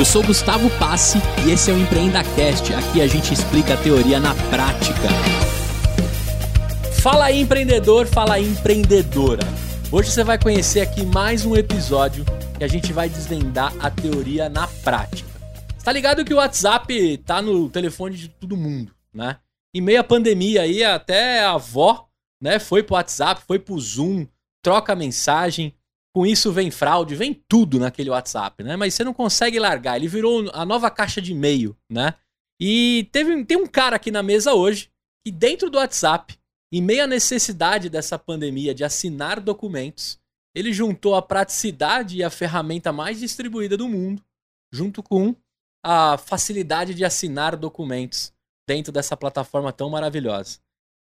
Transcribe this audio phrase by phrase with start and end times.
[0.00, 2.72] Eu sou Gustavo Passe e esse é o EmpreendaCast.
[2.72, 5.08] Aqui a gente explica a teoria na prática.
[7.02, 9.42] Fala aí, empreendedor, fala aí, empreendedora.
[9.92, 12.24] Hoje você vai conhecer aqui mais um episódio
[12.56, 15.28] que a gente vai desvendar a teoria na prática.
[15.84, 19.36] Tá ligado que o WhatsApp tá no telefone de todo mundo, né?
[19.74, 22.08] Em meio à pandemia aí, até a avó,
[22.40, 24.26] né, foi pro WhatsApp, foi pro Zoom,
[24.62, 25.74] troca mensagem,
[26.12, 28.76] com isso vem fraude, vem tudo naquele WhatsApp, né?
[28.76, 29.96] Mas você não consegue largar.
[29.96, 32.14] Ele virou a nova caixa de e-mail, né?
[32.60, 34.90] E teve, tem um cara aqui na mesa hoje
[35.24, 36.38] que dentro do WhatsApp,
[36.72, 40.18] em meio à necessidade dessa pandemia de assinar documentos,
[40.54, 44.22] ele juntou a praticidade e a ferramenta mais distribuída do mundo,
[44.72, 45.34] junto com
[45.84, 48.32] a facilidade de assinar documentos
[48.68, 50.58] dentro dessa plataforma tão maravilhosa.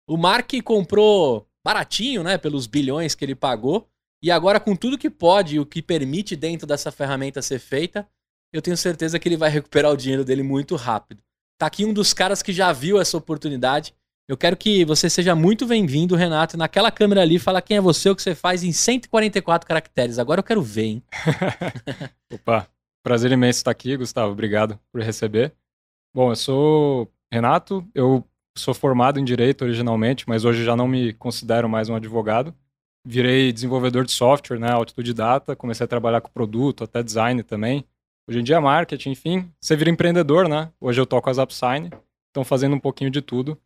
[0.08, 3.88] O Mark comprou baratinho, né, pelos bilhões que ele pagou,
[4.22, 8.08] e agora, com tudo que pode e o que permite dentro dessa ferramenta ser feita,
[8.52, 11.22] eu tenho certeza que ele vai recuperar o dinheiro dele muito rápido.
[11.58, 13.94] Tá aqui um dos caras que já viu essa oportunidade.
[14.28, 16.58] Eu quero que você seja muito bem-vindo, Renato.
[16.58, 20.20] Naquela câmera ali, fala quem é você, o que você faz em 144 caracteres.
[20.20, 21.04] Agora eu quero ver, hein?
[22.34, 22.68] Opa,
[23.04, 24.32] prazer imenso estar aqui, Gustavo.
[24.32, 25.54] Obrigado por receber.
[26.14, 28.26] Bom, eu sou Renato, eu
[28.58, 32.54] sou formado em Direito originalmente, mas hoje já não me considero mais um advogado
[33.10, 37.84] virei desenvolvedor de software, né, autodidata, comecei a trabalhar com produto, até design também.
[38.30, 40.70] Hoje em dia marketing, enfim, você vira empreendedor, né?
[40.80, 41.90] Hoje eu toco as Upsign,
[42.30, 43.60] então fazendo um pouquinho de tudo.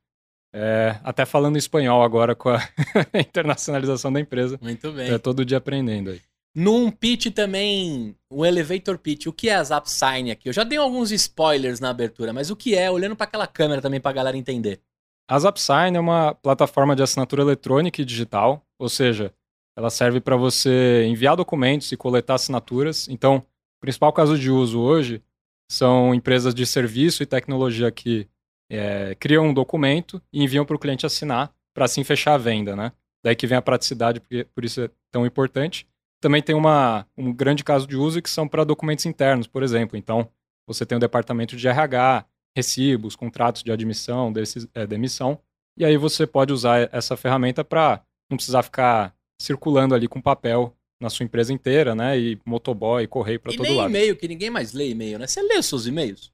[0.55, 2.61] É, até falando espanhol agora com a
[3.19, 4.57] internacionalização da empresa.
[4.61, 5.11] Muito bem.
[5.11, 6.21] É todo dia aprendendo aí.
[6.55, 10.47] Num pitch também, o elevator pitch, o que é as Upsign aqui?
[10.47, 13.81] Eu já dei alguns spoilers na abertura, mas o que é, olhando para aquela câmera
[13.81, 14.79] também para a galera entender.
[15.27, 19.33] A Upsign é uma plataforma de assinatura eletrônica e digital, ou seja,
[19.77, 23.07] ela serve para você enviar documentos e coletar assinaturas.
[23.07, 25.23] Então, o principal caso de uso hoje
[25.71, 28.27] são empresas de serviço e tecnologia que
[28.69, 32.75] é, criam um documento e enviam para o cliente assinar para assim fechar a venda,
[32.75, 32.91] né?
[33.23, 35.87] Daí que vem a praticidade, porque por isso é tão importante.
[36.21, 39.97] Também tem uma, um grande caso de uso que são para documentos internos, por exemplo.
[39.97, 40.29] Então,
[40.67, 45.39] você tem o departamento de RH, recibos, contratos de admissão, desses, é, demissão.
[45.77, 50.75] E aí você pode usar essa ferramenta para não precisar ficar circulando ali com papel
[50.99, 52.17] na sua empresa inteira, né?
[52.17, 53.89] E motoboy, correio para todo nem lado.
[53.89, 55.27] e-mail, que ninguém mais lê e-mail, né?
[55.27, 56.31] Você lê os seus e-mails?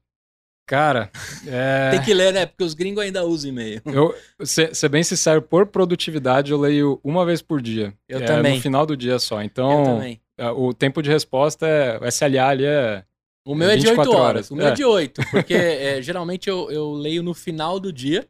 [0.66, 1.10] Cara,
[1.48, 1.90] é...
[1.90, 2.46] tem que ler, né?
[2.46, 3.82] Porque os gringos ainda usam e-mail.
[3.84, 4.14] Eu,
[4.46, 7.92] ser, ser bem sincero, por produtividade, eu leio uma vez por dia.
[8.08, 8.56] Eu é, também.
[8.56, 9.40] No final do dia só.
[9.40, 10.20] Eu Então, também.
[10.38, 11.98] é, o tempo de resposta é.
[11.98, 13.02] O SLA ali é.
[13.44, 14.22] O meu é de 8 24 horas.
[14.22, 14.50] horas.
[14.52, 14.74] O meu é, É.
[14.74, 18.28] de 8, porque é, geralmente eu, eu leio no final do dia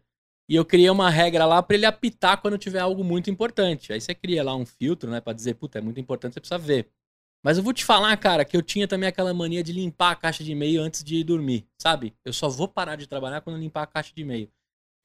[0.51, 3.93] e eu criei uma regra lá pra ele apitar quando tiver algo muito importante.
[3.93, 6.59] Aí você cria lá um filtro, né, Pra dizer, puta, é muito importante, você precisa
[6.59, 6.89] ver.
[7.41, 10.17] Mas eu vou te falar, cara, que eu tinha também aquela mania de limpar a
[10.17, 12.13] caixa de e-mail antes de dormir, sabe?
[12.25, 14.51] Eu só vou parar de trabalhar quando limpar a caixa de e-mail.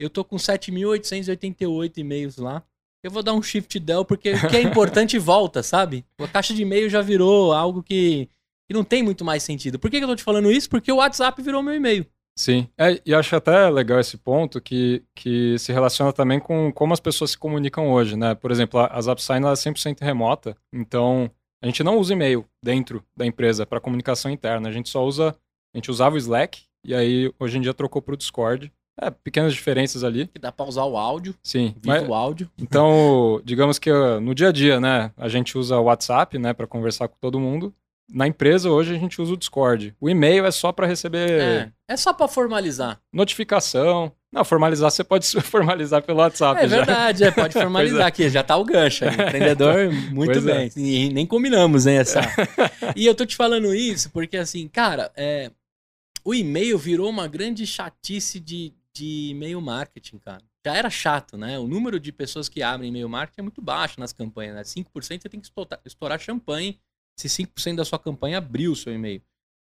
[0.00, 2.64] Eu tô com 7.888 e-mails lá.
[3.04, 6.04] Eu vou dar um shift del porque o que é importante volta, sabe?
[6.18, 8.28] A caixa de e-mail já virou algo que,
[8.66, 9.78] que não tem muito mais sentido.
[9.78, 10.68] Por que, que eu tô te falando isso?
[10.68, 12.04] Porque o WhatsApp virou meu e-mail.
[12.38, 12.68] Sim.
[12.78, 17.00] É, e acho até legal esse ponto que, que se relaciona também com como as
[17.00, 18.34] pessoas se comunicam hoje, né?
[18.34, 21.30] Por exemplo, a a ZapSign ela é 100% remota, então
[21.62, 25.34] a gente não usa e-mail dentro da empresa para comunicação interna, a gente só usa,
[25.74, 28.70] a gente usava o Slack e aí hoje em dia trocou para o Discord.
[28.98, 31.74] É, pequenas diferenças ali, Que dá pra usar o áudio, sim.
[31.84, 32.50] Mas, o áudio.
[32.58, 36.54] então, digamos que uh, no dia a dia, né, a gente usa o WhatsApp, né,
[36.54, 37.74] para conversar com todo mundo.
[38.08, 39.94] Na empresa hoje a gente usa o Discord.
[40.00, 43.00] O e-mail é só para receber É, é só pra formalizar.
[43.12, 44.12] notificação.
[44.32, 46.76] Não, formalizar você pode formalizar pelo WhatsApp É já.
[46.76, 49.10] verdade, é, pode formalizar aqui, já tá o gancho aí.
[49.14, 50.70] Empreendedor, muito Pois bem.
[50.76, 50.78] é.
[50.78, 52.20] E nem combinamos, hein, essa.
[52.94, 55.50] e eu tô te falando isso porque, assim, cara, é,
[56.24, 60.42] o e-mail virou uma grande chatice de, de e-mail marketing, cara.
[60.64, 61.58] Já era chato, né?
[61.60, 64.62] O número de pessoas que abrem e-mail marketing é muito baixo nas campanhas, né?
[64.62, 65.48] 5% você tem que
[65.86, 66.78] estourar champanhe
[67.16, 69.22] se 5% da sua campanha abrir o seu e-mail.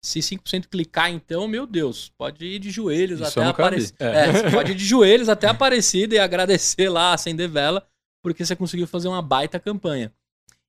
[0.03, 3.95] Se 5% clicar, então, meu Deus, pode ir de joelhos Isso até aparecer.
[3.99, 4.47] É.
[4.47, 7.85] É, pode ir de joelhos até Aparecida e agradecer lá, acender vela,
[8.21, 10.13] porque você conseguiu fazer uma baita campanha.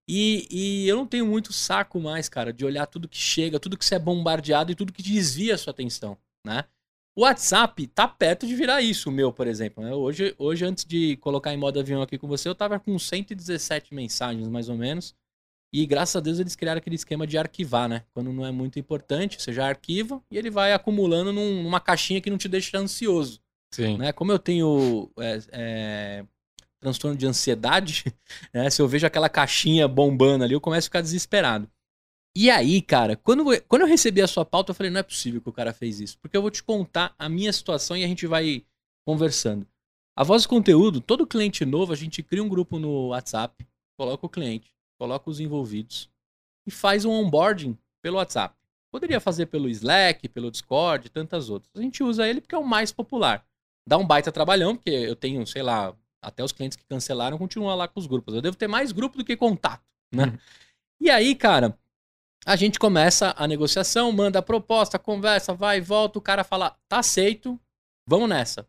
[0.08, 3.76] E, e eu não tenho muito saco mais, cara, de olhar tudo que chega, tudo
[3.76, 6.17] que você é bombardeado e tudo que desvia a sua atenção,
[6.47, 6.64] né?
[7.14, 9.82] O WhatsApp tá perto de virar isso, o meu, por exemplo.
[9.82, 9.93] né?
[9.93, 13.93] Hoje, hoje, antes de colocar em modo avião aqui com você, eu tava com 117
[13.93, 15.14] mensagens, mais ou menos.
[15.73, 18.05] E graças a Deus eles criaram aquele esquema de arquivar, né?
[18.12, 22.20] Quando não é muito importante, você já arquiva e ele vai acumulando num- numa caixinha
[22.20, 23.41] que não te deixa ansioso
[23.73, 23.99] Sim.
[23.99, 24.12] né?
[24.12, 26.25] Como eu tenho é, é,
[26.81, 28.05] transtorno de ansiedade,
[28.53, 28.70] né?
[28.70, 31.71] se eu vejo aquela caixinha bombando ali, eu começo a ficar desesperado.
[32.37, 35.41] E aí, cara, quando, quando eu recebi a sua pauta, eu falei, não é possível
[35.41, 36.19] que o cara fez isso.
[36.21, 38.64] Porque eu vou te contar a minha situação e a gente vai
[39.05, 39.67] conversando.
[40.17, 43.67] A voz do conteúdo, todo cliente novo, a gente cria um grupo no WhatsApp,
[43.99, 46.11] coloca o cliente, coloca os envolvidos
[46.67, 48.55] e faz um onboarding pelo WhatsApp.
[48.91, 51.71] Poderia fazer pelo Slack, pelo Discord e tantas outras.
[51.77, 53.45] A gente usa ele porque é o mais popular.
[53.87, 57.77] Dá um baita trabalhão, porque eu tenho, sei lá, até os clientes que cancelaram continuam
[57.77, 58.35] lá com os grupos.
[58.35, 60.25] Eu devo ter mais grupo do que contato, né?
[60.25, 60.39] Uhum.
[61.00, 61.79] E aí, cara,
[62.45, 66.77] a gente começa a negociação, manda a proposta, conversa, vai e volta, o cara fala,
[66.89, 67.59] tá aceito,
[68.06, 68.67] vamos nessa.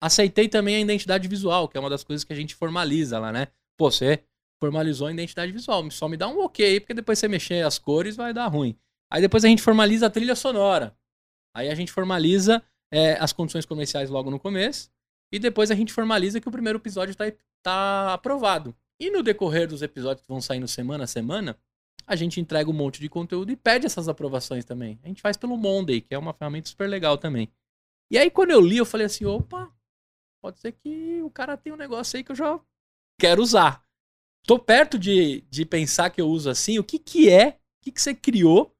[0.00, 3.32] Aceitei também a identidade visual, que é uma das coisas que a gente formaliza lá,
[3.32, 3.48] né?
[3.76, 4.22] Pô, você
[4.60, 8.16] formalizou a identidade visual, só me dá um ok, porque depois você mexer as cores
[8.16, 8.76] vai dar ruim.
[9.10, 10.96] Aí depois a gente formaliza a trilha sonora.
[11.54, 12.62] Aí a gente formaliza
[12.92, 14.90] é, as condições comerciais logo no começo.
[15.32, 17.24] E depois a gente formaliza que o primeiro episódio está
[17.62, 18.74] tá aprovado.
[19.00, 21.58] E no decorrer dos episódios que vão saindo semana a semana,
[22.06, 24.98] a gente entrega um monte de conteúdo e pede essas aprovações também.
[25.02, 27.48] A gente faz pelo Monday, que é uma ferramenta super legal também.
[28.10, 29.72] E aí, quando eu li, eu falei assim: opa,
[30.42, 32.60] pode ser que o cara tem um negócio aí que eu já
[33.18, 33.84] quero usar.
[34.46, 36.78] Tô perto de, de pensar que eu uso assim.
[36.78, 37.48] O que, que é?
[37.48, 38.72] O que, que você criou?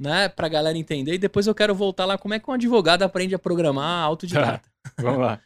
[0.00, 1.14] Né, pra galera entender.
[1.14, 2.16] E depois eu quero voltar lá.
[2.16, 4.62] Como é que um advogado aprende a programar autodidata?
[5.00, 5.42] Vamos lá.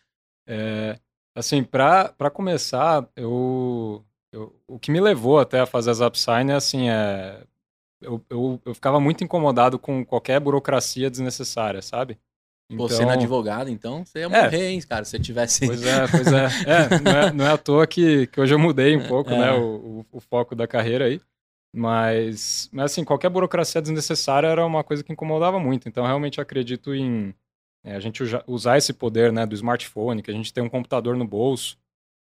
[0.46, 0.98] É,
[1.34, 6.54] assim, para começar, eu, eu, o que me levou até a fazer as upsign é
[6.54, 7.42] assim, é,
[8.02, 12.18] eu, eu, eu ficava muito incomodado com qualquer burocracia desnecessária, sabe?
[12.70, 12.88] Então...
[12.88, 14.28] Você não advogado, então você ia é.
[14.28, 14.70] morrer, é.
[14.70, 15.66] hein, cara, se eu tivesse.
[15.66, 16.46] Pois é, pois é.
[16.66, 19.48] é, não, é não é à toa que, que hoje eu mudei um pouco, né,
[19.48, 19.52] é.
[19.52, 19.64] o,
[20.00, 21.20] o, o, foco da carreira aí.
[21.74, 25.88] Mas, mas, assim, qualquer burocracia desnecessária era uma coisa que incomodava muito.
[25.88, 27.34] Então, realmente acredito em,
[27.84, 31.16] é, a gente usar esse poder né, do smartphone, que a gente tem um computador
[31.16, 31.76] no bolso.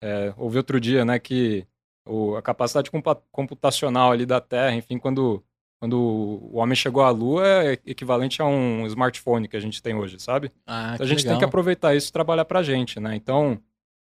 [0.02, 1.66] É, ouvi outro dia né, que
[2.06, 2.90] o, a capacidade
[3.30, 5.42] computacional ali da Terra, enfim, quando,
[5.82, 9.96] quando o homem chegou à Lua, é equivalente a um smartphone que a gente tem
[9.96, 10.52] hoje, sabe?
[10.64, 11.32] Ah, então, a gente legal.
[11.32, 13.16] tem que aproveitar isso e trabalhar para a gente, né?
[13.16, 13.60] Então,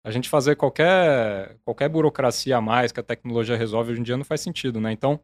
[0.06, 4.18] a gente fazer qualquer, qualquer burocracia a mais que a tecnologia resolve hoje em dia
[4.18, 4.92] não faz sentido, né?
[4.92, 5.18] Então,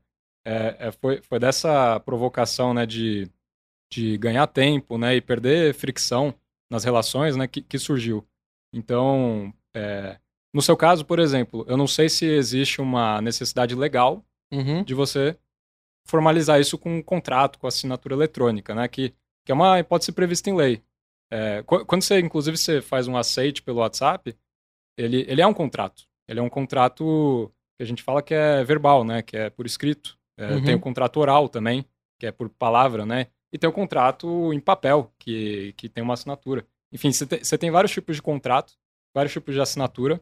[0.46, 3.30] é, é, foi, foi dessa provocação, né, de
[3.92, 6.34] de ganhar tempo, né, e perder fricção
[6.70, 8.26] nas relações, né, que, que surgiu.
[8.74, 10.18] Então, é,
[10.54, 14.84] no seu caso, por exemplo, eu não sei se existe uma necessidade legal uhum.
[14.84, 15.38] de você
[16.08, 19.14] formalizar isso com um contrato, com assinatura eletrônica, né, que,
[19.46, 20.82] que é uma hipótese prevista em lei.
[21.32, 24.36] É, quando você, inclusive, você faz um aceite pelo WhatsApp,
[24.98, 26.04] ele, ele é um contrato.
[26.28, 29.66] Ele é um contrato que a gente fala que é verbal, né, que é por
[29.66, 30.18] escrito.
[30.38, 30.64] É, uhum.
[30.64, 31.86] Tem o contrato oral também,
[32.20, 33.28] que é por palavra, né?
[33.52, 36.66] e tem o contrato em papel, que, que tem uma assinatura.
[36.92, 38.74] Enfim, você tem, tem vários tipos de contrato,
[39.14, 40.22] vários tipos de assinatura,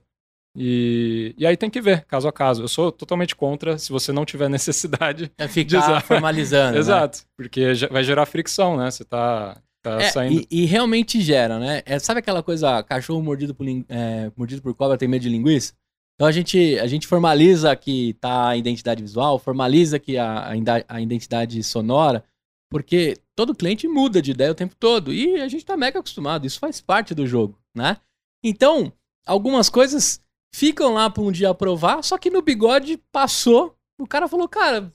[0.56, 2.63] e, e aí tem que ver, caso a caso.
[2.63, 6.02] Eu sou totalmente contra se você não tiver necessidade é ficar de usar.
[6.02, 6.74] formalizando.
[6.74, 6.80] Né?
[6.80, 7.24] Exato, né?
[7.36, 8.90] porque vai gerar fricção, né?
[8.90, 10.48] Você tá, tá é, saindo.
[10.50, 11.81] E, e, realmente gera, né?
[11.86, 15.74] É, sabe aquela coisa, cachorro mordido por, é, mordido por cobra tem medo de linguiça?
[16.16, 20.54] Então a gente, a gente formaliza que tá a identidade visual, formaliza que a,
[20.88, 22.24] a identidade sonora,
[22.72, 26.48] porque todo cliente muda de ideia o tempo todo e a gente está mega acostumado,
[26.48, 27.98] isso faz parte do jogo, né?
[28.42, 28.94] Então,
[29.25, 30.22] algumas coisas
[30.56, 34.90] ficam lá para um dia aprovar, só que no bigode passou, o cara falou, cara,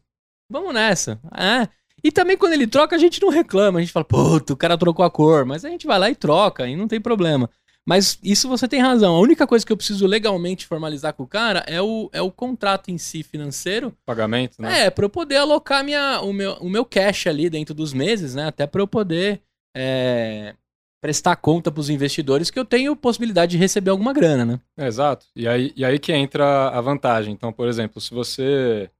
[0.48, 1.20] vamos nessa.
[1.36, 1.68] É.
[2.02, 4.78] E também quando ele troca, a gente não reclama, a gente fala, puto, o cara
[4.78, 7.50] trocou a cor, mas a gente vai lá e troca, e não tem problema.
[7.86, 9.14] Mas isso você tem razão.
[9.14, 12.30] A única coisa que eu preciso legalmente formalizar com o cara é o, é o
[12.30, 13.94] contrato em si financeiro.
[14.06, 14.86] Pagamento, né?
[14.86, 18.34] É, para eu poder alocar minha, o, meu, o meu cash ali dentro dos meses,
[18.34, 18.46] né?
[18.46, 19.42] Até para eu poder
[19.76, 20.54] é,
[21.00, 24.60] prestar conta para os investidores que eu tenho possibilidade de receber alguma grana, né?
[24.78, 25.26] É, exato.
[25.34, 27.32] E aí, e aí que entra a vantagem.
[27.32, 28.90] Então, por exemplo, se você.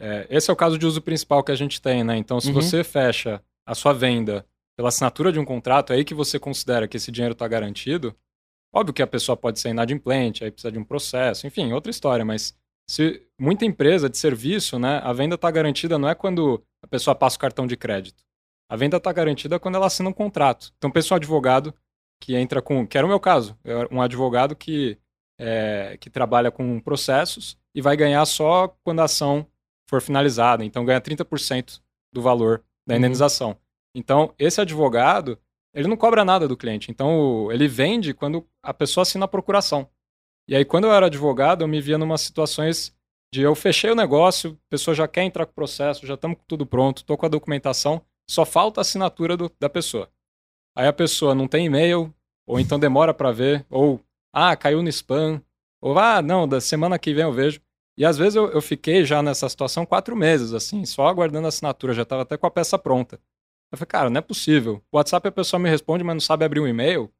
[0.00, 2.16] É, esse é o caso de uso principal que a gente tem, né?
[2.16, 2.54] Então, se uhum.
[2.54, 6.88] você fecha a sua venda pela assinatura de um contrato, é aí que você considera
[6.88, 8.16] que esse dinheiro está garantido,
[8.72, 12.24] Óbvio que a pessoa pode ser inadimplente, aí precisa de um processo, enfim, outra história,
[12.24, 12.56] mas
[12.88, 17.14] se muita empresa de serviço, né, a venda está garantida não é quando a pessoa
[17.14, 18.24] passa o cartão de crédito.
[18.70, 20.72] A venda está garantida quando ela assina um contrato.
[20.78, 21.74] Então, pensa um advogado
[22.22, 23.58] que entra com, que era o meu caso,
[23.90, 24.96] um advogado que,
[25.36, 29.44] é, que trabalha com processos e vai ganhar só quando a ação
[29.88, 30.64] for finalizada.
[30.64, 31.80] Então, ganha 30%
[32.14, 32.98] do valor da uhum.
[32.98, 33.50] indenização.
[33.50, 33.56] Uhum.
[33.96, 35.36] Então, esse advogado,
[35.74, 36.92] ele não cobra nada do cliente.
[36.92, 39.88] Então, ele vende quando a pessoa assina a procuração.
[40.48, 42.94] E aí, quando eu era advogado, eu me via numa situações
[43.34, 46.38] de eu fechei o negócio, a pessoa já quer entrar com o processo, já estamos
[46.38, 48.00] com tudo pronto, estou com a documentação,
[48.30, 50.08] só falta a assinatura do, da pessoa.
[50.76, 52.14] Aí a pessoa não tem e-mail,
[52.46, 54.00] ou então demora para ver, ou,
[54.32, 55.42] ah, caiu no spam,
[55.82, 57.60] ou, ah, não, da semana que vem eu vejo.
[57.98, 61.48] E às vezes eu, eu fiquei já nessa situação quatro meses, assim, só aguardando a
[61.48, 63.20] assinatura, já estava até com a peça pronta.
[63.72, 64.82] Eu falei, cara, não é possível.
[64.92, 67.12] O WhatsApp a pessoa me responde, mas não sabe abrir um e-mail.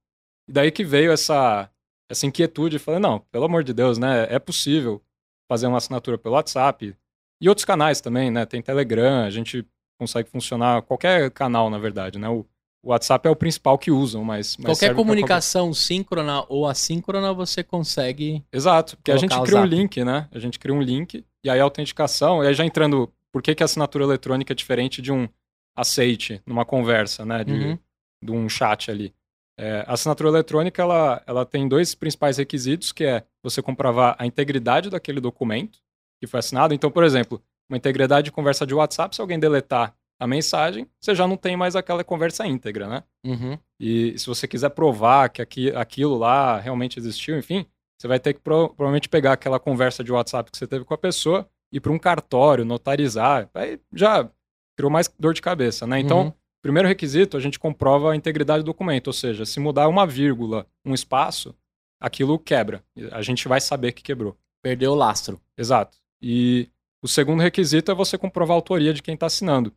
[0.49, 1.71] E daí que veio essa,
[2.09, 2.77] essa inquietude.
[2.77, 4.27] Eu falei, não, pelo amor de Deus, né?
[4.29, 5.01] É possível
[5.49, 6.97] fazer uma assinatura pelo WhatsApp.
[7.41, 8.45] E outros canais também, né?
[8.47, 9.65] Tem Telegram, a gente
[10.01, 12.27] consegue funcionar, qualquer canal, na verdade, né?
[12.27, 12.47] O,
[12.83, 14.57] o WhatsApp é o principal que usam, mas.
[14.57, 15.81] mas qualquer comunicação qualquer...
[15.81, 18.43] síncrona ou assíncrona você consegue.
[18.51, 20.27] Exato, porque a gente cria um link, né?
[20.33, 23.13] A gente cria um link e aí a autenticação, e aí já entrando.
[23.31, 25.29] Por que, que a assinatura eletrônica é diferente de um
[25.77, 27.45] aceite numa conversa, né?
[27.45, 27.79] De, uhum.
[28.25, 29.15] de um chat ali.
[29.59, 34.27] É, a assinatura eletrônica ela, ela tem dois principais requisitos, que é você comprovar a
[34.27, 35.79] integridade daquele documento
[36.19, 36.73] que foi assinado.
[36.75, 41.15] Então, por exemplo, uma integridade de conversa de WhatsApp, se alguém deletar a mensagem, você
[41.15, 43.03] já não tem mais aquela conversa íntegra, né?
[43.25, 43.59] Uhum.
[43.79, 47.65] E se você quiser provar que aqui, aquilo lá realmente existiu, enfim,
[47.99, 50.93] você vai ter que pro, provavelmente pegar aquela conversa de WhatsApp que você teve com
[50.93, 53.49] a pessoa ir para um cartório, notarizar.
[53.55, 54.29] Aí já
[54.77, 56.01] criou mais dor de cabeça, né?
[56.01, 56.33] Então, uhum.
[56.61, 60.67] primeiro requisito, a gente comprova a integridade do documento, ou seja, se mudar uma vírgula,
[60.85, 61.55] um espaço,
[62.01, 62.83] aquilo quebra.
[63.13, 64.37] A gente vai saber que quebrou.
[64.63, 65.41] Perdeu o lastro.
[65.57, 65.97] Exato.
[66.21, 66.69] E
[67.03, 69.73] o segundo requisito é você comprovar a autoria de quem está assinando.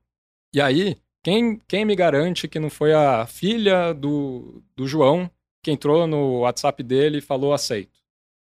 [0.53, 5.29] E aí, quem, quem me garante que não foi a filha do, do João
[5.63, 8.03] que entrou no WhatsApp dele e falou aceito?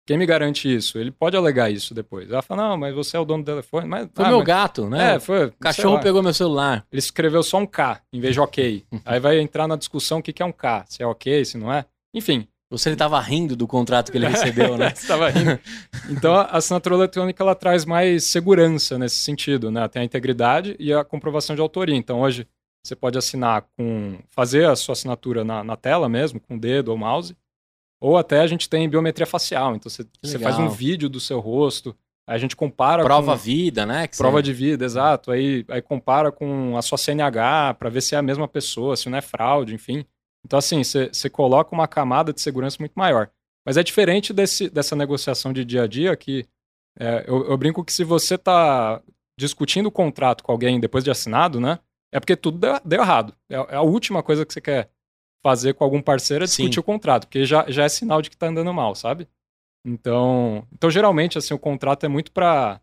[0.09, 0.97] Quem me garante isso?
[0.97, 2.31] Ele pode alegar isso depois.
[2.31, 3.87] Ela fala, não, mas você é o dono do telefone.
[3.87, 4.47] Mas, foi ah, meu mas...
[4.47, 5.15] gato, né?
[5.15, 5.45] É, foi.
[5.45, 6.83] O cachorro pegou meu celular.
[6.91, 8.83] Ele escreveu só um K em vez de ok.
[9.05, 11.59] aí vai entrar na discussão o que, que é um K, se é ok, se
[11.59, 11.85] não é.
[12.11, 12.47] Enfim.
[12.71, 14.89] Você estava rindo do contrato que ele recebeu, né?
[14.95, 15.59] estava rindo.
[16.09, 19.87] Então a assinatura eletrônica ela traz mais segurança nesse sentido, né?
[19.87, 21.95] Tem a integridade e a comprovação de autoria.
[21.95, 22.47] Então hoje
[22.83, 26.89] você pode assinar com fazer a sua assinatura na, na tela mesmo, com o dedo
[26.89, 27.35] ou mouse,
[27.99, 29.75] ou até a gente tem biometria facial.
[29.75, 31.95] Então você, você faz um vídeo do seu rosto,
[32.27, 34.07] aí a gente compara prova com, vida, né?
[34.15, 34.43] prova você...
[34.43, 35.31] de vida, exato.
[35.31, 39.09] Aí, aí compara com a sua CNH para ver se é a mesma pessoa, se
[39.09, 40.05] não é fraude, enfim.
[40.45, 43.29] Então, assim, você coloca uma camada de segurança muito maior.
[43.65, 46.47] Mas é diferente desse, dessa negociação de dia a dia que
[46.97, 49.01] é, eu, eu, brinco que se você está
[49.39, 51.79] discutindo o contrato com alguém depois de assinado, né?
[52.11, 53.33] É porque tudo deu, deu errado.
[53.49, 54.89] É, é, a última coisa que você quer
[55.45, 56.79] fazer com algum parceiro é discutir Sim.
[56.79, 59.27] o contrato, porque já, já é sinal de que está andando mal, sabe?
[59.85, 62.81] Então, então geralmente, assim, o contrato é muito para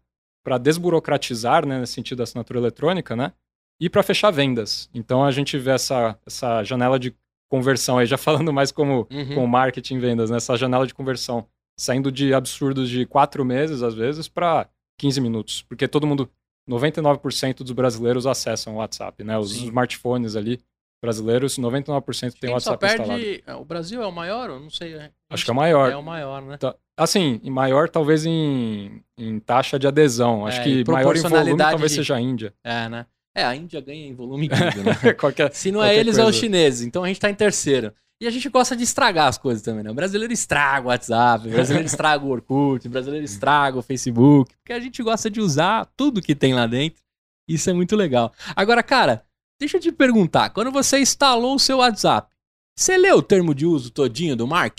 [0.60, 3.32] desburocratizar, né, nesse sentido da assinatura eletrônica, né?
[3.78, 4.88] E para fechar vendas.
[4.94, 7.14] Então a gente vê essa, essa janela de
[7.48, 9.34] conversão aí, já falando mais como, uhum.
[9.34, 10.58] como marketing vendas, nessa né?
[10.58, 11.46] janela de conversão,
[11.78, 15.62] saindo de absurdos de quatro meses, às vezes, para 15 minutos.
[15.62, 16.30] Porque todo mundo,
[16.68, 19.38] 99% dos brasileiros acessam o WhatsApp, né?
[19.38, 19.66] Os Sim.
[19.66, 20.60] smartphones ali
[21.02, 23.02] brasileiros, 99% tem o WhatsApp só perde...
[23.02, 23.42] instalado.
[23.46, 24.50] É, o Brasil é o maior?
[24.50, 24.94] Eu não sei.
[24.94, 25.92] É, Acho que é o maior.
[25.92, 26.56] É o maior, né?
[26.56, 26.74] Tá.
[26.96, 30.46] Assim, maior talvez em, em taxa de adesão.
[30.46, 31.96] Acho é, que maior em volume talvez de...
[31.96, 32.54] seja a Índia.
[32.64, 33.06] É, né?
[33.36, 35.12] É, a Índia ganha em volume tudo, né?
[35.12, 36.22] qualquer, Se não é eles, coisa.
[36.22, 36.86] é os chineses.
[36.86, 37.92] Então a gente tá em terceiro.
[38.18, 39.90] E a gente gosta de estragar as coisas também, né?
[39.90, 44.54] O brasileiro estraga o WhatsApp, o brasileiro estraga o Orkut, o brasileiro estraga o Facebook,
[44.56, 47.02] porque a gente gosta de usar tudo que tem lá dentro.
[47.46, 48.32] Isso é muito legal.
[48.56, 49.22] Agora, cara,
[49.60, 52.34] deixa eu te perguntar, quando você instalou o seu WhatsApp,
[52.74, 54.78] você leu o termo de uso todinho do Mark?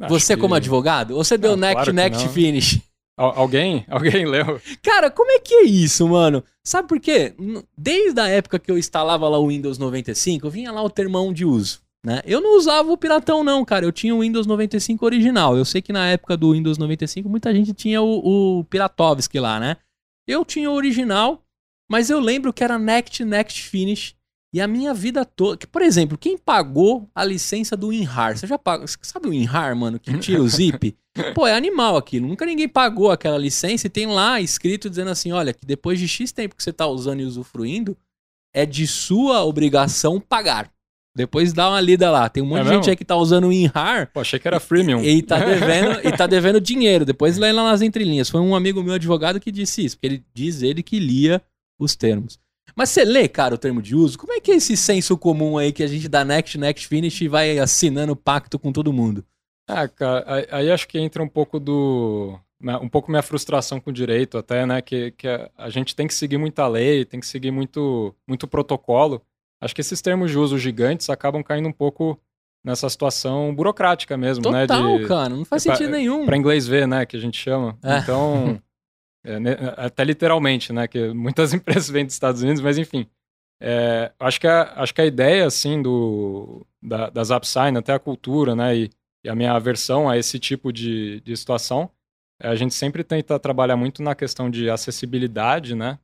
[0.00, 0.40] Acho você que...
[0.40, 1.10] como advogado?
[1.10, 2.80] Ou você deu não, next, claro next, finish?
[3.16, 3.84] Alguém?
[3.88, 4.60] Alguém leu?
[4.82, 6.44] Cara, como é que é isso, mano?
[6.62, 7.34] Sabe por quê?
[7.76, 11.44] Desde a época que eu instalava lá o Windows 95, vinha lá o termão de
[11.44, 11.80] uso.
[12.04, 12.22] Né?
[12.24, 13.84] Eu não usava o piratão, não, cara.
[13.84, 15.56] Eu tinha o Windows 95 original.
[15.56, 19.58] Eu sei que na época do Windows 95 muita gente tinha o, o Piratovski lá,
[19.58, 19.76] né?
[20.26, 21.42] Eu tinha o original,
[21.90, 24.14] mas eu lembro que era Next, Next, Finish.
[24.52, 25.66] E a minha vida toda.
[25.66, 28.38] Por exemplo, quem pagou a licença do WinRAR?
[28.38, 28.86] Você já pagou.
[29.02, 29.98] Sabe o WinRAR, mano?
[29.98, 30.96] Que tira o zip?
[31.34, 32.26] Pô, é animal aquilo.
[32.26, 36.06] Nunca ninguém pagou aquela licença e tem lá escrito dizendo assim: olha, que depois de
[36.08, 37.96] X tempo que você tá usando e usufruindo,
[38.54, 40.70] é de sua obrigação pagar.
[41.16, 42.28] Depois dá uma lida lá.
[42.28, 44.10] Tem um monte é de gente aí que tá usando o WinRAR.
[44.12, 45.02] Pô, achei que era freemium.
[45.02, 47.06] E, e, tá devendo, e tá devendo dinheiro.
[47.06, 48.28] Depois lê lá nas entrelinhas.
[48.28, 51.42] Foi um amigo meu advogado que disse isso, porque ele diz ele que lia
[51.78, 52.38] os termos.
[52.74, 54.18] Mas você lê, cara, o termo de uso?
[54.18, 57.20] Como é que é esse senso comum aí que a gente dá next, next, finish
[57.20, 59.24] e vai assinando pacto com todo mundo?
[59.68, 62.38] Ah, cara, aí acho que entra um pouco do.
[62.58, 64.80] Né, um pouco minha frustração com o direito, até, né?
[64.80, 69.20] Que, que a gente tem que seguir muita lei, tem que seguir muito, muito protocolo.
[69.60, 72.18] Acho que esses termos de uso gigantes acabam caindo um pouco
[72.64, 74.66] nessa situação burocrática mesmo, Total, né?
[74.66, 76.26] Total, cara, não faz é sentido pra, nenhum.
[76.26, 77.06] Para inglês ver, né?
[77.06, 77.78] Que a gente chama.
[77.82, 77.98] É.
[77.98, 78.60] Então,
[79.26, 80.86] é, né, até literalmente, né?
[80.88, 83.06] Que muitas empresas vêm dos Estados Unidos, mas enfim.
[83.60, 87.98] É, acho, que a, acho que a ideia, assim, do, da, das AppSign, até a
[87.98, 88.76] cultura, né?
[88.76, 88.90] E,
[89.24, 91.90] e a minha aversão a esse tipo de, de situação
[92.40, 95.98] a gente sempre tenta trabalhar muito na questão de acessibilidade, né?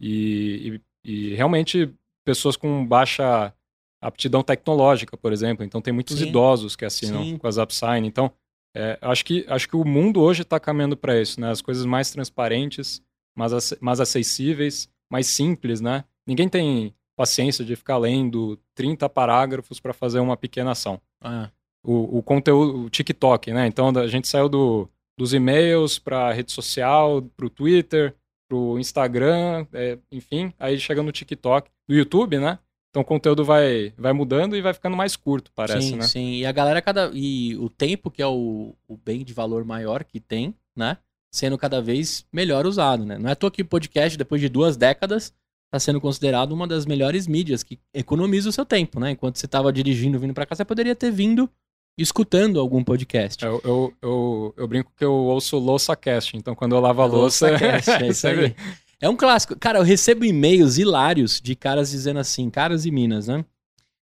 [0.00, 1.92] E, e, e realmente
[2.24, 3.52] pessoas com baixa
[4.00, 5.64] aptidão tecnológica, por exemplo.
[5.64, 6.28] Então tem muitos Sim.
[6.28, 7.38] idosos que assinam Sim.
[7.38, 8.06] com as Upsign.
[8.06, 8.32] Então
[8.74, 11.50] é, acho, que, acho que o mundo hoje está caminhando para isso, né?
[11.50, 13.02] As coisas mais transparentes,
[13.36, 16.04] mais, mais acessíveis, mais simples, né?
[16.26, 21.00] Ninguém tem paciência de ficar lendo 30 parágrafos para fazer uma pequena ação.
[21.20, 21.50] Ah.
[21.84, 23.66] O, o, conteúdo, o TikTok, né?
[23.66, 24.88] Então a gente saiu do,
[25.18, 28.14] dos e-mails para rede social, para o Twitter,
[28.48, 32.58] para o Instagram, é, enfim, aí chega no TikTok, no YouTube, né?
[32.92, 36.02] Então o conteúdo vai, vai mudando e vai ficando mais curto, parece, sim, né?
[36.02, 37.10] Sim, e a galera cada.
[37.14, 40.98] E o tempo, que é o, o bem de valor maior que tem, né?
[41.34, 43.16] Sendo cada vez melhor usado, né?
[43.16, 45.32] Não é à toa que o podcast, depois de duas décadas,
[45.64, 49.12] está sendo considerado uma das melhores mídias que economiza o seu tempo, né?
[49.12, 51.48] Enquanto você estava dirigindo, vindo para cá, você poderia ter vindo
[51.96, 53.42] escutando algum podcast.
[53.42, 57.06] Eu, eu, eu, eu brinco que eu ouço louça cast, então quando eu lavo a
[57.06, 57.48] louça.
[57.48, 58.54] louça cast, é isso aí.
[59.02, 59.58] É um clássico.
[59.58, 63.44] Cara, eu recebo e-mails hilários de caras dizendo assim, caras e minas, né?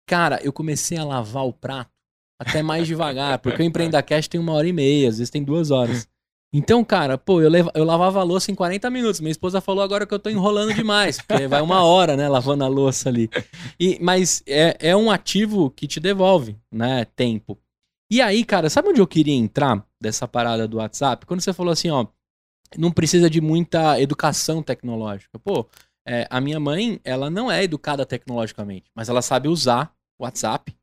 [0.07, 1.91] Cara, eu comecei a lavar o prato
[2.39, 5.43] até mais devagar, porque o Empreenda Cash tem uma hora e meia, às vezes tem
[5.43, 6.07] duas horas.
[6.53, 9.19] Então, cara, pô, eu, levo, eu lavava a louça em 40 minutos.
[9.19, 12.63] Minha esposa falou agora que eu tô enrolando demais, porque vai uma hora, né, lavando
[12.63, 13.29] a louça ali.
[13.77, 17.59] E, mas é, é um ativo que te devolve, né, tempo.
[18.09, 21.25] E aí, cara, sabe onde eu queria entrar dessa parada do WhatsApp?
[21.25, 22.05] Quando você falou assim, ó,
[22.77, 25.37] não precisa de muita educação tecnológica.
[25.39, 25.67] Pô,
[26.07, 30.75] é, a minha mãe, ela não é educada tecnologicamente, mas ela sabe usar o WhatsApp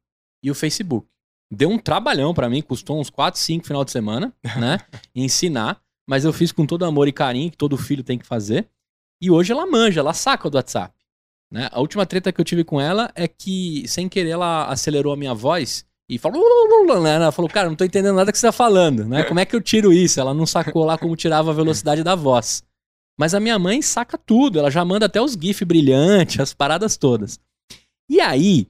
[0.42, 1.06] e o Facebook.
[1.50, 4.78] Deu um trabalhão para mim, custou uns 4, 5 final de semana, né?
[5.14, 8.68] ensinar, mas eu fiz com todo amor e carinho, que todo filho tem que fazer.
[9.20, 10.94] E hoje ela manja, ela saca do WhatsApp.
[11.50, 11.68] Né?
[11.70, 15.16] A última treta que eu tive com ela é que, sem querer, ela acelerou a
[15.16, 16.42] minha voz e falou?
[17.06, 19.24] Ela falou, cara, não tô entendendo nada que você tá falando, né?
[19.24, 20.20] Como é que eu tiro isso?
[20.20, 22.62] Ela não sacou lá como tirava a velocidade da voz.
[23.18, 26.96] Mas a minha mãe saca tudo, ela já manda até os GIF brilhantes, as paradas
[26.96, 27.40] todas.
[28.08, 28.68] E aí,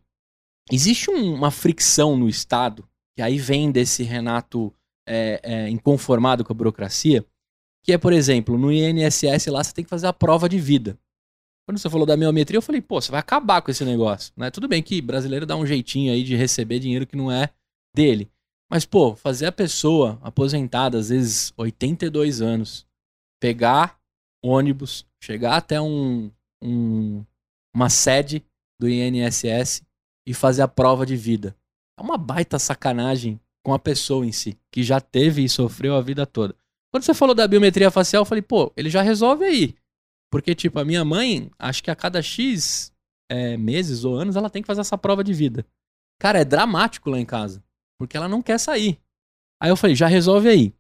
[0.70, 4.72] existe um, uma fricção no Estado, que aí vem desse Renato
[5.06, 7.24] é, é, inconformado com a burocracia,
[7.84, 10.98] que é, por exemplo, no INSS lá você tem que fazer a prova de vida.
[11.66, 14.32] Quando você falou da biometria, eu falei, pô, você vai acabar com esse negócio.
[14.36, 14.50] Né?
[14.50, 17.50] Tudo bem que brasileiro dá um jeitinho aí de receber dinheiro que não é
[17.94, 18.30] dele.
[18.70, 22.86] Mas, pô, fazer a pessoa aposentada, às vezes 82 anos,
[23.40, 23.98] pegar
[24.42, 26.30] ônibus, chegar até um,
[26.62, 27.24] um,
[27.74, 28.44] uma sede
[28.80, 29.82] do INSS
[30.26, 31.54] e fazer a prova de vida.
[31.98, 36.00] É uma baita sacanagem com a pessoa em si, que já teve e sofreu a
[36.00, 36.56] vida toda.
[36.90, 39.74] Quando você falou da biometria facial, eu falei, pô, ele já resolve aí.
[40.32, 42.90] Porque, tipo, a minha mãe, acho que a cada X
[43.30, 45.66] é, meses ou anos, ela tem que fazer essa prova de vida.
[46.18, 47.62] Cara, é dramático lá em casa.
[47.98, 48.98] Porque ela não quer sair.
[49.62, 50.74] Aí eu falei, já resolve aí.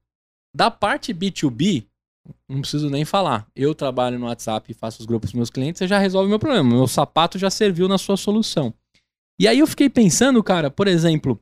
[0.56, 1.86] Da parte B2B,
[2.48, 3.46] não preciso nem falar.
[3.54, 6.30] Eu trabalho no WhatsApp e faço os grupos dos meus clientes, você já resolve o
[6.30, 6.68] meu problema.
[6.68, 8.72] Meu sapato já serviu na sua solução.
[9.38, 11.38] E aí eu fiquei pensando, cara, por exemplo,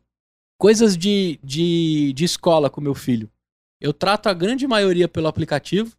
[0.59, 3.31] coisas de, de, de escola com meu filho.
[3.81, 5.97] Eu trato a grande maioria pelo aplicativo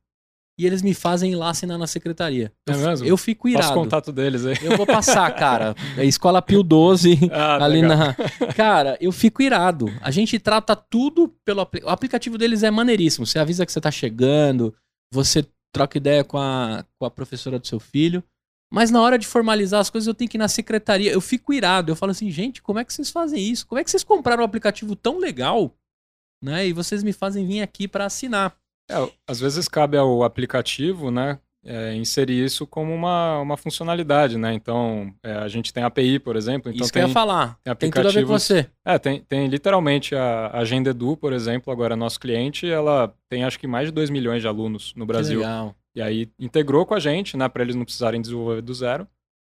[0.61, 2.53] e eles me fazem ir lá assinar na secretaria.
[2.69, 3.07] É mesmo?
[3.07, 3.63] Eu fico irado.
[3.63, 4.55] Passa o contato deles aí.
[4.61, 5.75] Eu vou passar, cara.
[5.97, 7.97] É Escola Pio 12, ah, ali legal.
[7.97, 8.15] na...
[8.53, 9.91] Cara, eu fico irado.
[10.01, 11.67] A gente trata tudo pelo...
[11.83, 13.25] O aplicativo deles é maneiríssimo.
[13.25, 14.71] Você avisa que você tá chegando,
[15.11, 15.43] você
[15.73, 18.23] troca ideia com a, com a professora do seu filho.
[18.71, 21.11] Mas na hora de formalizar as coisas, eu tenho que ir na secretaria.
[21.11, 21.91] Eu fico irado.
[21.91, 23.65] Eu falo assim, gente, como é que vocês fazem isso?
[23.65, 25.75] Como é que vocês compraram um aplicativo tão legal,
[26.39, 26.67] né?
[26.67, 28.60] E vocês me fazem vir aqui para assinar.
[28.91, 34.53] É, às vezes cabe ao aplicativo, né, é, inserir isso como uma, uma funcionalidade, né?
[34.53, 36.71] Então, é, a gente tem API, por exemplo.
[36.71, 37.57] Então isso tem, que eu ia falar.
[37.63, 38.67] Tem, tem tudo a ver com você.
[38.83, 43.59] É, tem, tem literalmente a Agenda Edu, por exemplo, agora nosso cliente, ela tem acho
[43.59, 45.39] que mais de 2 milhões de alunos no Brasil.
[45.39, 45.75] Que legal.
[45.95, 49.07] E aí integrou com a gente, né, para eles não precisarem desenvolver do zero.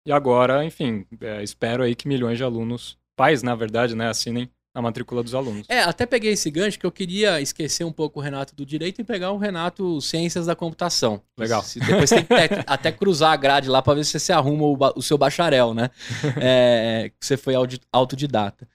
[0.07, 4.51] E agora, enfim, é, espero aí que milhões de alunos, pais, na verdade, né, assinem
[4.74, 5.66] a matrícula dos alunos.
[5.68, 9.00] É, até peguei esse gancho que eu queria esquecer um pouco o Renato do direito
[9.00, 11.22] e pegar o Renato Ciências da Computação.
[11.38, 11.62] Legal.
[11.62, 14.32] Se, depois tem que até, até, cruzar a grade lá para ver se você se
[14.32, 15.90] arruma o, o seu bacharel, né?
[16.46, 17.54] É, que você foi
[17.92, 18.68] autodidata.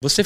[0.00, 0.22] Você,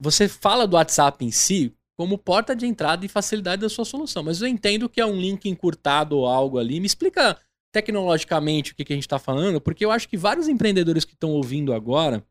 [0.00, 4.22] você fala do WhatsApp em si como porta de entrada e facilidade da sua solução,
[4.22, 6.80] mas eu entendo que é um link encurtado ou algo ali.
[6.80, 7.38] Me explica
[7.72, 11.12] tecnologicamente o que, que a gente está falando, porque eu acho que vários empreendedores que
[11.12, 12.24] estão ouvindo agora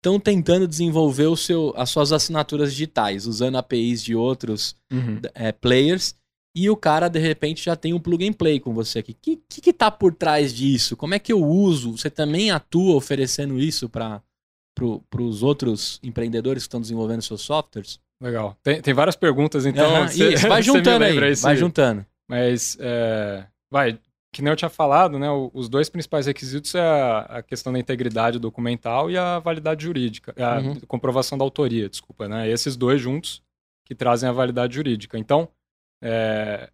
[0.00, 5.20] estão tentando desenvolver o seu, as suas assinaturas digitais, usando APIs de outros uhum.
[5.34, 6.14] é, players.
[6.56, 9.12] E o cara, de repente, já tem um plug and play com você aqui.
[9.12, 10.96] O que, que, que tá por trás disso?
[10.96, 11.96] Como é que eu uso?
[11.96, 14.20] Você também atua oferecendo isso para
[14.74, 18.00] pro, os outros empreendedores que estão desenvolvendo seus softwares?
[18.20, 18.56] Legal.
[18.62, 20.00] Tem, tem várias perguntas, então.
[20.00, 22.04] Uhum, isso, vai juntando aí, aí vai juntando.
[22.28, 23.98] Mas, é, vai,
[24.32, 25.28] que nem eu tinha falado, né?
[25.52, 30.60] Os dois principais requisitos é a, questão da integridade documental e a validade jurídica, a
[30.60, 30.80] uhum.
[30.86, 32.48] comprovação da autoria, desculpa, né?
[32.48, 33.42] Esses dois juntos
[33.84, 35.18] que trazem a validade jurídica.
[35.18, 35.48] Então,
[36.02, 36.70] é,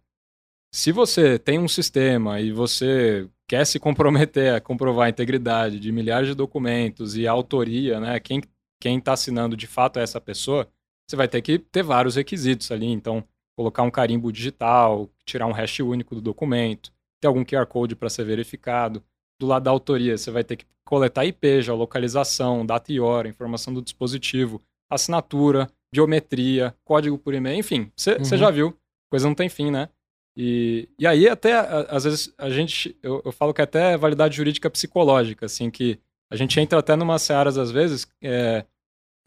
[0.71, 5.91] se você tem um sistema e você quer se comprometer a comprovar a integridade de
[5.91, 8.19] milhares de documentos e a autoria, né?
[8.19, 8.41] Quem
[8.79, 10.67] quem está assinando de fato é essa pessoa,
[11.07, 12.87] você vai ter que ter vários requisitos ali.
[12.87, 13.23] Então,
[13.55, 16.93] colocar um carimbo digital, tirar um hash único do documento,
[17.27, 19.03] ter algum QR Code para ser verificado.
[19.39, 23.27] Do lado da autoria, você vai ter que coletar IP, já localização, data e hora,
[23.27, 28.23] informação do dispositivo, assinatura, biometria, código por e-mail, enfim, você uhum.
[28.23, 28.75] já viu,
[29.09, 29.89] coisa não tem fim, né?
[30.35, 31.53] E, e aí até,
[31.89, 35.99] às vezes, a gente, eu, eu falo que até é validade jurídica psicológica, assim, que
[36.31, 38.65] a gente entra até numa searas, às vezes, é,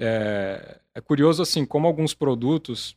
[0.00, 2.96] é, é curioso, assim, como alguns produtos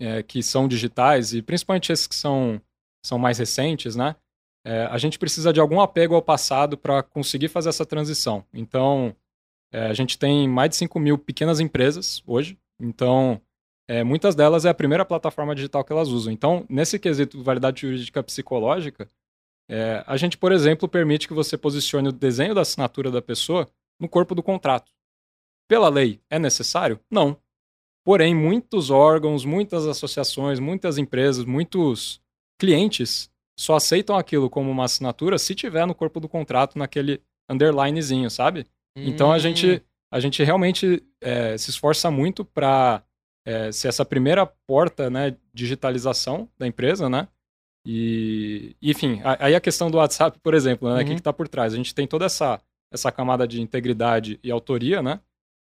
[0.00, 2.60] é, que são digitais, e principalmente esses que são,
[3.04, 4.16] são mais recentes, né?
[4.66, 8.44] É, a gente precisa de algum apego ao passado para conseguir fazer essa transição.
[8.52, 9.14] Então,
[9.72, 13.40] é, a gente tem mais de 5 mil pequenas empresas hoje, então
[13.88, 16.32] é, muitas delas é a primeira plataforma digital que elas usam.
[16.32, 19.08] Então, nesse quesito validade jurídica psicológica,
[19.70, 23.68] é, a gente, por exemplo, permite que você posicione o desenho da assinatura da pessoa
[24.00, 24.90] no corpo do contrato.
[25.68, 26.98] Pela lei, é necessário?
[27.08, 27.40] Não.
[28.04, 32.20] Porém, muitos órgãos, muitas associações, muitas empresas, muitos
[32.58, 38.30] clientes só aceitam aquilo como uma assinatura se tiver no corpo do contrato naquele underlinezinho,
[38.30, 38.66] sabe?
[38.96, 39.04] Hum.
[39.06, 39.80] Então a gente, hum.
[40.10, 43.02] a gente realmente é, se esforça muito para
[43.46, 47.28] é, ser essa primeira porta, né, digitalização da empresa, né?
[47.88, 51.02] E, enfim, aí a questão do WhatsApp, por exemplo, né, uhum.
[51.02, 51.72] o que está por trás?
[51.72, 52.60] A gente tem toda essa,
[52.92, 55.20] essa camada de integridade e autoria, né?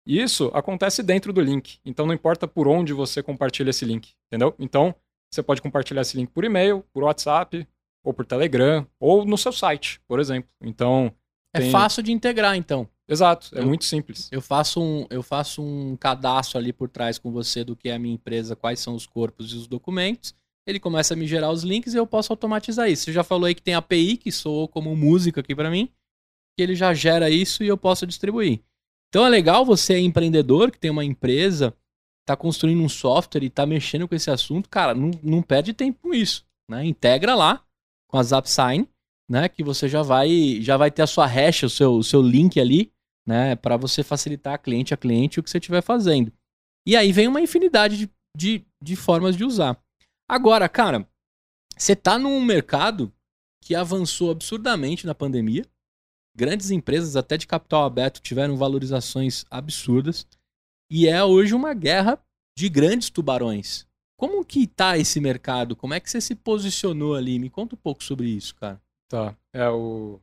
[0.06, 1.78] E isso acontece dentro do link.
[1.84, 4.54] Então não importa por onde você compartilha esse link, entendeu?
[4.58, 4.94] Então
[5.32, 7.66] você pode compartilhar esse link por e-mail, por WhatsApp,
[8.02, 10.50] ou por Telegram, ou no seu site, por exemplo.
[10.62, 11.12] Então.
[11.52, 12.88] É fácil de integrar, então.
[13.08, 14.28] Exato, é eu, muito simples.
[14.30, 17.94] Eu faço, um, eu faço um cadastro ali por trás com você do que é
[17.94, 20.32] a minha empresa, quais são os corpos e os documentos.
[20.64, 23.04] Ele começa a me gerar os links e eu posso automatizar isso.
[23.04, 25.88] Você já falou aí que tem API que soou como música aqui para mim,
[26.56, 28.60] que ele já gera isso e eu posso distribuir.
[29.08, 31.74] Então é legal você é empreendedor que tem uma empresa,
[32.24, 35.98] tá construindo um software e tá mexendo com esse assunto, cara, não, não perde tempo
[36.00, 36.84] com isso, né?
[36.84, 37.64] Integra lá
[38.10, 38.88] com a ZapSign,
[39.28, 42.20] né, que você já vai já vai ter a sua hash, o seu, o seu
[42.20, 42.92] link ali,
[43.26, 46.32] né, para você facilitar cliente a cliente o que você estiver fazendo.
[46.86, 49.80] E aí vem uma infinidade de, de, de formas de usar.
[50.28, 51.06] Agora, cara,
[51.76, 53.12] você tá num mercado
[53.62, 55.64] que avançou absurdamente na pandemia,
[56.36, 60.26] Grandes empresas, até de capital aberto, tiveram valorizações absurdas.
[60.90, 62.18] E é hoje uma guerra
[62.56, 63.86] de grandes tubarões.
[64.20, 65.74] Como que tá esse mercado?
[65.74, 67.38] Como é que você se posicionou ali?
[67.38, 68.78] Me conta um pouco sobre isso, cara.
[69.08, 69.34] Tá.
[69.50, 70.20] É o.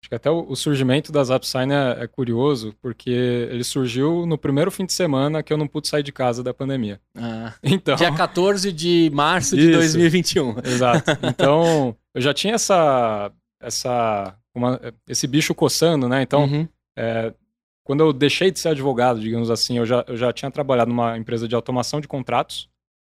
[0.00, 4.70] Acho que até o, surgimento das AppSign é, é, curioso, porque ele surgiu no primeiro
[4.70, 7.00] fim de semana que eu não pude sair de casa da pandemia.
[7.16, 7.96] Ah, então...
[7.96, 10.56] Dia 14 de março de 2021.
[10.64, 11.10] Exato.
[11.24, 16.22] Então, eu já tinha essa, essa uma, esse bicho coçando, né?
[16.22, 16.68] Então, uhum.
[16.96, 17.34] é,
[17.82, 21.18] quando eu deixei de ser advogado, digamos assim, eu já, eu já tinha trabalhado numa
[21.18, 22.72] empresa de automação de contratos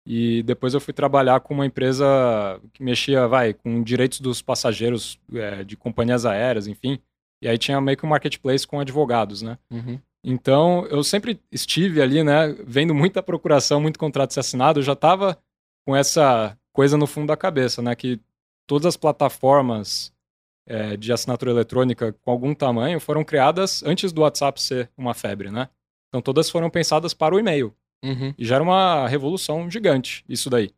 [0.06, 5.18] e depois eu fui trabalhar com uma empresa que mexia, vai, com direitos dos passageiros
[5.32, 6.98] é, de companhias aéreas, enfim.
[7.40, 9.58] E aí tinha meio que um marketplace com advogados, né?
[9.70, 9.98] Uhum.
[10.22, 14.94] Então, eu sempre estive ali, né, vendo muita procuração, muito contrato ser assinado, eu já
[14.94, 15.38] estava
[15.86, 18.18] com essa coisa no fundo da cabeça, né, que
[18.66, 20.14] todas as plataformas
[20.66, 25.50] é, de assinatura eletrônica com algum tamanho foram criadas antes do WhatsApp ser uma febre,
[25.50, 25.68] né?
[26.08, 27.74] Então todas foram pensadas para o e-mail.
[28.04, 28.34] Uhum.
[28.36, 30.70] E já era uma revolução gigante isso daí.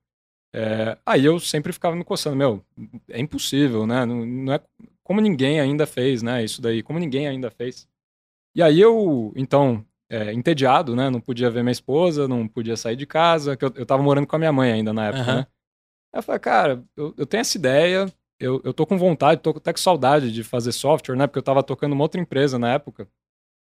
[0.55, 2.65] É, aí eu sempre ficava me coçando, meu,
[3.11, 4.07] é impossível, né?
[4.07, 4.61] Não, não, é
[5.03, 6.43] como ninguém ainda fez, né?
[6.45, 7.87] Isso daí, como ninguém ainda fez.
[8.55, 11.11] E aí eu, então, é, entediado, né?
[11.11, 14.27] Não podia ver minha esposa, não podia sair de casa, que eu, eu tava morando
[14.27, 15.37] com a minha mãe ainda na época, uhum.
[15.39, 15.47] né?
[16.15, 18.11] Aí eu falei, cara, eu, eu tenho essa ideia,
[18.41, 21.27] eu, eu tô com vontade, tô até com saudade de fazer software, né?
[21.27, 23.09] Porque eu tava tocando uma outra empresa na época.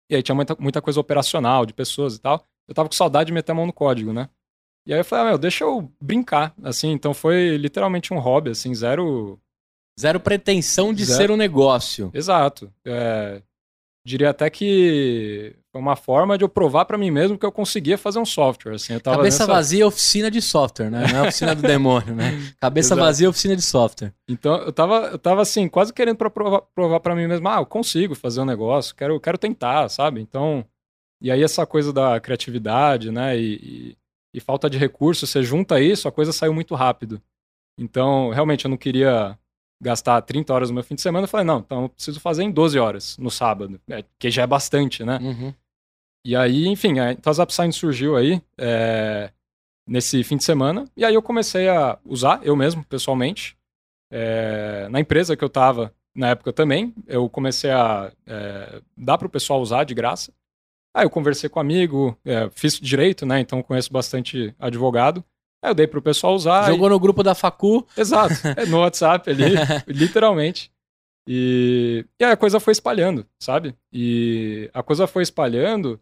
[0.09, 2.43] E aí tinha muita, muita coisa operacional, de pessoas e tal.
[2.67, 4.29] Eu tava com saudade de meter a mão no código, né?
[4.85, 6.91] E aí eu falei, ah, meu, deixa eu brincar, assim.
[6.91, 9.39] Então foi literalmente um hobby, assim, zero...
[9.99, 11.17] Zero pretensão de zero...
[11.17, 12.11] ser um negócio.
[12.13, 12.71] Exato.
[12.85, 13.41] É,
[14.07, 17.97] diria até que foi uma forma de eu provar para mim mesmo que eu conseguia
[17.97, 18.75] fazer um software.
[18.75, 19.45] Assim, Cabeça nessa...
[19.45, 21.05] vazia, oficina de software, né?
[21.11, 22.53] Não é oficina do demônio, né?
[22.59, 24.13] Cabeça vazia, oficina de software.
[24.27, 27.57] Então eu tava, eu tava assim, quase querendo pra provar, provar para mim mesmo, ah,
[27.57, 30.21] eu consigo fazer um negócio, quero, quero tentar, sabe?
[30.21, 30.65] Então,
[31.21, 33.37] e aí essa coisa da criatividade, né?
[33.37, 33.97] E,
[34.33, 37.21] e falta de recursos, você junta isso, a coisa saiu muito rápido.
[37.77, 39.37] Então, realmente, eu não queria
[39.81, 41.25] gastar 30 horas no meu fim de semana.
[41.25, 44.43] Eu falei, não, então eu preciso fazer em 12 horas no sábado, é, que já
[44.43, 45.19] é bastante, né?
[45.21, 45.53] Uhum.
[46.25, 49.31] E aí, enfim, a, a ZapSign surgiu aí é,
[49.87, 50.85] nesse fim de semana.
[50.95, 53.55] E aí eu comecei a usar, eu mesmo, pessoalmente.
[54.11, 59.27] É, na empresa que eu estava na época também, eu comecei a é, dar para
[59.27, 60.33] o pessoal usar de graça.
[60.97, 63.39] Aí eu conversei com um amigo, é, fiz direito, né?
[63.39, 65.23] Então conheço bastante advogado.
[65.63, 66.65] Aí eu dei pro pessoal usar.
[66.71, 66.89] Jogou e...
[66.89, 67.85] no grupo da Facu.
[67.95, 69.53] Exato, é, no WhatsApp ali,
[69.87, 70.71] literalmente.
[71.27, 72.03] E...
[72.19, 73.75] e aí a coisa foi espalhando, sabe?
[73.93, 76.01] E a coisa foi espalhando,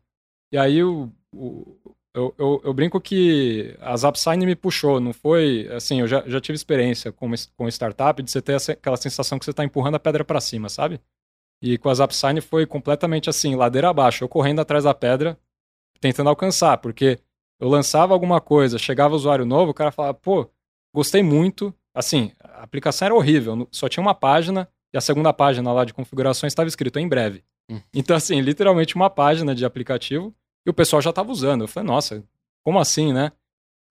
[0.50, 1.78] e aí o, o,
[2.14, 6.40] eu, eu, eu, brinco que a ZapSign me puxou, não foi assim, eu já, já
[6.40, 9.96] tive experiência com, com startup de você ter essa, aquela sensação que você está empurrando
[9.96, 11.02] a pedra para cima, sabe?
[11.62, 15.38] E com a ZapSign foi completamente assim, ladeira abaixo, eu correndo atrás da pedra,
[16.00, 17.20] tentando alcançar, porque
[17.60, 20.50] eu lançava alguma coisa, chegava usuário novo, o cara falava, pô,
[20.94, 21.74] gostei muito.
[21.94, 25.94] Assim, a aplicação era horrível, só tinha uma página e a segunda página lá de
[25.94, 27.44] configurações estava escrito em breve.
[27.70, 27.82] Hum.
[27.94, 30.34] Então, assim, literalmente uma página de aplicativo
[30.65, 31.63] e o pessoal já estava usando.
[31.63, 32.24] Eu falei, nossa,
[32.63, 33.32] como assim, né?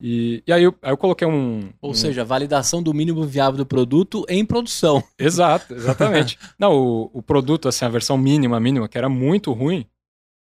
[0.07, 1.73] E, e aí, eu, aí eu coloquei um.
[1.81, 1.95] Ou um...
[1.95, 5.03] seja, validação do mínimo viável do produto em produção.
[5.19, 6.38] Exato, exatamente.
[6.61, 9.87] Não, o, o produto, assim, a versão mínima, mínima, que era muito ruim,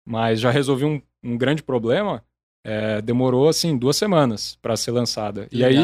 [0.03, 2.25] mas já resolvi um, um grande problema.
[2.64, 5.46] É, demorou, assim, duas semanas para ser lançada.
[5.53, 5.77] E aí,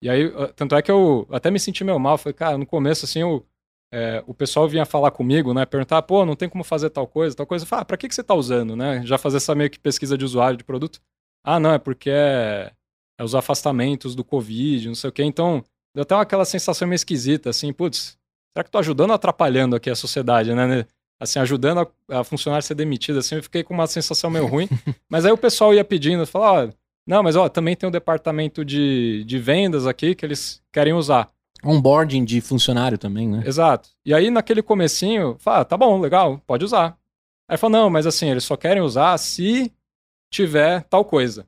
[0.00, 2.16] e aí, tanto é que eu até me senti meio mal.
[2.18, 3.44] Falei, cara, no começo, assim, eu,
[3.92, 5.66] é, o pessoal vinha falar comigo, né?
[5.66, 7.64] Perguntar, pô, não tem como fazer tal coisa, tal coisa.
[7.64, 9.02] Eu falei, ah, pra que, que você tá usando, né?
[9.04, 11.00] Já fazer essa meio que pesquisa de usuário de produto.
[11.42, 12.72] Ah, não, é porque é,
[13.18, 15.22] é os afastamentos do Covid, não sei o quê.
[15.22, 18.18] Então, deu até aquela sensação meio esquisita, assim, putz,
[18.52, 20.86] será que tô ajudando ou atrapalhando aqui a sociedade, né?
[21.18, 24.46] assim, ajudando a, a funcionário a ser demitido, assim, eu fiquei com uma sensação meio
[24.46, 24.68] ruim.
[25.08, 26.72] mas aí o pessoal ia pedindo, falava, ó,
[27.06, 31.30] não, mas ó, também tem um departamento de, de vendas aqui que eles querem usar.
[31.64, 33.42] Onboarding de funcionário também, né?
[33.46, 33.88] Exato.
[34.04, 36.98] E aí, naquele comecinho, fala, ah, tá bom, legal, pode usar.
[37.48, 39.72] Aí falou, não, mas assim, eles só querem usar se
[40.30, 41.46] tiver tal coisa.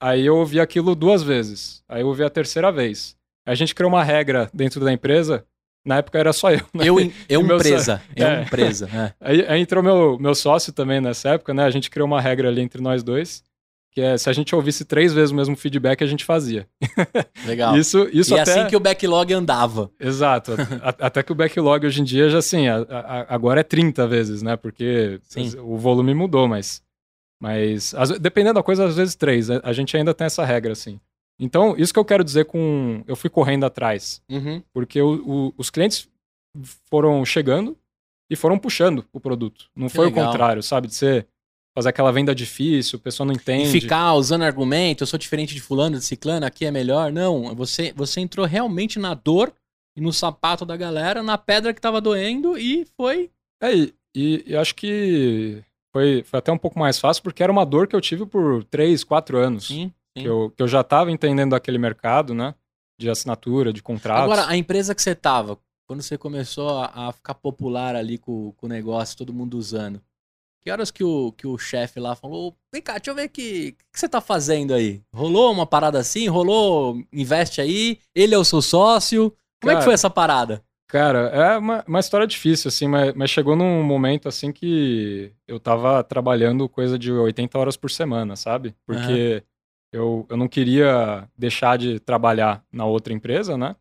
[0.00, 1.82] Aí eu ouvi aquilo duas vezes.
[1.88, 3.16] Aí eu ouvi a terceira vez.
[3.46, 5.44] Aí a gente criou uma regra dentro da empresa
[5.88, 6.60] na época era só eu.
[6.74, 6.84] Né?
[6.84, 6.96] Eu,
[7.28, 8.02] eu empresa.
[8.14, 8.42] Eu é.
[8.42, 8.88] empresa.
[8.92, 9.12] É.
[9.20, 11.64] Aí, aí, entrou meu, meu sócio também nessa época, né?
[11.64, 13.42] A gente criou uma regra ali entre nós dois,
[13.90, 16.66] que é se a gente ouvisse três vezes o mesmo feedback, a gente fazia.
[17.46, 17.76] Legal.
[17.78, 18.52] isso, isso e até...
[18.52, 19.90] assim que o backlog andava.
[19.98, 20.52] Exato.
[20.82, 24.42] até que o backlog hoje em dia já assim, a, a, agora é 30 vezes,
[24.42, 24.56] né?
[24.56, 25.52] Porque Sim.
[25.58, 26.82] o volume mudou, mas.
[27.40, 29.48] Mas dependendo da coisa, às vezes três.
[29.50, 31.00] A gente ainda tem essa regra, assim.
[31.38, 33.02] Então, isso que eu quero dizer com.
[33.06, 34.20] Eu fui correndo atrás.
[34.28, 34.62] Uhum.
[34.72, 36.08] Porque o, o, os clientes
[36.90, 37.76] foram chegando
[38.28, 39.70] e foram puxando o produto.
[39.74, 40.24] Não que foi legal.
[40.24, 40.88] o contrário, sabe?
[40.88, 41.26] De ser
[41.78, 43.68] fazer aquela venda difícil, o pessoal não entende.
[43.68, 47.12] E ficar usando argumento, eu sou diferente de fulano, de ciclano, aqui é melhor.
[47.12, 49.54] Não, você, você entrou realmente na dor
[49.96, 53.30] e no sapato da galera, na pedra que tava doendo e foi...
[53.62, 57.52] É, e, e, e acho que foi, foi até um pouco mais fácil, porque era
[57.52, 59.68] uma dor que eu tive por três, quatro anos.
[59.68, 59.92] Sim.
[60.14, 62.54] Que eu, que eu já estava entendendo aquele mercado, né?
[62.98, 64.24] De assinatura, de contratos.
[64.24, 68.66] Agora, a empresa que você estava, quando você começou a, ficar popular ali com, com
[68.66, 70.02] o negócio, todo mundo usando,
[70.60, 73.76] que horas que o, que o chefe lá falou, vem cá, deixa eu ver aqui,
[73.78, 75.00] o que você tá fazendo aí?
[75.14, 76.26] Rolou uma parada assim?
[76.26, 79.30] Rolou, investe aí, ele é o seu sócio?
[79.62, 80.64] Como cara, é que foi essa parada?
[80.88, 85.60] Cara, é uma, uma história difícil, assim, mas, mas chegou num momento, assim, que eu
[85.60, 88.74] tava trabalhando coisa de 80 horas por semana, sabe?
[88.86, 89.42] Porque...
[89.42, 89.58] Uhum
[89.92, 93.74] eu, eu não queria deixar de trabalhar na outra empresa, né?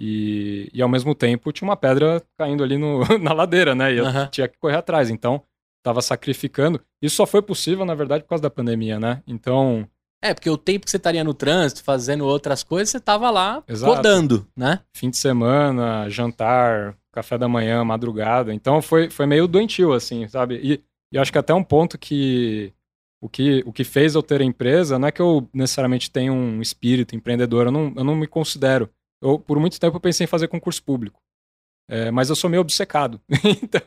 [0.00, 3.94] E, e ao mesmo tempo tinha uma pedra caindo ali no, na ladeira, né?
[3.94, 4.28] E eu uhum.
[4.28, 5.08] tinha que correr atrás.
[5.08, 5.42] Então,
[5.78, 6.80] estava sacrificando.
[7.00, 9.22] Isso só foi possível, na verdade, por causa da pandemia, né?
[9.26, 9.88] Então.
[10.22, 13.62] É, porque o tempo que você estaria no trânsito, fazendo outras coisas, você estava lá
[13.68, 13.94] Exato.
[13.94, 14.80] rodando, né?
[14.94, 18.52] Fim de semana, jantar, café da manhã, madrugada.
[18.52, 20.60] Então foi, foi meio doentio, assim, sabe?
[20.62, 22.72] E, e acho que até um ponto que
[23.20, 26.32] o que, o que fez eu ter a empresa não é que eu necessariamente tenho
[26.32, 28.88] um espírito empreendedor, eu não, eu não me considero.
[29.22, 31.20] Eu, por muito tempo eu pensei em fazer concurso público.
[31.88, 33.20] É, mas eu sou meio obcecado.
[33.62, 33.82] então,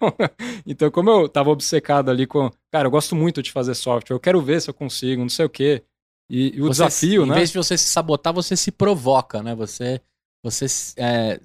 [0.66, 2.50] então, como eu estava obcecado ali com.
[2.72, 5.46] Cara, eu gosto muito de fazer software, eu quero ver se eu consigo, não sei
[5.46, 5.84] o quê.
[6.30, 7.34] E, e o você, desafio, né?
[7.34, 9.56] Em vez de você se sabotar, você se provoca, né?
[9.56, 10.00] Você,
[10.44, 10.66] você
[10.98, 11.40] é,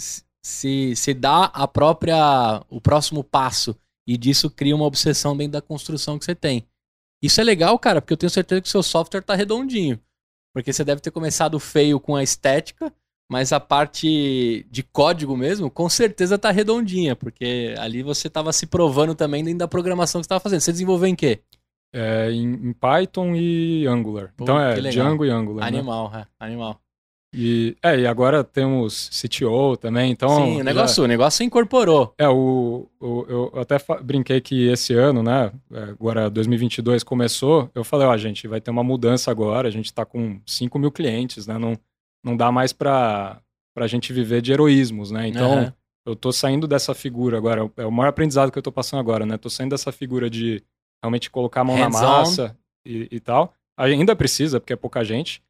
[0.45, 2.63] se, se dá a própria.
[2.69, 3.75] o próximo passo.
[4.07, 6.67] E disso cria uma obsessão dentro da construção que você tem.
[7.23, 9.99] Isso é legal, cara, porque eu tenho certeza que o seu software tá redondinho.
[10.55, 12.93] Porque você deve ter começado feio com a estética,
[13.31, 18.67] mas a parte de código mesmo, com certeza tá redondinha, porque ali você tava se
[18.67, 20.61] provando também dentro da programação que você tava fazendo.
[20.61, 21.41] Você desenvolveu em quê?
[21.97, 24.33] É, em, em Python e Angular.
[24.37, 24.75] Pô, então é.
[24.81, 25.71] Django e Angular.
[25.71, 25.79] né?
[25.79, 26.81] Animal, é, animal.
[27.37, 30.29] E, é, e agora temos CTO também, então...
[30.37, 32.15] Sim, o já- negócio, o negócio incorporou.
[32.17, 37.83] É, o, o- eu até brinquei que esse ano, né, é, agora 2022 começou, eu
[37.83, 41.45] falei, ó, gente, vai ter uma mudança agora, a gente tá com 5 mil clientes,
[41.49, 41.77] né, não,
[42.25, 43.41] não dá mais pra,
[43.75, 45.75] pra gente viver de heroísmos, né, então Aham.
[46.07, 49.27] eu tô saindo dessa figura agora, é o maior aprendizado que eu tô passando agora,
[49.27, 50.63] né, tô saindo dessa figura de
[51.03, 52.01] realmente colocar a mão na Hands-on.
[52.09, 55.43] massa e, e tal, ainda precisa, porque é pouca gente,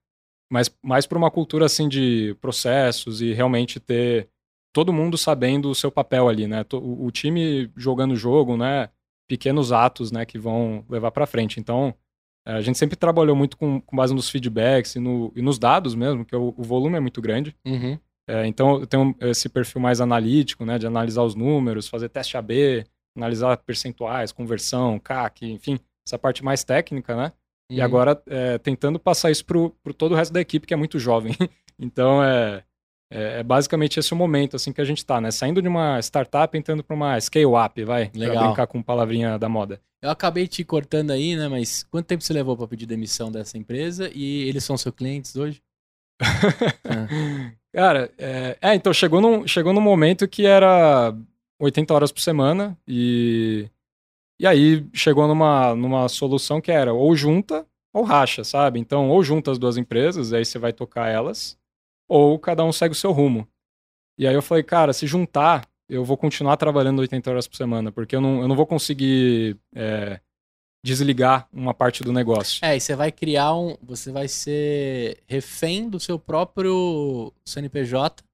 [0.52, 4.28] mas mais para uma cultura assim de processos e realmente ter
[4.72, 6.64] todo mundo sabendo o seu papel ali, né?
[6.72, 8.88] O, o time jogando o jogo, né?
[9.28, 10.24] Pequenos atos, né?
[10.26, 11.58] Que vão levar para frente.
[11.60, 11.94] Então,
[12.46, 15.58] eh, a gente sempre trabalhou muito com, com base nos feedbacks e, no- e nos
[15.58, 17.56] dados mesmo, que o, o volume é muito grande.
[17.64, 17.98] Uhum.
[18.28, 20.78] É, então, eu tenho esse perfil mais analítico, né?
[20.78, 22.84] De analisar os números, fazer teste AB,
[23.16, 27.32] analisar percentuais, conversão, CAC, enfim, essa parte mais técnica, né?
[27.70, 27.84] E Uhum.
[27.84, 30.98] agora é, tentando passar isso pro, pro todo o resto da equipe, que é muito
[30.98, 31.34] jovem.
[31.78, 32.62] então é,
[33.10, 35.30] é, é basicamente esse o momento assim que a gente tá, né?
[35.30, 38.10] Saindo de uma startup, entrando para uma scale-up, vai.
[38.10, 38.46] Pra Legal.
[38.46, 39.80] brincar com palavrinha da moda.
[40.02, 41.48] Eu acabei te cortando aí, né?
[41.48, 44.10] Mas quanto tempo você levou pra pedir demissão dessa empresa?
[44.14, 45.62] E eles são seus clientes hoje?
[46.20, 47.52] Ah.
[47.72, 51.12] Cara, é, é, então chegou num, chegou num momento que era
[51.60, 53.68] 80 horas por semana e,
[54.38, 58.80] e aí chegou numa, numa solução que era ou junta ou racha, sabe?
[58.80, 61.56] Então, ou junta as duas empresas, aí você vai tocar elas,
[62.08, 63.46] ou cada um segue o seu rumo.
[64.18, 67.92] E aí eu falei, cara, se juntar, eu vou continuar trabalhando 80 horas por semana,
[67.92, 70.20] porque eu não, eu não vou conseguir é,
[70.84, 72.64] desligar uma parte do negócio.
[72.64, 73.76] É, e você vai criar um.
[73.82, 78.24] Você vai ser refém do seu próprio CNPJ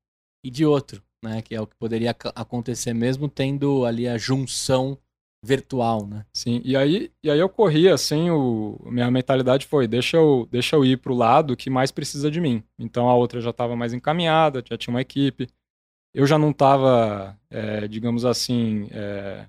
[0.42, 1.42] e de outro, né?
[1.42, 4.98] Que é o que poderia ac- acontecer mesmo tendo ali a junção
[5.44, 6.26] virtual, né?
[6.34, 10.76] Sim, e aí, e aí eu corri assim, o, minha mentalidade foi, deixa eu, deixa
[10.76, 12.62] eu ir pro lado que mais precisa de mim.
[12.78, 15.48] Então a outra já estava mais encaminhada, já tinha uma equipe.
[16.12, 17.38] Eu já não estava,
[17.88, 19.46] digamos assim, é,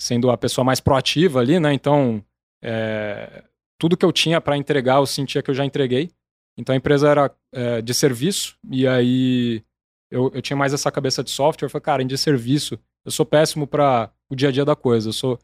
[0.00, 1.72] sendo a pessoa mais proativa ali, né?
[1.72, 2.22] Então,
[2.62, 3.44] é,
[3.78, 6.10] tudo que eu tinha para entregar, eu sentia que eu já entreguei.
[6.58, 9.62] Então a empresa era é, de serviço, e aí
[10.10, 11.66] eu, eu tinha mais essa cabeça de software.
[11.66, 14.76] Eu falei, cara, em de serviço, eu sou péssimo para o dia a dia da
[14.76, 15.08] coisa.
[15.08, 15.38] Eu sou,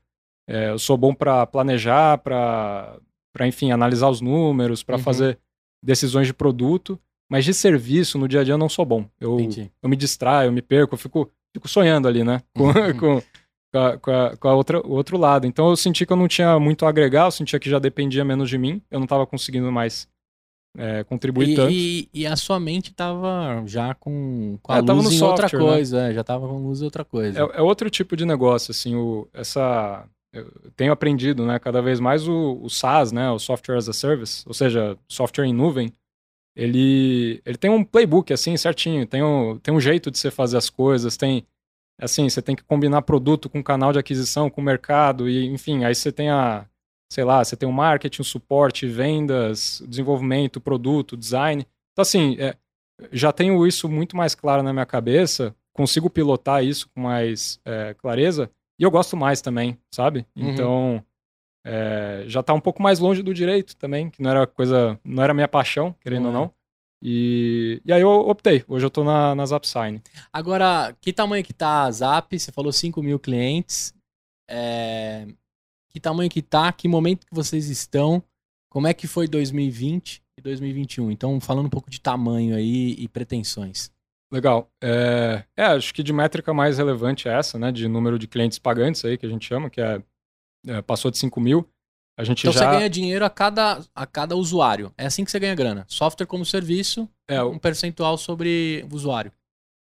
[0.49, 2.99] é, eu sou bom para planejar, para,
[3.43, 5.03] enfim, analisar os números, para Uhum.
[5.03, 5.39] fazer
[5.83, 6.99] decisões de produto.
[7.31, 9.07] Mas de serviço, no dia a dia, eu não sou bom.
[9.19, 9.71] Eu, Entendi.
[9.83, 12.43] eu me distraio, eu me perco, eu fico, fico sonhando ali, né?
[12.55, 12.99] Com, Uhum.
[12.99, 13.23] com,
[13.73, 15.47] com, a, com, a, com a outra, o outro lado.
[15.47, 18.23] Então eu senti que eu não tinha muito a agregar, eu sentia que já dependia
[18.23, 20.07] menos de mim, eu não estava conseguindo mais
[20.77, 21.73] é, contribuir E, tanto.
[21.73, 25.61] e- e a sua mente tava já com, com a É, luz em outra software,
[25.61, 25.73] né?
[25.75, 27.39] coisa, é, já tava com luz em outra coisa.
[27.39, 30.07] É, é outro tipo de negócio, assim, o, essa...
[30.35, 33.93] Eu tenho aprendido, né, cada vez mais o, o SaaS, né, o Software as a
[33.93, 35.93] Service, ou seja, software em nuvem,
[36.57, 40.57] ele, ele tem um playbook, assim, certinho, tem um, tem um jeito de você fazer
[40.57, 41.47] as coisas, tem,
[42.01, 45.95] assim, você tem que combinar produto com canal de aquisição, com mercado, e, enfim, aí
[45.95, 46.67] você tem a,
[47.13, 51.67] sei lá, você tem o marketing, o suporte, vendas, desenvolvimento, produto, design.
[51.93, 52.57] Então, assim, é,
[53.13, 57.93] já tenho isso muito mais claro na minha cabeça, consigo pilotar isso com mais é,
[57.93, 60.25] clareza, e eu gosto mais também, sabe?
[60.35, 60.51] Uhum.
[60.51, 61.05] Então,
[61.67, 65.23] é, já tá um pouco mais longe do direito também, que não era coisa, não
[65.23, 66.45] era minha paixão, querendo ou Não é.
[66.45, 66.55] não.
[67.03, 70.01] E, e aí eu optei, hoje eu tô na, na Zapsign.
[70.33, 72.39] Agora, que tamanho que tá a Zap?
[72.39, 73.93] Você falou 5 mil clientes.
[74.49, 75.27] É,
[75.95, 76.73] Que tamanho que tá?
[76.73, 78.23] Que momento que vocês estão?
[78.71, 81.11] Como é que foi 2020 e 2021?
[81.11, 83.91] Então, falando um pouco de tamanho aí e pretensões.
[84.33, 84.71] Legal.
[84.83, 87.71] É, é, acho que de métrica mais relevante é essa, né?
[87.71, 90.03] De número de clientes pagantes aí, que a gente chama, que é,
[90.67, 91.69] é, passou de 5 mil.
[92.19, 92.61] A gente Então, já...
[92.71, 94.93] você ganha dinheiro a cada, a cada usuário.
[94.97, 95.85] É assim que você ganha grana.
[95.89, 99.33] Software como serviço, É, um percentual sobre o usuário.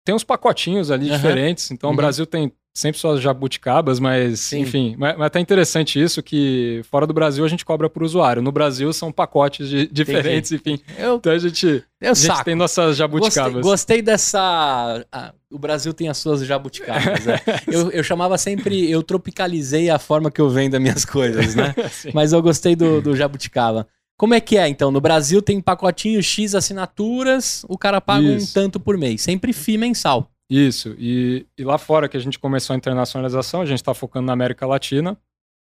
[0.05, 1.17] tem uns pacotinhos ali Aham.
[1.17, 1.71] diferentes.
[1.71, 1.95] Então Uhum.
[1.95, 4.61] o Brasil tem sempre suas jabuticabas, mas Sim.
[4.61, 4.95] enfim.
[4.99, 8.41] Mas, mas tá interessante isso que fora do Brasil a gente cobra por usuário.
[8.41, 10.79] No Brasil são pacotes de- diferentes, enfim.
[10.97, 13.63] Eu, Então a gente, a gente tem nossas Gostei, jabuticabas.
[13.63, 15.05] gostei dessa.
[15.13, 17.27] ah, o Brasil tem as suas jabuticabas.
[17.29, 17.41] é.
[17.71, 18.91] eu, eu chamava sempre.
[18.91, 21.75] Eu tropicalizei a forma que eu vendo as minhas coisas, né?
[22.15, 23.87] Mas eu gostei do, do jabuticaba.
[24.17, 24.91] Como é que é, então?
[24.91, 28.55] No Brasil tem pacotinho X assinaturas, o cara paga um Isso.
[28.55, 29.21] tanto por mês.
[29.23, 30.31] Sempre FII mensal.
[30.53, 30.95] Isso.
[30.99, 34.35] E, e lá fora que a gente começou a internacionalização, a gente está focando na
[34.35, 35.17] América Latina.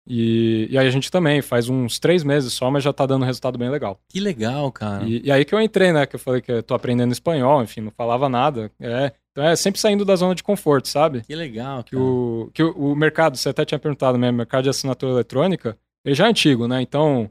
[0.06, 3.24] E, e aí a gente também faz uns três meses só, mas já tá dando
[3.24, 3.98] resultado bem legal.
[4.06, 5.04] Que legal, cara.
[5.04, 6.04] E, e aí que eu entrei, né?
[6.04, 8.70] Que eu falei que eu tô aprendendo espanhol, enfim, não falava nada.
[8.78, 11.22] É, então é sempre saindo da zona de conforto, sabe?
[11.22, 12.02] Que legal, Que, cara.
[12.02, 15.78] o, que o, o mercado, você até tinha perguntado mesmo, o mercado de assinatura eletrônica,
[16.04, 16.82] ele já é antigo, né?
[16.82, 17.30] Então,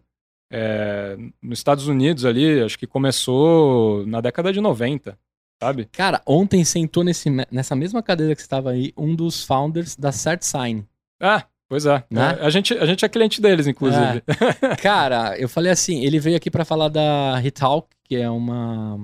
[0.51, 5.16] é, nos Estados Unidos ali, acho que começou na década de 90,
[5.62, 5.86] sabe?
[5.91, 10.12] Cara, ontem sentou nesse, nessa mesma cadeira que você estava aí, um dos founders da
[10.12, 10.86] CertSign.
[11.22, 12.04] Ah, pois é.
[12.10, 12.38] Né?
[12.41, 14.24] A, gente, a gente é cliente deles, inclusive.
[14.62, 14.76] É.
[14.82, 18.95] Cara, eu falei assim, ele veio aqui para falar da Hitalk, que é uma,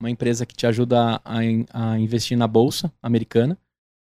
[0.00, 1.38] uma empresa que te ajuda a,
[1.72, 3.58] a investir na bolsa americana.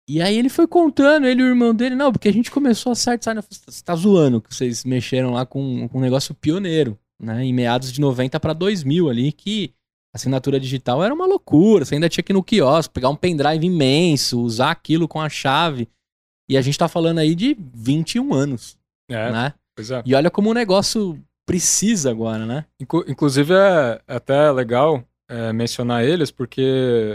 [0.09, 2.93] E aí ele foi contando, ele e o irmão dele, não, porque a gente começou
[2.93, 7.45] a CertSign, você tá zoando que vocês mexeram lá com, com um negócio pioneiro, né,
[7.45, 9.75] em meados de 90 para 2000 ali, que
[10.17, 13.64] assinatura digital era uma loucura, você ainda tinha que ir no quiosque, pegar um pendrive
[13.64, 15.89] imenso, usar aquilo com a chave,
[16.49, 18.77] e a gente tá falando aí de 21 anos,
[19.09, 19.55] é, né?
[19.77, 20.03] Pois é.
[20.05, 22.64] E olha como o negócio precisa agora, né?
[22.81, 26.62] Inclusive é até legal é, mencionar eles, porque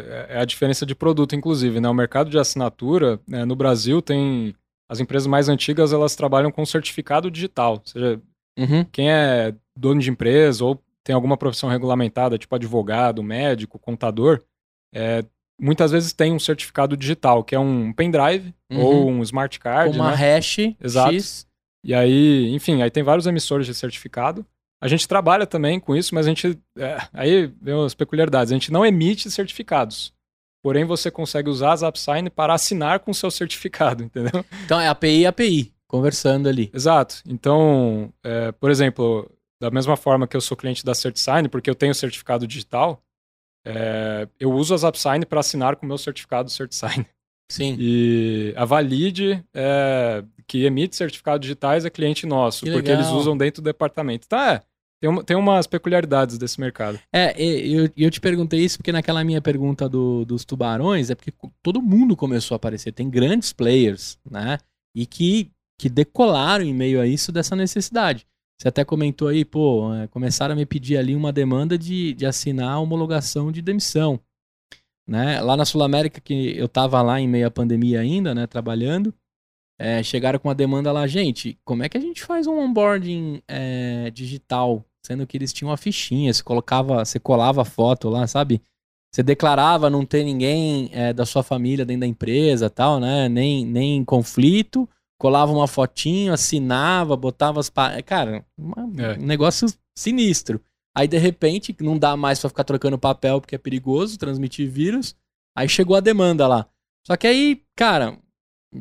[0.05, 1.79] é, é a diferença de produto, inclusive.
[1.79, 1.89] Né?
[1.89, 4.55] O mercado de assinatura, né, no Brasil, tem.
[4.89, 7.75] As empresas mais antigas elas trabalham com certificado digital.
[7.75, 8.21] Ou seja,
[8.59, 8.83] uhum.
[8.91, 14.43] quem é dono de empresa ou tem alguma profissão regulamentada, tipo advogado, médico, contador,
[14.93, 15.23] é,
[15.59, 18.81] muitas vezes tem um certificado digital, que é um pendrive uhum.
[18.81, 19.97] ou um smart card.
[19.97, 20.15] Uma né?
[20.15, 21.13] hash Exato.
[21.13, 21.47] X.
[21.83, 24.45] E aí, enfim, aí tem vários emissores de certificado.
[24.81, 26.59] A gente trabalha também com isso, mas a gente.
[26.77, 28.51] É, aí vem as peculiaridades.
[28.51, 30.11] A gente não emite certificados.
[30.63, 34.45] Porém, você consegue usar as AppSign para assinar com o seu certificado, entendeu?
[34.65, 36.69] Então é API e API, conversando ali.
[36.73, 37.21] Exato.
[37.27, 39.29] Então, é, por exemplo,
[39.61, 43.01] da mesma forma que eu sou cliente da CertSign, porque eu tenho certificado digital,
[43.65, 47.05] é, eu uso as AppSign para assinar com o meu certificado CertSign.
[47.51, 47.75] Sim.
[47.79, 53.03] E a Valide, é, que emite certificados digitais, é cliente nosso, Que porque legal.
[53.03, 54.25] eles usam dentro do departamento.
[54.25, 54.61] Então, é,
[55.01, 56.97] tem, uma, tem umas peculiaridades desse mercado.
[57.13, 61.15] É, e eu, eu te perguntei isso porque naquela minha pergunta do- dos tubarões é
[61.15, 62.93] porque todo mundo começou a aparecer.
[62.93, 64.57] Tem grandes players, né?
[64.95, 68.25] E que, que decolaram em meio a isso dessa necessidade.
[68.61, 72.27] Você até comentou aí, pô, é, começaram a me pedir ali uma demanda de, de
[72.27, 74.19] assinar a homologação de demissão.
[75.09, 75.41] Né?
[75.41, 79.11] Lá na Sul América, que eu tava lá em meio à pandemia ainda, né, trabalhando,
[79.79, 83.41] é, chegaram com uma demanda lá, gente, como é que a gente faz um onboarding
[83.47, 84.85] é, digital?
[85.03, 88.61] Sendo que eles tinham uma fichinha, você colocava, você colava a foto lá, sabe?
[89.11, 93.27] Você declarava não ter ninguém é, da sua família dentro da empresa tal, né?
[93.27, 94.87] Nem, nem conflito,
[95.21, 97.69] colava uma fotinho, assinava, botava as.
[97.69, 99.19] pa- Cara, uma- É.
[99.19, 100.59] um negócio sinistro.
[100.97, 105.15] Aí, de repente, não dá mais pra ficar trocando papel porque é perigoso transmitir vírus.
[105.55, 106.65] Aí chegou a demanda lá.
[107.05, 108.17] Só que aí, cara,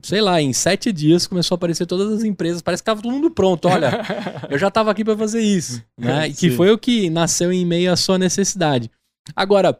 [0.02, 2.62] sei lá, em sete dias começou a aparecer todas as empresas.
[2.62, 3.68] Parece que tava todo mundo pronto.
[3.68, 3.90] Olha,
[4.50, 5.84] eu já tava aqui pra fazer isso.
[5.98, 6.28] Né?
[6.28, 8.90] E que foi o que nasceu em meio à sua necessidade.
[9.36, 9.78] Agora,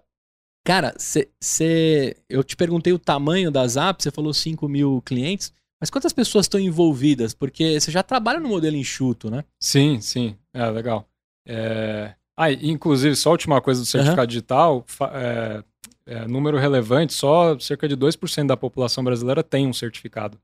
[0.64, 5.52] cara, cê, cê- eu te perguntei o tamanho das apps, você falou 5 mil clientes.
[5.81, 7.33] Mas quantas pessoas estão envolvidas?
[7.35, 9.45] Porque você já trabalha no modelo enxuto, né?
[9.59, 10.37] Sim, sim.
[10.53, 11.09] É, legal.
[11.47, 12.14] É...
[12.37, 15.64] Ah, inclusive, só a última coisa do certificado digital, fa- é,
[16.07, 20.39] é, número relevante, só cerca de 2% da população brasileira tem um certificado.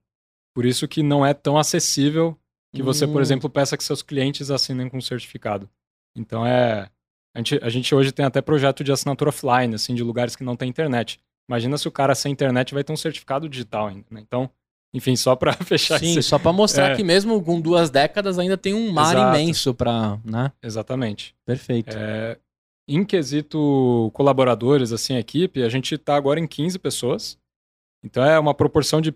[0.55, 2.37] Por isso que não é tão acessível
[2.75, 3.23] que você, por Hum.
[3.23, 5.69] exemplo, peça que seus clientes assinem com certificado.
[6.15, 6.91] Então é.
[7.35, 10.43] A gente, a gente hoje tem até projeto de assinatura offline, assim, de lugares que
[10.45, 11.21] não tem internet.
[11.49, 14.07] Imagina se o cara sem internet vai ter um certificado digital ainda.
[14.11, 14.21] né?
[14.23, 14.51] Então,
[14.95, 16.97] enfim, só para fechar Sim, esse- só pra mostrar É.
[16.97, 19.37] que mesmo com duas décadas ainda tem um mar Exato.
[19.39, 20.19] imenso pra.
[20.25, 20.53] Né?
[20.63, 21.35] Exatamente.
[21.45, 21.97] Perfeito.
[21.97, 22.39] É,
[22.89, 27.39] em quesito colaboradores, assim, equipe, a gente está agora em 15 pessoas.
[28.05, 29.15] Então é uma proporção de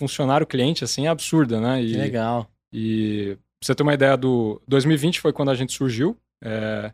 [0.00, 1.80] funcionário-cliente, assim, absurda, né?
[1.80, 2.50] Que E, legal.
[2.72, 4.60] e pra você ter uma ideia do...
[4.66, 6.16] 2020 foi quando a gente surgiu.
[6.42, 6.92] É,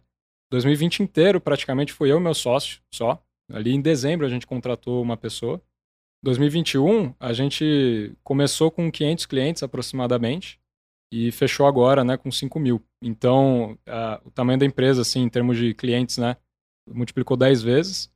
[0.53, 3.22] 2020 inteiro, praticamente, foi eu e meu sócio só.
[3.51, 5.61] Ali em dezembro a gente contratou uma pessoa.
[6.22, 10.58] 2021, a gente começou com 500 clientes aproximadamente
[11.12, 12.82] e fechou agora, né, com 5 mil.
[13.02, 16.36] Então, a- o tamanho da empresa, assim, em termos de clientes, né,
[16.88, 18.10] multiplicou 10 vezes.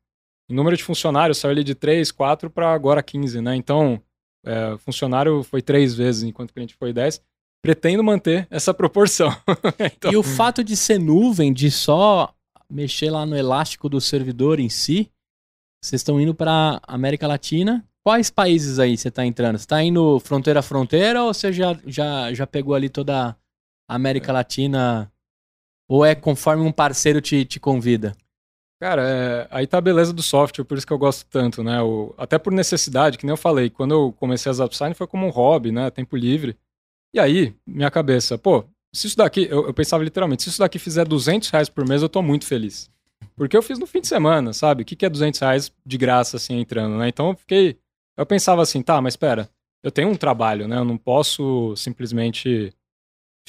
[0.50, 3.55] O número de funcionários saiu de 3, 4 para agora 15, né?
[3.57, 4.03] Então,
[4.44, 7.22] é, funcionário foi 3 vezes, enquanto cliente foi 10.
[7.64, 9.30] Pretendo manter essa proporção.
[9.96, 12.34] Então, E o fato de ser nuvem, de só
[12.68, 15.09] mexer lá no elástico do servidor em si,
[15.82, 17.86] vocês estão indo pra América Latina.
[18.05, 19.59] Quais países aí você tá entrando?
[19.59, 23.36] Você tá indo fronteira a fronteira ou você já, já, já pegou ali toda
[23.88, 25.11] a América Latina?
[25.88, 28.14] Ou é conforme um parceiro te, te convida?
[28.80, 31.80] Cara, é, aí tá a beleza do software, por isso que eu gosto tanto, né?
[31.82, 35.26] O- até por necessidade, que nem eu falei, quando eu comecei as upsign foi como
[35.26, 35.88] um hobby, né?
[35.90, 36.57] Tempo livre.
[37.14, 40.78] E aí, minha cabeça, pô, se isso daqui, eu, eu pensava literalmente, se isso daqui
[40.78, 42.90] fizer 200 reais por mês, eu tô muito feliz.
[43.36, 44.82] Porque eu fiz no fim de semana, sabe?
[44.82, 47.09] O que, que é 200 reais de graça, assim, entrando, né?
[47.09, 47.78] Então eu fiquei,
[48.17, 49.49] eu pensava assim, tá, mas espera,
[49.83, 50.77] eu tenho um trabalho, né?
[50.77, 52.73] Eu não posso simplesmente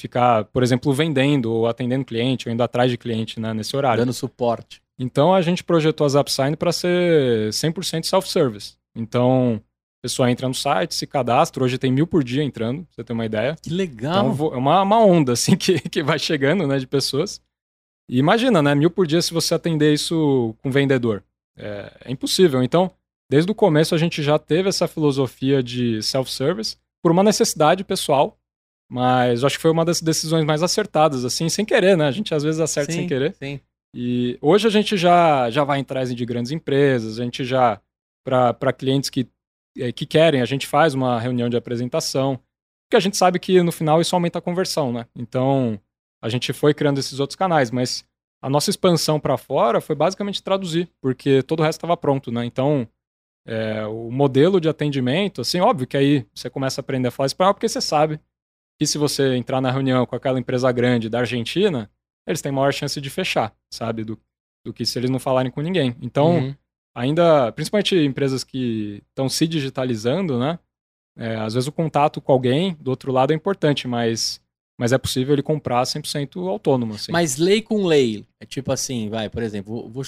[0.00, 4.02] ficar, por exemplo, vendendo ou atendendo cliente, ou indo atrás de cliente né, nesse horário.
[4.02, 4.82] Dando suporte.
[4.98, 8.76] Então a gente projetou as AppSign para ser 100% self-service.
[8.94, 9.60] Então
[10.00, 11.62] a pessoa entra no site, se cadastra.
[11.62, 13.56] Hoje tem mil por dia entrando, pra você ter uma ideia.
[13.60, 14.32] Que legal.
[14.32, 17.40] Então é uma, uma onda assim que, que vai chegando né, de pessoas.
[18.08, 18.74] E imagina, né?
[18.74, 21.24] Mil por dia se você atender isso com vendedor.
[21.56, 22.62] É, é impossível.
[22.62, 22.90] Então,
[23.30, 28.38] desde o começo a gente já teve essa filosofia de self-service por uma necessidade pessoal.
[28.90, 32.06] Mas eu acho que foi uma das decisões mais acertadas, assim, sem querer, né?
[32.06, 33.34] A gente às vezes acerta sim, sem querer.
[33.34, 33.58] Sim.
[33.94, 37.80] E hoje a gente já, já vai atrás de grandes empresas, a gente já,
[38.24, 39.28] para clientes que,
[39.78, 42.38] eh, que querem, a gente faz uma reunião de apresentação,
[42.84, 45.06] porque a gente sabe que no final isso aumenta a conversão, né?
[45.16, 45.80] Então,
[46.22, 48.04] a gente foi criando esses outros canais, mas
[48.42, 52.44] a nossa expansão para fora foi basicamente traduzir, porque todo o resto estava pronto, né?
[52.44, 52.86] Então,
[53.46, 57.26] é, o modelo de atendimento, assim, óbvio que aí você começa a aprender a falar
[57.26, 58.18] espanhol porque você sabe
[58.78, 61.90] que se você entrar na reunião com aquela empresa grande da Argentina,
[62.26, 64.04] eles têm maior chance de fechar, sabe?
[64.04, 64.18] Do,
[64.64, 65.94] do que se eles não falarem com ninguém.
[66.00, 66.54] Então, uhum.
[66.94, 70.58] ainda, principalmente empresas que estão se digitalizando, né?
[71.16, 74.42] É, às vezes o contato com alguém do outro lado é importante, mas,
[74.78, 76.94] mas é possível ele comprar 100% autônomo.
[76.94, 77.12] Assim.
[77.12, 80.04] Mas lei com lei, é tipo assim, vai, por exemplo, vou, vou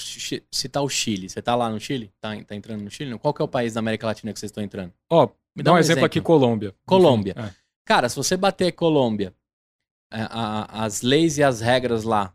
[0.51, 1.29] citar o Chile.
[1.29, 2.11] Você tá lá no Chile?
[2.19, 3.17] Tá, tá entrando no Chile?
[3.17, 4.93] Qual que é o país da América Latina que vocês estão entrando?
[5.09, 6.75] Ó, me dá um, um exemplo, exemplo, aqui, Colômbia.
[6.85, 7.35] Colômbia.
[7.37, 7.51] É.
[7.85, 9.33] Cara, se você bater Colômbia,
[10.11, 12.33] a, a, as leis e as regras lá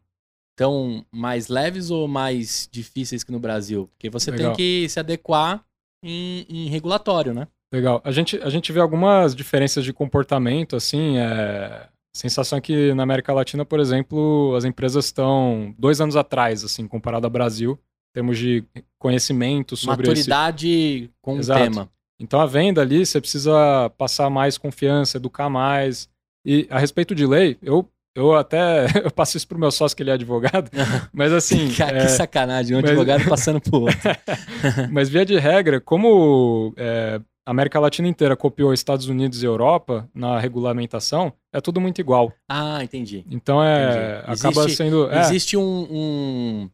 [0.52, 3.88] estão mais leves ou mais difíceis que no Brasil?
[3.92, 4.54] Porque você Legal.
[4.54, 5.64] tem que se adequar
[6.02, 7.46] em, em, regulatório, né?
[7.72, 8.00] Legal.
[8.04, 11.88] A gente, a gente vê algumas diferenças de comportamento, assim, é...
[12.12, 16.86] sensação é que na América Latina, por exemplo, as empresas estão dois anos atrás, assim,
[16.86, 17.78] comparado ao Brasil,
[18.10, 18.64] em termos de
[18.98, 21.10] conhecimento sobre Maturidade esse...
[21.20, 21.88] com o tema.
[22.20, 26.08] Então a venda ali, você precisa passar mais confiança, educar mais.
[26.46, 30.02] E a respeito de lei, eu, eu até eu passo isso pro meu sócio que
[30.02, 30.70] ele é advogado,
[31.12, 31.72] mas assim...
[31.72, 32.02] Cara, é...
[32.02, 32.90] que sacanagem, um mas...
[32.90, 33.98] advogado passando por outro.
[34.92, 40.08] mas via de regra, como é, a América Latina inteira copiou Estados Unidos e Europa
[40.14, 42.32] na regulamentação, é tudo muito igual.
[42.48, 43.24] Ah, entendi.
[43.30, 44.32] Então é, entendi.
[44.32, 45.10] acaba existe, sendo...
[45.10, 45.20] É.
[45.20, 46.70] Existe um, um...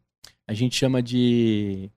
[0.46, 1.90] A gente chama de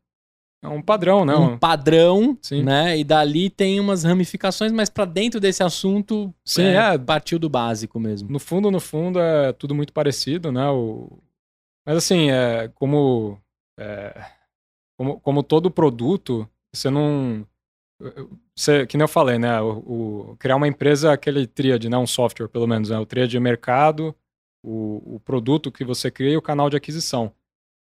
[0.63, 1.36] é um padrão, né?
[1.36, 2.61] Um padrão, Sim.
[2.61, 2.95] né?
[2.97, 7.49] E dali tem umas ramificações, mas para dentro desse assunto, Sim, é, é, partiu do
[7.49, 8.30] básico mesmo.
[8.30, 10.69] No fundo, no fundo, é tudo muito parecido, né?
[10.69, 11.17] O...
[11.84, 13.39] Mas assim, é como,
[13.80, 14.24] é,
[14.95, 17.43] como, como todo produto, você não...
[18.56, 19.62] Você, que nem eu falei, né?
[19.62, 21.97] O, o, criar uma empresa é aquele tríade, né?
[21.97, 22.97] Um software, pelo menos, né?
[22.97, 24.16] O tríade de mercado,
[24.64, 27.32] o, o produto que você cria e o canal de aquisição.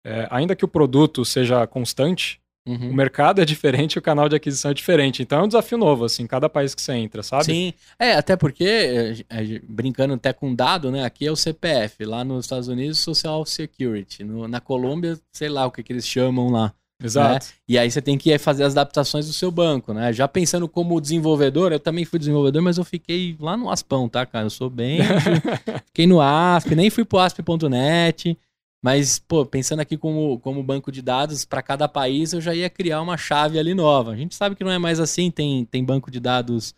[0.06, 2.92] É, ainda que o produto seja constante, Uhum.
[2.92, 5.24] O mercado é diferente, o canal de aquisição é diferente.
[5.24, 7.46] Então é um desafio novo, assim, cada país que você entra, sabe?
[7.46, 7.74] Sim.
[7.98, 11.04] É, até porque, é, é, brincando até com dado, né?
[11.04, 14.24] Aqui é o CPF, lá nos Estados Unidos, Social Security.
[14.24, 16.72] No, na Colômbia, sei lá o que, que eles chamam lá.
[17.02, 17.46] Exato.
[17.46, 17.52] Né?
[17.68, 20.12] E aí você tem que fazer as adaptações do seu banco, né?
[20.12, 24.26] Já pensando como desenvolvedor, eu também fui desenvolvedor, mas eu fiquei lá no Aspão, tá,
[24.26, 24.46] cara?
[24.46, 25.00] Eu sou bem.
[25.88, 28.38] fiquei no ASP, nem fui pro ASP.net.
[28.82, 32.70] Mas, pô, pensando aqui como, como banco de dados para cada país, eu já ia
[32.70, 34.12] criar uma chave ali nova.
[34.12, 36.74] A gente sabe que não é mais assim, tem, tem banco de dados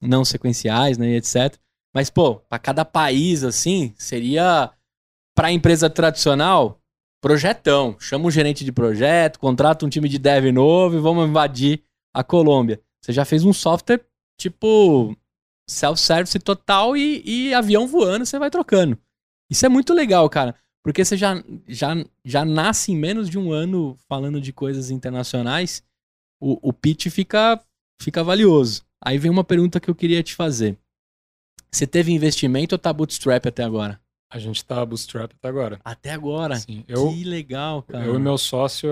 [0.00, 1.56] não sequenciais, né, etc.
[1.94, 4.70] Mas, pô, para cada país, assim, seria
[5.34, 6.80] para empresa tradicional,
[7.24, 7.96] projetão.
[7.98, 12.22] Chama um gerente de projeto, contrata um time de dev novo e vamos invadir a
[12.22, 12.78] Colômbia.
[13.00, 14.04] Você já fez um software
[14.38, 15.16] tipo
[15.66, 18.98] self-service total e, e avião voando, você vai trocando.
[19.50, 20.54] Isso é muito legal, cara.
[20.84, 21.94] Porque você já, já,
[22.26, 25.82] já nasce em menos de um ano falando de coisas internacionais,
[26.38, 27.58] o, o pitch fica,
[28.02, 28.84] fica valioso.
[29.02, 30.76] Aí vem uma pergunta que eu queria te fazer.
[31.72, 33.98] Você teve investimento ou tá bootstrap até agora?
[34.34, 35.80] A gente tá bootstrap até agora.
[35.84, 36.56] Até agora?
[36.56, 36.82] Sim.
[36.88, 38.04] Eu, que legal, cara.
[38.04, 38.90] Eu e meu sócio,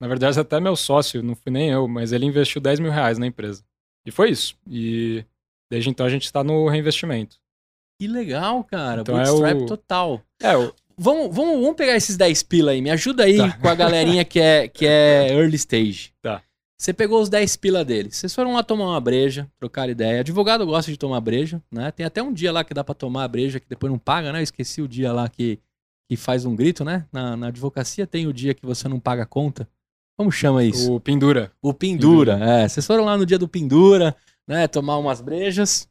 [0.00, 3.16] na verdade até meu sócio, não fui nem eu, mas ele investiu 10 mil reais
[3.16, 3.62] na empresa.
[4.04, 4.56] E foi isso.
[4.68, 5.24] E
[5.70, 7.36] desde então a gente está no reinvestimento.
[8.00, 9.02] Que legal, cara.
[9.02, 9.66] Então Bootstrap é o...
[9.66, 10.22] total.
[10.42, 10.74] É, o...
[10.98, 12.82] Vamos, vamos, vamos pegar esses 10 pila aí.
[12.82, 13.52] Me ajuda aí tá.
[13.56, 16.12] com a galerinha que é, que é early stage.
[16.20, 16.42] Tá.
[16.80, 18.16] Você pegou os 10 pila deles.
[18.16, 20.20] Vocês foram lá tomar uma breja, trocar ideia.
[20.20, 21.90] Advogado gosta de tomar breja, né?
[21.90, 24.32] Tem até um dia lá que dá para tomar a breja que depois não paga,
[24.32, 24.38] né?
[24.38, 25.58] Eu esqueci o dia lá que,
[26.08, 27.06] que faz um grito, né?
[27.12, 29.68] Na, na advocacia tem o dia que você não paga a conta.
[30.18, 30.94] Como chama isso?
[30.94, 31.52] O pendura.
[31.60, 32.50] O pendura, pendura.
[32.50, 32.66] é.
[32.66, 34.16] Vocês foram lá no dia do pendura,
[34.48, 34.66] né?
[34.66, 35.86] Tomar umas brejas.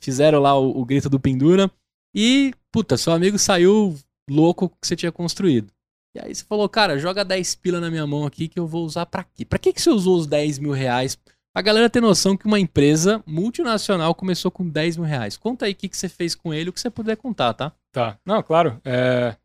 [0.00, 1.70] Fizeram lá o, o grito do pendura.
[2.12, 3.94] E, puta, seu amigo saiu
[4.28, 5.72] louco que você tinha construído.
[6.14, 8.84] E aí você falou, cara, joga 10 pila na minha mão aqui que eu vou
[8.84, 9.44] usar pra quê?
[9.44, 11.18] Pra que, que você usou os 10 mil reais
[11.54, 15.36] A galera ter noção que uma empresa multinacional começou com 10 mil reais.
[15.36, 17.72] Conta aí o que, que você fez com ele, o que você puder contar, tá?
[17.90, 18.18] Tá.
[18.26, 18.80] Não, claro.
[18.84, 19.36] É...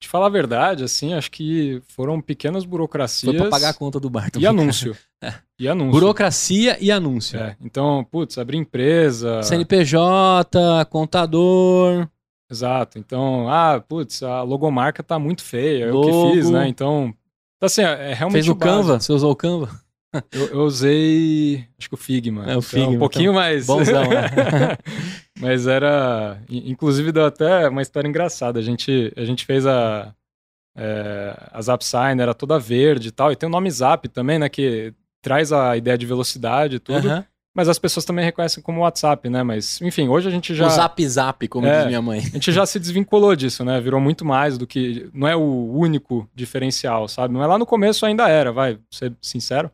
[0.00, 3.32] De falar a verdade, assim, acho que foram pequenas burocracias.
[3.32, 4.30] Foi pra pagar a conta do bar.
[4.38, 4.94] E anúncio.
[5.22, 5.32] é.
[5.58, 5.92] E anúncio.
[5.92, 7.40] Burocracia e anúncio.
[7.40, 7.56] É.
[7.60, 9.42] Então, putz, abrir empresa.
[9.42, 12.06] CNPJ, contador.
[12.54, 12.98] Exato.
[13.00, 15.92] Então, ah, putz, a logomarca tá muito feia.
[15.92, 16.08] Logo.
[16.08, 16.68] Eu que fiz, né?
[16.68, 17.12] Então,
[17.60, 18.44] assim, é realmente.
[18.44, 19.00] Fez o Canva?
[19.00, 19.68] Você usou o Canva?
[20.30, 22.48] Eu, eu, usei, acho que o Figma.
[22.48, 22.84] É o Figma.
[22.84, 23.66] Então, um pouquinho então, mais.
[23.66, 24.28] Bonzão, né?
[25.40, 26.40] Mas era.
[26.48, 28.60] Inclusive, deu até uma história engraçada.
[28.60, 30.14] A gente, a gente fez a.
[30.76, 33.32] É, a Zap Sign, era toda verde e tal.
[33.32, 34.48] E tem o nome Zap também, né?
[34.48, 37.08] Que traz a ideia de velocidade e tudo.
[37.08, 37.24] Uhum.
[37.54, 39.44] Mas as pessoas também reconhecem como WhatsApp, né?
[39.44, 40.66] Mas, enfim, hoje a gente já.
[40.66, 42.18] O Zap Zap, como é, diz minha mãe.
[42.18, 43.80] A gente já se desvinculou disso, né?
[43.80, 45.08] Virou muito mais do que.
[45.14, 47.32] Não é o único diferencial, sabe?
[47.32, 49.70] Não é lá no começo ainda era, vai, ser sincero.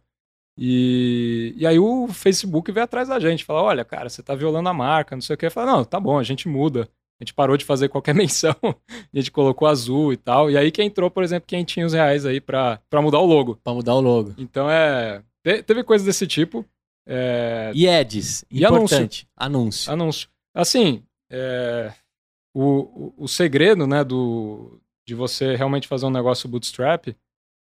[0.59, 4.69] E, e aí o Facebook veio atrás da gente, falou: olha, cara, você tá violando
[4.69, 5.47] a marca, não sei o que.
[5.47, 6.87] Eu falei, não, tá bom, a gente muda.
[7.19, 10.51] A gente parou de fazer qualquer menção, a gente colocou azul e tal.
[10.51, 13.59] E aí que entrou, por exemplo, 500 reais aí pra, pra mudar o logo.
[13.65, 14.35] Pra mudar o logo.
[14.37, 15.23] Então é.
[15.67, 16.63] Teve coisas desse tipo.
[17.07, 17.73] É...
[17.75, 19.29] E ads, e importante.
[19.37, 19.93] Anúncio.
[19.93, 19.93] Anúncio.
[19.93, 20.29] anúncio.
[20.55, 21.93] Assim, é...
[22.55, 27.09] o, o, o, segredo, né, do, de você realmente fazer um negócio bootstrap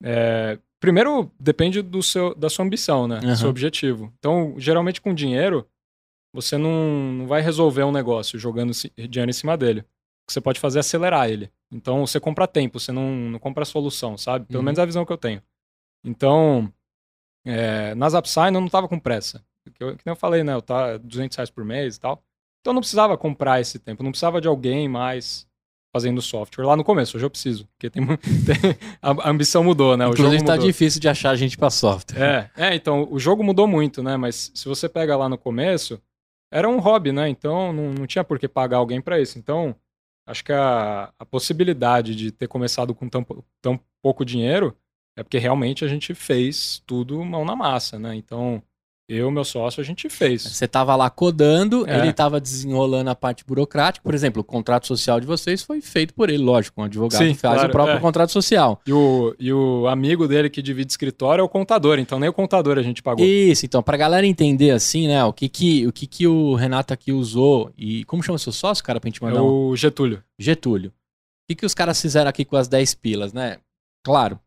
[0.03, 3.17] é, Primeiro, depende do seu, da sua ambição, né?
[3.17, 3.31] Uhum.
[3.33, 4.13] Do seu objetivo.
[4.19, 5.67] Então, geralmente com dinheiro,
[6.33, 8.73] você não, não vai resolver um negócio jogando
[9.09, 9.81] dinheiro em cima dele.
[9.81, 9.85] O
[10.29, 11.51] que você pode fazer é acelerar ele.
[11.73, 14.47] Então, você compra tempo, você não, não compra solução, sabe?
[14.47, 14.67] Pelo uhum.
[14.67, 15.43] menos é a visão que eu tenho.
[16.05, 16.73] Então,
[17.49, 19.43] é, nas Upsign eu não tava com pressa.
[19.75, 20.55] Que, eu, que nem eu falei, né?
[20.55, 22.23] Eu tava 200 reais por mês e tal.
[22.61, 24.03] Então, eu não precisava comprar esse tempo.
[24.03, 25.47] Não precisava de alguém mais
[25.91, 27.17] fazendo software lá no começo.
[27.17, 30.07] Hoje eu preciso, porque tem, tem a ambição mudou, né?
[30.07, 32.51] O Inclusive está difícil de achar gente para software.
[32.57, 34.17] É, é, então o jogo mudou muito, né?
[34.17, 36.01] Mas se você pega lá no começo,
[36.53, 37.29] era um hobby, né?
[37.31, 39.39] Então não, não tinha por que pagar alguém para isso.
[39.39, 39.75] Então
[40.27, 43.27] acho que a, a possibilidade de ter começado com tão,
[43.63, 44.77] tão pouco dinheiro
[45.19, 48.15] é porque realmente a gente fez tudo mão na massa, né?
[48.15, 48.63] Então
[49.09, 50.43] eu, meu sócio, a gente fez.
[50.43, 51.99] Você estava lá codando, é.
[51.99, 54.05] ele estava desenrolando a parte burocrática.
[54.05, 56.81] Por exemplo, o contrato social de vocês foi feito por ele, lógico.
[56.81, 58.01] Um advogado Sim, faz claro, o próprio é.
[58.01, 58.81] contrato social.
[58.87, 62.35] E o, e o amigo dele que divide escritório é o contador, então nem o
[62.35, 63.25] contador a gente pagou.
[63.25, 66.93] Isso, então, para galera entender assim, né, o que que o, que que o Renato
[66.93, 69.39] aqui usou e como chama seu sócio, cara, pra gente mandar?
[69.39, 70.23] É o Getúlio.
[70.39, 70.91] Getúlio.
[70.91, 70.93] O
[71.49, 73.57] que que os caras fizeram aqui com as 10 pilas, né?
[74.05, 74.39] Claro,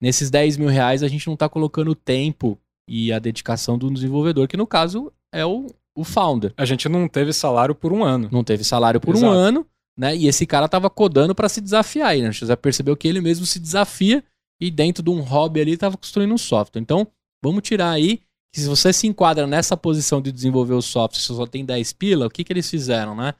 [0.00, 4.46] nesses 10 mil reais a gente não tá colocando tempo e a dedicação do desenvolvedor,
[4.46, 5.66] que no caso é o,
[5.96, 6.52] o founder.
[6.56, 8.28] A gente não teve salário por um ano.
[8.30, 9.32] Não teve salário por Exato.
[9.32, 9.66] um ano,
[9.98, 10.14] né?
[10.14, 12.32] E esse cara tava codando para se desafiar aí, né?
[12.32, 14.22] Você já percebeu que ele mesmo se desafia
[14.60, 16.80] e dentro de um hobby ali tava construindo um software.
[16.80, 17.06] Então,
[17.42, 18.20] vamos tirar aí
[18.54, 21.92] que se você se enquadra nessa posição de desenvolver o software, se só tem 10
[21.94, 23.34] pila, o que que eles fizeram, né?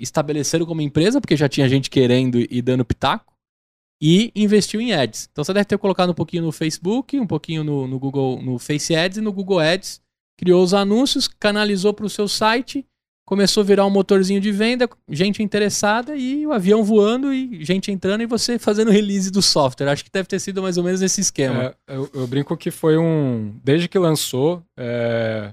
[0.00, 3.37] Estabeleceram como empresa, porque já tinha gente querendo e dando pitaco
[4.00, 5.28] e investiu em ads.
[5.30, 8.58] Então você deve ter colocado um pouquinho no Facebook, um pouquinho no, no Google, no
[8.58, 10.00] Face Ads e no Google Ads,
[10.36, 12.86] criou os anúncios, canalizou para o seu site,
[13.26, 17.90] começou a virar um motorzinho de venda, gente interessada e o avião voando e gente
[17.90, 19.90] entrando e você fazendo release do software.
[19.90, 21.74] Acho que deve ter sido mais ou menos esse esquema.
[21.86, 23.54] É, eu, eu, brinco que foi um.
[23.62, 25.52] Desde que lançou, é,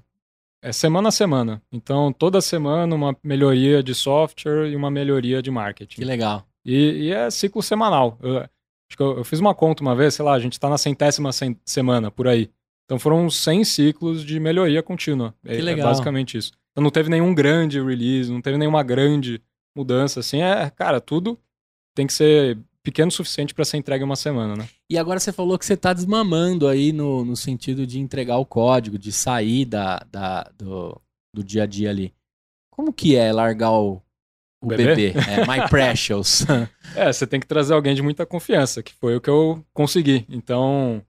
[0.62, 1.62] é semana a semana.
[1.70, 5.98] Então, toda semana uma melhoria de software e uma melhoria de marketing.
[5.98, 6.48] Que legal.
[6.66, 8.18] E, e é ciclo semanal.
[8.22, 10.68] Eu, acho que eu, eu, fiz uma conta uma vez, sei lá, a gente está
[10.68, 11.30] na centésima
[11.64, 12.50] semana por aí.
[12.86, 15.34] Então foram 100 ciclos de melhoria contínua.
[15.44, 15.88] Que é, legal.
[15.88, 16.52] É basicamente isso.
[16.72, 19.42] Então não teve nenhum grande release, não teve nenhuma grande
[19.76, 20.20] mudança.
[20.20, 21.40] Assim, é, cara, tudo
[21.96, 24.68] tem que ser pequeno o suficiente para ser entregue uma semana, né?
[24.90, 28.46] E agora você falou que você está desmamando aí no, no sentido de entregar o
[28.46, 31.02] código, de sair da, da, do,
[31.34, 32.14] do dia a dia ali.
[32.70, 34.02] Como que é largar o,
[34.62, 36.46] o bebê, bebê é, My Precious.
[36.96, 40.26] é, você tem que trazer alguém de muita confiança, que foi o que eu consegui.
[40.30, 41.02] Então,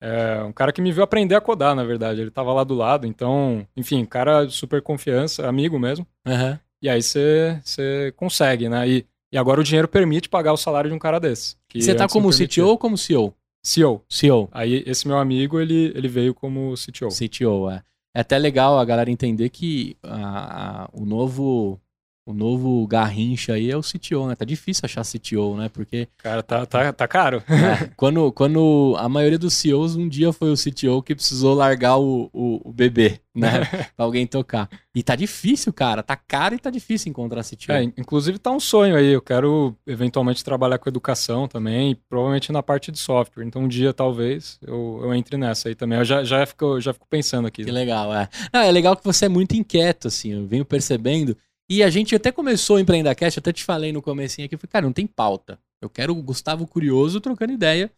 [0.00, 2.20] é um cara que me viu aprender a codar, na verdade.
[2.20, 6.06] Ele tava lá do lado, então, enfim, cara de super confiança, amigo mesmo.
[6.26, 6.58] Uhum.
[6.82, 8.88] E aí você consegue, né?
[8.88, 11.56] E, e agora o dinheiro permite pagar o salário de um cara desse.
[11.74, 13.34] Você tá como CTO ou como CEO?
[13.62, 14.04] CEO.
[14.08, 14.48] CEO.
[14.52, 17.08] Aí esse meu amigo, ele, ele veio como CTO.
[17.08, 17.82] CTO, é.
[18.14, 21.78] É até legal a galera entender que a, a, o novo
[22.26, 24.34] o novo Garrincha aí é o CTO, né?
[24.34, 25.68] Tá difícil achar CTO, né?
[25.68, 26.08] Porque.
[26.18, 27.40] Cara, tá, tá, tá caro.
[27.48, 31.98] É, quando, quando a maioria dos CEOs, um dia foi o CTO que precisou largar
[31.98, 33.60] o, o, o bebê, né?
[33.96, 34.68] pra alguém tocar.
[34.92, 36.02] E tá difícil, cara.
[36.02, 37.70] Tá caro e tá difícil encontrar CTO.
[37.70, 39.12] É, inclusive tá um sonho aí.
[39.12, 43.44] Eu quero eventualmente trabalhar com educação também, provavelmente na parte de software.
[43.44, 45.98] Então um dia, talvez, eu, eu entre nessa aí também.
[45.98, 47.64] Eu já, já, fico, já fico pensando aqui.
[47.64, 48.28] Que legal, é.
[48.52, 50.32] Não, é legal que você é muito inquieto, assim.
[50.32, 51.36] Eu venho percebendo
[51.68, 54.70] e a gente até começou o Empreendacast, até te falei no comecinho aqui, eu falei,
[54.70, 55.58] cara, não tem pauta.
[55.80, 57.90] Eu quero o Gustavo Curioso trocando ideia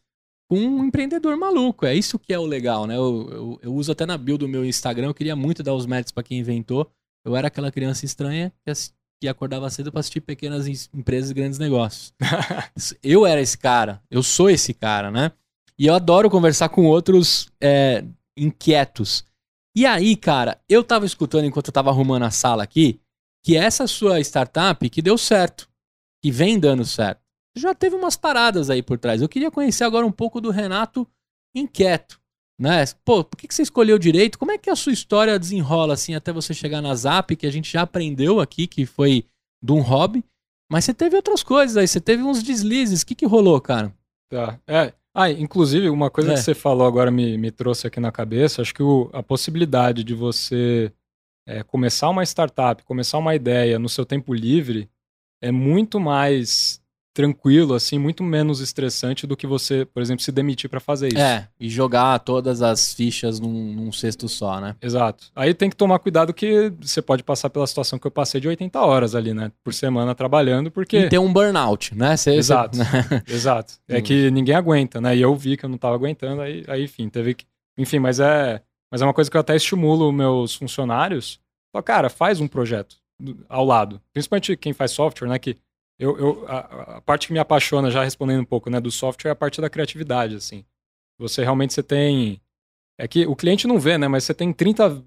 [0.49, 1.85] com um empreendedor maluco.
[1.85, 2.97] É isso que é o legal, né?
[2.97, 5.87] Eu, eu, eu uso até na build do meu Instagram, eu queria muito dar os
[5.87, 6.91] méritos para quem inventou.
[7.25, 8.73] Eu era aquela criança estranha que,
[9.21, 12.15] que acordava cedo para assistir pequenas empresas e grandes negócios.
[13.03, 15.33] eu era esse cara, eu sou esse cara, né?
[15.79, 18.05] E eu adoro conversar com outros é,
[18.37, 19.25] inquietos.
[19.77, 23.01] E aí, cara, eu tava escutando enquanto eu tava arrumando a sala aqui,
[23.49, 25.67] que essa sua startup que deu certo,
[26.23, 27.23] que vem dando certo.
[27.57, 29.23] Já teve umas paradas aí por trás.
[29.23, 31.09] Eu queria conhecer agora um pouco do Renato
[31.57, 32.21] inquieto,
[32.61, 32.85] né?
[33.07, 34.39] Pô, por que, você escolheu direito?
[34.39, 37.51] Como é que a sua história desenrola assim até você chegar na Zap, que a
[37.51, 39.25] gente já aprendeu aqui, que foi
[39.65, 40.23] de um hobby,
[40.71, 43.01] mas você teve outras coisas aí, você teve uns deslizes.
[43.01, 43.95] O que, que rolou, cara?
[44.31, 44.61] Tá.
[44.67, 44.93] É.
[45.15, 46.35] Ah, inclusive, uma coisa é.
[46.35, 50.05] que você falou agora me, me trouxe aqui na cabeça, acho que o, a possibilidade
[50.05, 50.93] de você
[51.49, 54.89] é, começar uma startup, começar uma ideia no seu tempo livre
[55.41, 56.79] é muito mais
[57.15, 61.19] tranquilo, assim, muito menos estressante do que você, por exemplo, se demitir para fazer isso.
[61.19, 64.77] É, e jogar todas as fichas num, num, cesto só, né?
[64.81, 65.25] Exato.
[65.35, 68.47] Aí tem que tomar cuidado que você pode passar pela situação que eu passei de
[68.47, 69.51] 80 horas ali, né?
[69.65, 70.99] Por semana trabalhando, porque...
[70.99, 72.17] E ter um burnout, né?
[72.17, 72.85] Você, exato, você...
[73.27, 73.75] exato.
[73.89, 75.17] É que ninguém aguenta, né?
[75.17, 77.45] E eu vi que eu não tava aguentando, aí, aí enfim, teve que...
[77.77, 78.63] Enfim, mas é...
[78.91, 81.41] Mas é uma coisa que eu até estimulo meus funcionários.
[81.73, 82.97] Fala, cara, faz um projeto
[83.49, 84.01] ao lado.
[84.13, 85.39] Principalmente quem faz software, né?
[85.39, 85.57] Que
[85.99, 89.31] eu, eu a, a, parte que me apaixona, já respondendo um pouco, né, do software
[89.31, 90.65] é a parte da criatividade, assim.
[91.19, 92.41] Você realmente você tem
[92.97, 95.05] é que o cliente não vê, né, mas você tem 30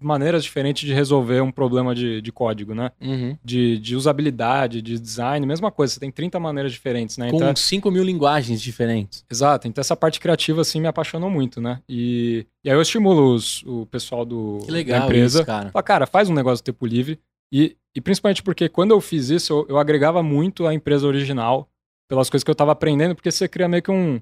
[0.00, 2.90] maneiras diferentes de resolver um problema de, de código, né?
[3.00, 3.36] Uhum.
[3.42, 7.30] De, de usabilidade, de design, mesma coisa, você tem 30 maneiras diferentes, né?
[7.30, 9.24] Com então, 5 mil linguagens diferentes.
[9.30, 11.80] Exato, então essa parte criativa, assim, me apaixonou muito, né?
[11.88, 15.38] E, e aí eu estimulo os, o pessoal do, que legal da empresa.
[15.38, 15.70] Isso, cara.
[15.70, 17.18] Fala, cara, faz um negócio tempo livre.
[17.50, 21.68] E, e principalmente porque quando eu fiz isso, eu, eu agregava muito a empresa original
[22.08, 24.20] pelas coisas que eu estava aprendendo, porque você cria meio que um,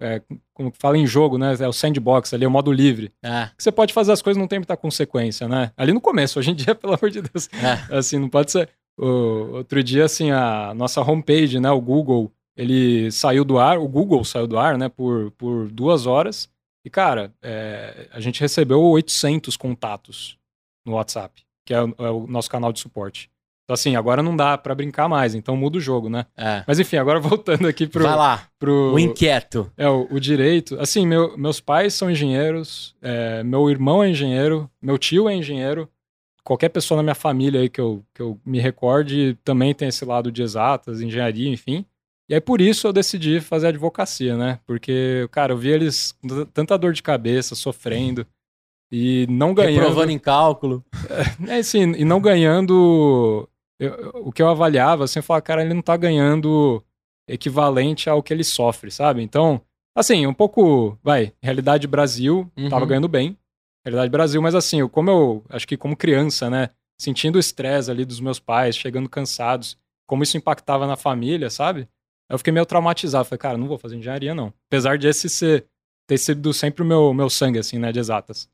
[0.00, 0.22] é,
[0.54, 1.54] como fala em jogo, né?
[1.60, 3.12] É o sandbox ali, é o modo livre.
[3.22, 3.50] É.
[3.56, 5.72] Você pode fazer as coisas, não tem muita consequência, né?
[5.76, 7.48] Ali no começo, hoje em dia, pelo amor de Deus.
[7.52, 7.96] É.
[7.96, 8.68] Assim, não pode ser.
[8.98, 11.70] O, outro dia, assim, a nossa homepage, né?
[11.70, 14.88] O Google, ele saiu do ar, o Google saiu do ar, né?
[14.88, 16.48] Por, por duas horas.
[16.84, 20.38] E, cara, é, a gente recebeu 800 contatos
[20.84, 23.30] no WhatsApp, que é o, é o nosso canal de suporte.
[23.70, 26.26] Então, assim, agora não dá para brincar mais, então muda o jogo, né?
[26.36, 26.64] É.
[26.66, 28.02] Mas enfim, agora voltando aqui pro.
[28.02, 28.48] Vai lá.
[28.58, 29.70] Pro, o inquieto.
[29.76, 30.76] É, o, o direito.
[30.80, 35.88] Assim, meu, meus pais são engenheiros, é, meu irmão é engenheiro, meu tio é engenheiro.
[36.42, 40.04] Qualquer pessoa na minha família aí que eu, que eu me recorde também tem esse
[40.04, 41.86] lado de exatas, engenharia, enfim.
[42.28, 44.58] E aí por isso eu decidi fazer advocacia, né?
[44.66, 48.26] Porque, cara, eu vi eles com tanta dor de cabeça, sofrendo
[48.90, 49.80] e não ganhando.
[49.80, 50.84] Reprovando em cálculo.
[51.48, 53.48] É, assim, e não ganhando
[53.80, 56.84] eu, o que eu avaliava, assim, eu falava, cara, ele não tá ganhando
[57.26, 59.22] equivalente ao que ele sofre, sabe?
[59.22, 59.60] Então,
[59.96, 62.68] assim, um pouco, vai, realidade Brasil, uhum.
[62.68, 63.36] tava ganhando bem,
[63.84, 66.68] realidade Brasil, mas assim, eu, como eu, acho que como criança, né,
[67.00, 71.88] sentindo o estresse ali dos meus pais, chegando cansados, como isso impactava na família, sabe?
[72.28, 74.52] Eu fiquei meio traumatizado, falei, cara, não vou fazer engenharia não.
[74.68, 75.66] Apesar de esse ser,
[76.06, 78.48] ter sido sempre o meu, meu sangue, assim, né, de exatas.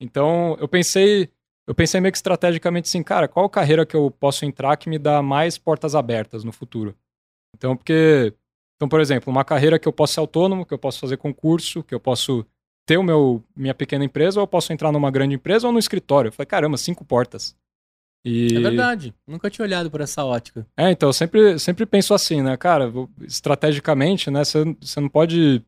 [0.00, 1.28] Então, eu pensei,
[1.66, 4.98] eu pensei meio que estrategicamente assim, cara, qual carreira que eu posso entrar que me
[4.98, 6.96] dá mais portas abertas no futuro?
[7.56, 8.34] Então, porque.
[8.76, 11.82] Então, por exemplo, uma carreira que eu posso ser autônomo, que eu posso fazer concurso,
[11.82, 12.46] que eu posso
[12.86, 15.78] ter o meu, minha pequena empresa, ou eu posso entrar numa grande empresa ou no
[15.78, 16.28] escritório.
[16.28, 17.54] Eu falei, caramba, cinco portas.
[18.24, 18.56] E...
[18.56, 19.14] É verdade.
[19.26, 20.66] Nunca tinha olhado por essa ótica.
[20.76, 22.92] É, então, eu sempre, sempre penso assim, né, cara,
[23.22, 25.62] estrategicamente, né, você não pode.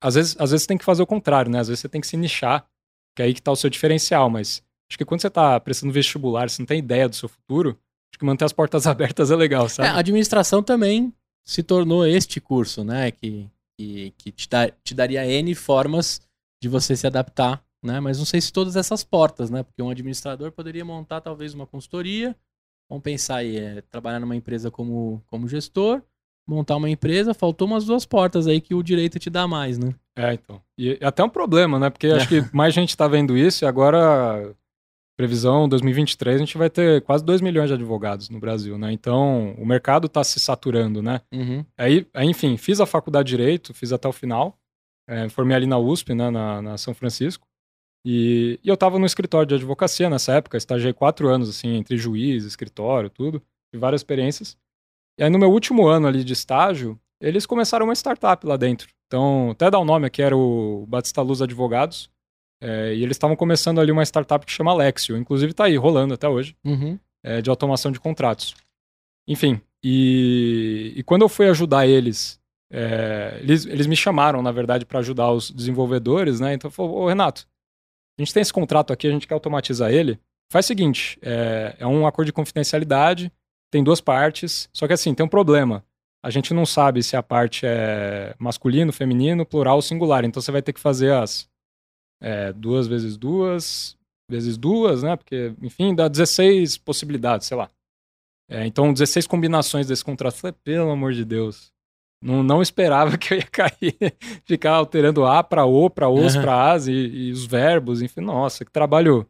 [0.00, 1.58] Às vezes, às vezes você tem que fazer o contrário, né?
[1.58, 2.66] Às vezes você tem que se nichar,
[3.14, 5.92] que é aí que tá o seu diferencial, mas Acho que quando você está prestando
[5.92, 7.78] vestibular, você não tem ideia do seu futuro,
[8.10, 9.88] acho que manter as portas abertas é legal, sabe?
[9.88, 11.12] É, a administração também
[11.44, 13.10] se tornou este curso, né?
[13.10, 16.20] Que, que, que te, dá, te daria N formas
[16.62, 18.00] de você se adaptar, né?
[18.00, 19.62] Mas não sei se todas essas portas, né?
[19.62, 22.34] Porque um administrador poderia montar talvez uma consultoria,
[22.88, 26.02] vamos pensar aí, é, trabalhar numa empresa como, como gestor,
[26.46, 29.94] montar uma empresa, faltou umas duas portas aí que o direito te dá mais, né?
[30.16, 30.60] É, então.
[30.76, 31.90] E até um problema, né?
[31.90, 34.54] Porque acho que mais gente está vendo isso e agora
[35.18, 38.92] previsão 2023 a gente vai ter quase 2 milhões de advogados no Brasil, né?
[38.92, 41.20] Então o mercado está se saturando, né?
[41.32, 41.64] Uhum.
[41.76, 44.56] Aí, aí, enfim, fiz a faculdade de Direito, fiz até o final,
[45.08, 47.46] é, formei ali na USP, né, na, na São Francisco,
[48.06, 51.96] e, e eu estava no escritório de advocacia nessa época, estagiei quatro anos, assim, entre
[51.96, 53.40] juiz, escritório, tudo,
[53.72, 54.56] tive várias experiências.
[55.18, 58.88] E aí no meu último ano ali de estágio, eles começaram uma startup lá dentro.
[59.08, 62.08] Então, até dar o um nome aqui, era o Batista Luz Advogados,
[62.60, 66.14] é, e eles estavam começando ali uma startup que chama Lexio, inclusive está aí, rolando
[66.14, 66.98] até hoje, uhum.
[67.22, 68.54] é, de automação de contratos.
[69.26, 72.40] Enfim, e, e quando eu fui ajudar eles,
[72.70, 76.54] é, eles, eles me chamaram, na verdade, para ajudar os desenvolvedores, né?
[76.54, 77.46] Então, falou, ô Renato,
[78.18, 80.18] a gente tem esse contrato aqui, a gente quer automatizar ele.
[80.50, 83.30] Faz o seguinte, é, é um acordo de confidencialidade,
[83.70, 85.84] tem duas partes, só que assim, tem um problema.
[86.22, 90.24] A gente não sabe se a parte é masculino, feminino, plural ou singular.
[90.24, 91.48] Então você vai ter que fazer as
[92.20, 93.96] é, duas vezes duas,
[94.28, 95.16] vezes duas, né?
[95.16, 97.70] Porque, enfim, dá 16 possibilidades, sei lá.
[98.50, 100.34] É, então, 16 combinações desse contrato.
[100.34, 101.70] Eu falei, pelo amor de Deus.
[102.22, 103.96] Não, não esperava que eu ia cair,
[104.44, 106.42] ficar alterando A para O, para Os, uhum.
[106.42, 109.26] para As e, e, os verbos, enfim, nossa, que trabalho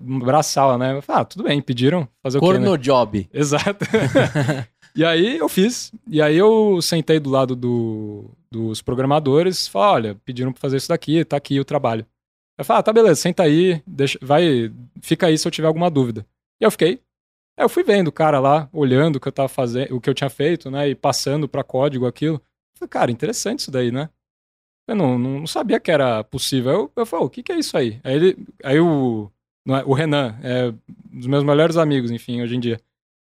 [0.00, 1.00] braçal, né?
[1.00, 2.82] falei, ah, tudo bem, pediram fazer Corno o quê, né?
[2.82, 3.28] job.
[3.32, 3.84] Exato.
[4.96, 10.20] e aí eu fiz, e aí eu sentei do lado do, dos programadores, falei, olha,
[10.24, 12.04] pediram para fazer isso daqui, tá aqui o trabalho.
[12.56, 15.90] Eu falei, ah, tá beleza, senta aí, deixa, vai, fica aí se eu tiver alguma
[15.90, 16.26] dúvida.
[16.60, 17.00] E eu fiquei.
[17.56, 20.08] Aí eu fui vendo o cara lá, olhando o que eu tava fazendo, o que
[20.08, 22.36] eu tinha feito, né, e passando para código aquilo.
[22.36, 24.08] Eu falei, cara, interessante isso daí, né?
[24.86, 26.72] Eu não, não, sabia que era possível.
[26.72, 28.00] Eu, eu falei, o que, que é isso aí?
[28.04, 29.30] Aí, ele, aí o,
[29.68, 30.68] é, o Renan, é
[31.12, 32.80] um dos meus melhores amigos, enfim, hoje em dia.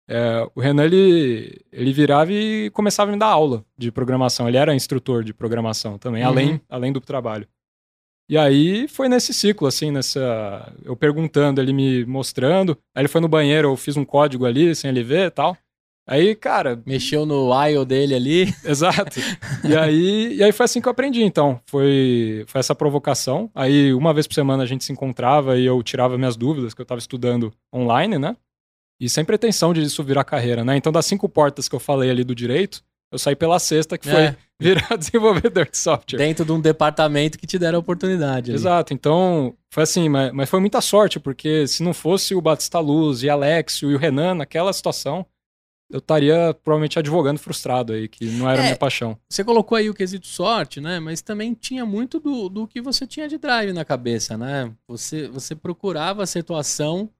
[0.08, 4.48] É, o Renan, ele, ele virava e começava a me dar aula de programação.
[4.48, 6.28] Ele era instrutor de programação também, uhum.
[6.28, 7.46] além, além do trabalho.
[8.28, 10.72] E aí foi nesse ciclo, assim, nessa.
[10.84, 12.76] Eu perguntando, ele me mostrando.
[12.94, 15.56] Aí ele foi no banheiro, eu fiz um código ali, sem ele ver e tal.
[16.06, 16.82] Aí, cara.
[16.86, 18.54] Mexeu no IO dele ali.
[18.64, 19.20] Exato.
[19.62, 21.60] E aí, e aí foi assim que eu aprendi, então.
[21.66, 23.50] Foi, foi essa provocação.
[23.54, 26.80] Aí, uma vez por semana a gente se encontrava e eu tirava minhas dúvidas, que
[26.80, 28.36] eu estava estudando online, né?
[29.00, 30.76] E sem pretensão de isso virar carreira, né?
[30.76, 34.08] Então, das cinco portas que eu falei ali do direito, eu saí pela sexta, que
[34.08, 34.36] foi é.
[34.60, 36.18] virar desenvolvedor de software.
[36.18, 38.50] Dentro de um departamento que te deram a oportunidade.
[38.50, 38.58] Ali.
[38.58, 38.92] Exato.
[38.92, 43.22] Então, foi assim, mas, mas, foi muita sorte, porque se não fosse o Batista Luz
[43.22, 45.24] e Alexio e o Renan naquela situação,
[45.90, 49.18] eu estaria provavelmente advogando frustrado aí, que não era é, minha paixão.
[49.28, 51.00] Você colocou aí o quesito sorte, né?
[51.00, 54.70] Mas também tinha muito do, do que você tinha de drive na cabeça, né?
[54.86, 57.10] Você, você procurava a situação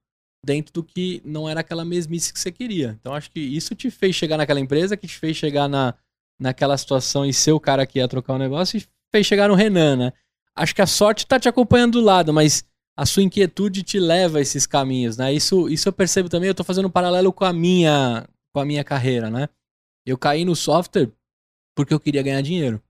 [0.49, 2.97] dentro do que não era aquela mesmice que você queria.
[2.99, 5.95] Então acho que isso te fez chegar naquela empresa, que te fez chegar na,
[6.41, 9.49] naquela situação e ser o cara que ia trocar o um negócio e fez chegar
[9.49, 10.13] no Renan, né?
[10.57, 12.65] Acho que a sorte tá te acompanhando do lado, mas
[12.97, 15.35] a sua inquietude te leva a esses caminhos, né?
[15.35, 18.65] Isso, isso eu percebo também, eu tô fazendo um paralelo com a minha com a
[18.65, 19.51] minha carreira, né?
[20.07, 21.13] Eu caí no software
[21.77, 22.83] porque eu queria ganhar dinheiro.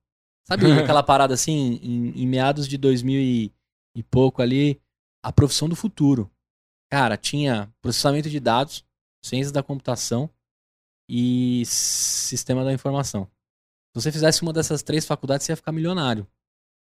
[0.46, 3.52] Sabe aquela parada assim, em, em meados de 2000 e,
[3.96, 4.80] e pouco ali,
[5.24, 6.30] a profissão do futuro.
[6.90, 8.84] Cara, tinha processamento de dados,
[9.22, 10.30] ciências da computação
[11.08, 13.24] e sistema da informação.
[13.94, 16.26] Se você fizesse uma dessas três faculdades, você ia ficar milionário.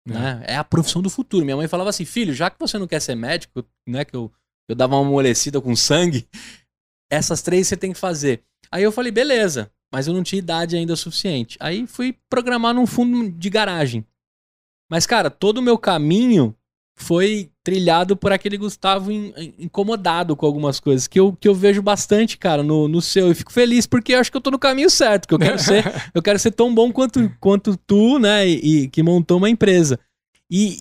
[0.09, 0.13] É.
[0.13, 0.45] Né?
[0.47, 1.45] é a profissão do futuro.
[1.45, 4.33] Minha mãe falava assim, filho, já que você não quer ser médico, né, que eu,
[4.69, 6.27] eu dava uma amolecida com sangue,
[7.11, 8.43] essas três você tem que fazer.
[8.71, 11.59] Aí eu falei, beleza, mas eu não tinha idade ainda suficiente.
[11.61, 14.07] Aí fui programar num fundo de garagem.
[14.91, 16.57] Mas, cara, todo o meu caminho
[16.97, 21.55] foi trilhado por aquele Gustavo in, in, incomodado com algumas coisas, que eu, que eu
[21.55, 23.31] vejo bastante, cara, no, no seu.
[23.31, 25.59] E fico feliz porque eu acho que eu tô no caminho certo, que eu quero
[25.59, 25.85] ser,
[26.15, 29.99] eu quero ser tão bom quanto, quanto tu, né, e, e que montou uma empresa.
[30.51, 30.79] E,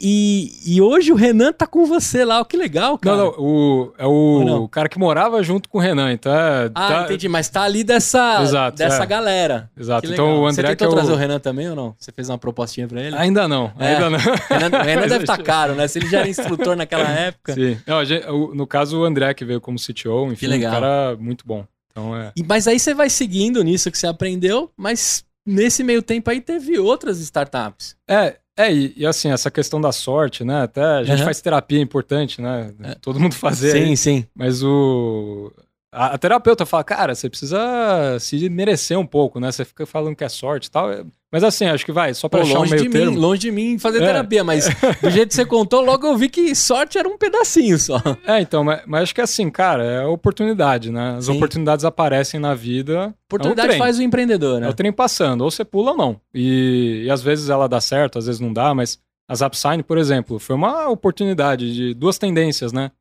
[0.66, 3.18] e, e, hoje o Renan tá com você lá, que legal, cara.
[3.18, 6.72] Não, não, o, é o, o cara que morava junto com o Renan, então é,
[6.74, 7.04] Ah, tá...
[7.04, 9.06] entendi, mas tá ali dessa, Exato, dessa é.
[9.06, 9.70] galera.
[9.78, 11.16] Exato, então o André Você tentou que é trazer o...
[11.16, 11.96] o Renan também ou não?
[12.00, 13.16] Você fez uma propostinha pra ele?
[13.16, 13.94] Ainda não, é.
[13.94, 14.18] ainda não.
[14.50, 15.88] Renan, o Renan deve estar tá caro, né?
[15.88, 17.54] Se ele já era instrutor naquela época.
[17.54, 21.46] Sim, não, gente, no caso o André que veio como CTO, enfim, um cara muito
[21.46, 21.64] bom.
[21.92, 22.32] Então, é...
[22.36, 26.42] E, mas aí você vai seguindo nisso que você aprendeu, mas nesse meio tempo aí
[26.42, 27.96] teve outras startups.
[28.08, 30.64] É, é, e, e, assim, essa questão da sorte, né?
[30.64, 31.26] Até a gente uhum.
[31.26, 32.74] faz terapia, é importante, né?
[32.84, 32.96] É.
[32.96, 33.72] Todo mundo fazer.
[33.72, 33.98] Sim, aí.
[33.98, 34.26] sim.
[34.36, 35.50] Mas o.
[35.92, 39.52] A, a, terapeuta fala, cara, você precisa se merecer um pouco, né?
[39.52, 40.88] Você fica falando que é sorte e tal.
[41.32, 43.12] Mas assim, acho que vai, só pra Pô, achar longe um meio de termo.
[43.12, 44.06] Mim, longe de mim fazer é.
[44.06, 44.68] terapia, mas
[45.02, 48.00] do jeito que você contou, logo eu vi que sorte era um pedacinho só.
[48.26, 51.16] É, então, mas, mas acho que assim, cara, é oportunidade, né?
[51.18, 51.38] As Sim.
[51.38, 53.14] oportunidades aparecem na vida.
[53.26, 54.68] Oportunidade é um faz o empreendedor, né?
[54.68, 56.22] É o trem passando, ou você pula ou não.
[56.34, 59.98] E, e às vezes ela dá certo, às vezes não dá, mas a Zapsign, por
[59.98, 62.92] exemplo, foi uma oportunidade de duas tendências, né?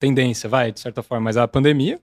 [0.00, 2.00] tendência, vai, de certa forma, mas a pandemia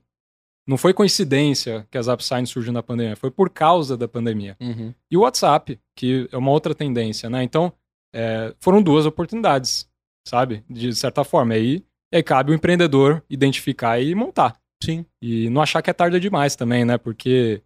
[0.68, 4.54] não foi coincidência que as App Signs surgiu na pandemia, foi por causa da pandemia.
[4.60, 4.92] Uhum.
[5.10, 7.42] E o WhatsApp, que é uma outra tendência, né?
[7.42, 7.72] Então,
[8.14, 9.88] é, foram duas oportunidades,
[10.26, 10.62] sabe?
[10.68, 11.54] De certa forma.
[11.54, 14.60] Aí, aí cabe o empreendedor identificar e montar.
[14.84, 15.06] Sim.
[15.22, 16.98] E não achar que é tarde demais também, né?
[16.98, 17.62] Porque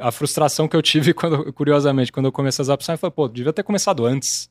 [0.00, 3.28] a frustração que eu tive, quando, curiosamente, quando eu comecei as App Signs, foi, pô,
[3.28, 4.50] devia ter começado antes.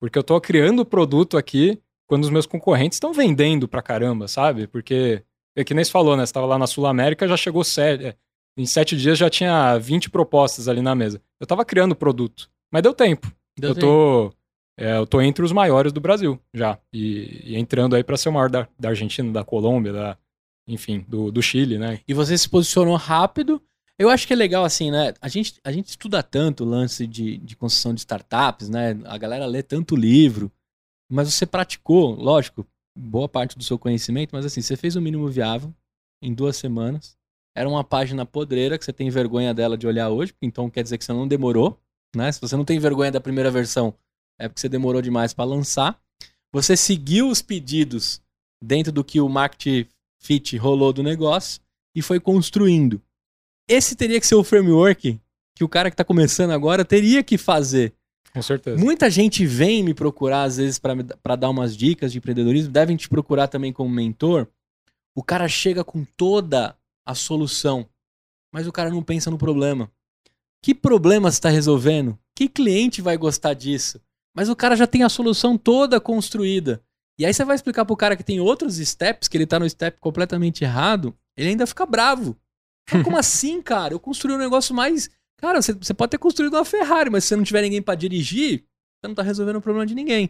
[0.00, 4.26] Porque eu tô criando o produto aqui quando os meus concorrentes estão vendendo pra caramba,
[4.26, 4.66] sabe?
[4.66, 5.22] Porque
[5.56, 6.24] é que nem você falou, né?
[6.24, 8.16] Você tava lá na Sul América, já chegou sete, é,
[8.56, 11.20] em sete dias já tinha 20 propostas ali na mesa.
[11.38, 13.32] Eu tava criando o produto, mas deu tempo.
[13.58, 14.32] Deu eu tô
[14.78, 18.30] é, eu tô entre os maiores do Brasil já e, e entrando aí para ser
[18.30, 20.18] o maior da, da Argentina, da Colômbia, da
[20.66, 22.00] enfim, do, do Chile, né?
[22.06, 23.60] E você se posicionou rápido.
[23.98, 25.12] Eu acho que é legal assim, né?
[25.20, 28.98] A gente, a gente estuda tanto o lance de, de construção de startups, né?
[29.04, 30.50] A galera lê tanto livro,
[31.10, 32.66] mas você praticou, lógico,
[33.00, 35.74] boa parte do seu conhecimento, mas assim, você fez o mínimo viável
[36.22, 37.16] em duas semanas.
[37.56, 40.98] Era uma página podreira que você tem vergonha dela de olhar hoje, então quer dizer
[40.98, 41.80] que você não demorou,
[42.14, 42.30] né?
[42.30, 43.94] Se você não tem vergonha da primeira versão,
[44.38, 46.00] é porque você demorou demais para lançar.
[46.52, 48.22] Você seguiu os pedidos
[48.62, 49.88] dentro do que o market
[50.18, 51.60] fit rolou do negócio
[51.94, 53.02] e foi construindo.
[53.68, 55.20] Esse teria que ser o framework
[55.54, 57.94] que o cara que está começando agora teria que fazer
[58.32, 58.82] com certeza.
[58.82, 63.08] Muita gente vem me procurar, às vezes, para dar umas dicas de empreendedorismo, devem te
[63.08, 64.46] procurar também como mentor.
[65.14, 67.88] O cara chega com toda a solução,
[68.52, 69.90] mas o cara não pensa no problema.
[70.62, 72.18] Que problema você está resolvendo?
[72.36, 74.00] Que cliente vai gostar disso?
[74.34, 76.82] Mas o cara já tem a solução toda construída.
[77.18, 79.68] E aí você vai explicar pro cara que tem outros steps, que ele tá no
[79.68, 82.36] step completamente errado, ele ainda fica bravo.
[83.04, 83.94] como assim, cara?
[83.94, 85.10] Eu construí um negócio mais
[85.40, 88.64] Cara, você, pode ter construído uma Ferrari, mas se você não tiver ninguém para dirigir,
[89.00, 90.28] você não tá resolvendo o problema de ninguém.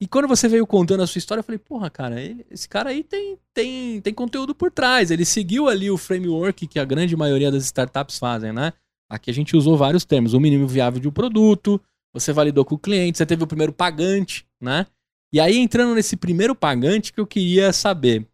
[0.00, 2.90] E quando você veio contando a sua história, eu falei, porra, cara, ele, esse cara
[2.90, 5.10] aí tem, tem, tem conteúdo por trás.
[5.12, 8.72] Ele seguiu ali o framework que a grande maioria das startups fazem, né?
[9.08, 10.34] Aqui a gente usou vários termos.
[10.34, 11.80] O mínimo viável de um produto,
[12.12, 14.86] você validou com o cliente, você teve o primeiro pagante, né?
[15.32, 18.26] E aí, entrando nesse primeiro pagante, que eu queria saber.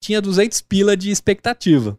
[0.00, 1.98] Tinha 200 pila de expectativa.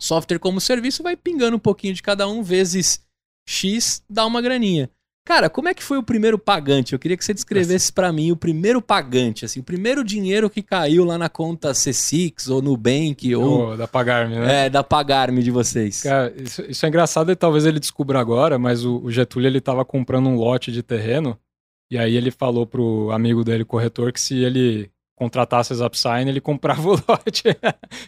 [0.00, 3.04] Software como serviço vai pingando um pouquinho de cada um, vezes
[3.46, 4.90] X dá uma graninha.
[5.24, 6.92] Cara, como é que foi o primeiro pagante?
[6.92, 10.62] Eu queria que você descrevesse para mim o primeiro pagante, assim, o primeiro dinheiro que
[10.62, 13.70] caiu lá na conta C6 ou Nubank ou...
[13.70, 14.66] Oh, da Pagarme, né?
[14.66, 16.02] É, da Pagarme de vocês.
[16.02, 19.60] Cara, isso, isso é engraçado e talvez ele descubra agora, mas o, o Getúlio, ele
[19.60, 21.38] tava comprando um lote de terreno
[21.88, 26.40] e aí ele falou pro amigo dele, corretor, que se ele contratasse as Upsign, ele
[26.42, 27.44] comprava o lote.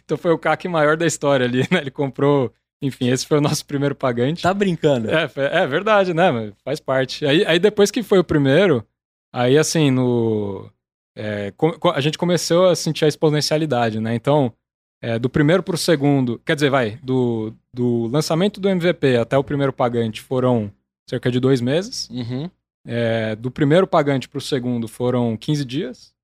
[0.04, 1.78] então foi o CAC maior da história ali, né?
[1.80, 2.52] Ele comprou
[2.84, 4.42] enfim, esse foi o nosso primeiro pagante.
[4.42, 5.08] Tá brincando?
[5.10, 6.52] É, é verdade, né?
[6.64, 7.24] Faz parte.
[7.24, 8.86] Aí, aí depois que foi o primeiro,
[9.32, 10.70] aí assim, no.
[11.16, 11.52] É,
[11.94, 14.14] a gente começou a sentir a exponencialidade, né?
[14.14, 14.52] Então,
[15.00, 19.38] é, do primeiro para o segundo, quer dizer, vai, do, do lançamento do MVP até
[19.38, 20.72] o primeiro pagante foram
[21.08, 22.08] cerca de dois meses.
[22.10, 22.50] Uhum.
[22.86, 26.14] É, do primeiro pagante para o segundo foram 15 dias.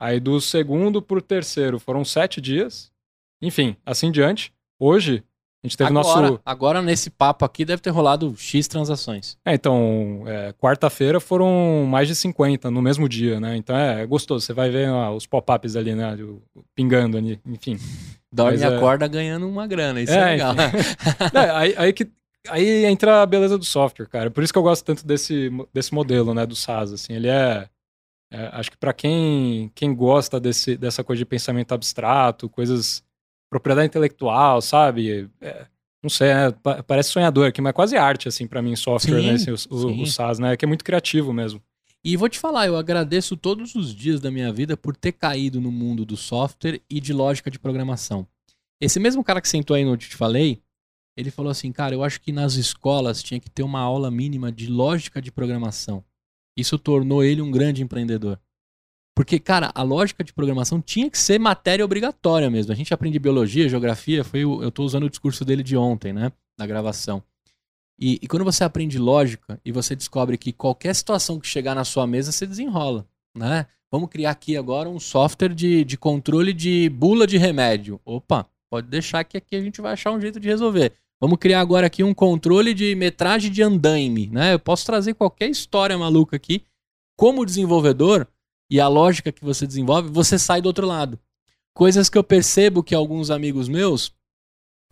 [0.00, 2.90] Aí do segundo para o terceiro foram sete dias.
[3.40, 4.52] Enfim, assim diante.
[4.78, 5.22] Hoje,
[5.64, 6.40] a gente teve agora, nosso.
[6.44, 9.38] Agora, nesse papo aqui, deve ter rolado X transações.
[9.44, 13.56] É, então, é, quarta-feira foram mais de 50 no mesmo dia, né?
[13.56, 14.44] Então é, é gostoso.
[14.44, 16.18] Você vai ver ó, os pop-ups ali, né?
[16.74, 17.78] Pingando ali, enfim.
[18.32, 20.54] Dorme e é acorda ganhando uma grana, isso é, é legal.
[21.54, 22.10] aí, aí, que,
[22.48, 24.30] aí entra a beleza do software, cara.
[24.32, 26.44] Por isso que eu gosto tanto desse, desse modelo, né?
[26.44, 27.12] Do SaaS, assim.
[27.12, 27.68] Ele é.
[28.32, 33.04] é acho que para quem, quem gosta desse, dessa coisa de pensamento abstrato, coisas
[33.52, 35.28] propriedade intelectual, sabe?
[35.38, 35.66] É,
[36.02, 36.50] não sei, é,
[36.86, 39.34] parece sonhador aqui, mas é quase arte, assim, para mim, software, sim, né?
[39.34, 40.56] Assim, o, o, o, SaaS, né?
[40.56, 41.62] Que é muito criativo mesmo.
[42.02, 45.60] E vou te falar, eu agradeço todos os dias da minha vida por ter caído
[45.60, 48.26] no mundo do software e de lógica de programação.
[48.80, 50.60] Esse mesmo cara que sentou aí no que te falei,
[51.14, 54.50] ele falou assim, cara, eu acho que nas escolas tinha que ter uma aula mínima
[54.50, 56.02] de lógica de programação.
[56.56, 58.40] Isso tornou ele um grande empreendedor.
[59.14, 62.72] Porque, cara, a lógica de programação tinha que ser matéria obrigatória mesmo.
[62.72, 66.12] A gente aprende biologia, geografia, foi o, eu estou usando o discurso dele de ontem,
[66.12, 66.32] né?
[66.58, 67.22] Na gravação.
[67.98, 71.84] E, e, quando você aprende lógica e você descobre que qualquer situação que chegar na
[71.84, 73.06] sua mesa, você desenrola,
[73.36, 73.66] né?
[73.90, 78.00] Vamos criar aqui agora um software de, de controle de bula de remédio.
[78.06, 80.94] Opa, pode deixar que aqui a gente vai achar um jeito de resolver.
[81.20, 84.54] Vamos criar agora aqui um controle de metragem de andaime, né?
[84.54, 86.64] Eu posso trazer qualquer história maluca aqui.
[87.16, 88.26] Como desenvolvedor,
[88.72, 91.20] e a lógica que você desenvolve, você sai do outro lado.
[91.76, 94.14] Coisas que eu percebo que alguns amigos meus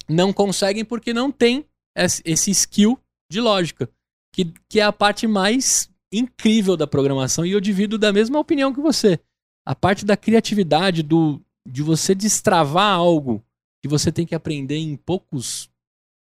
[0.06, 1.64] não conseguem porque não tem
[1.96, 3.00] esse skill
[3.32, 3.90] de lógica,
[4.34, 8.70] que, que é a parte mais incrível da programação e eu divido da mesma opinião
[8.70, 9.18] que você.
[9.66, 13.42] A parte da criatividade, do, de você destravar algo
[13.82, 15.70] que você tem que aprender em poucos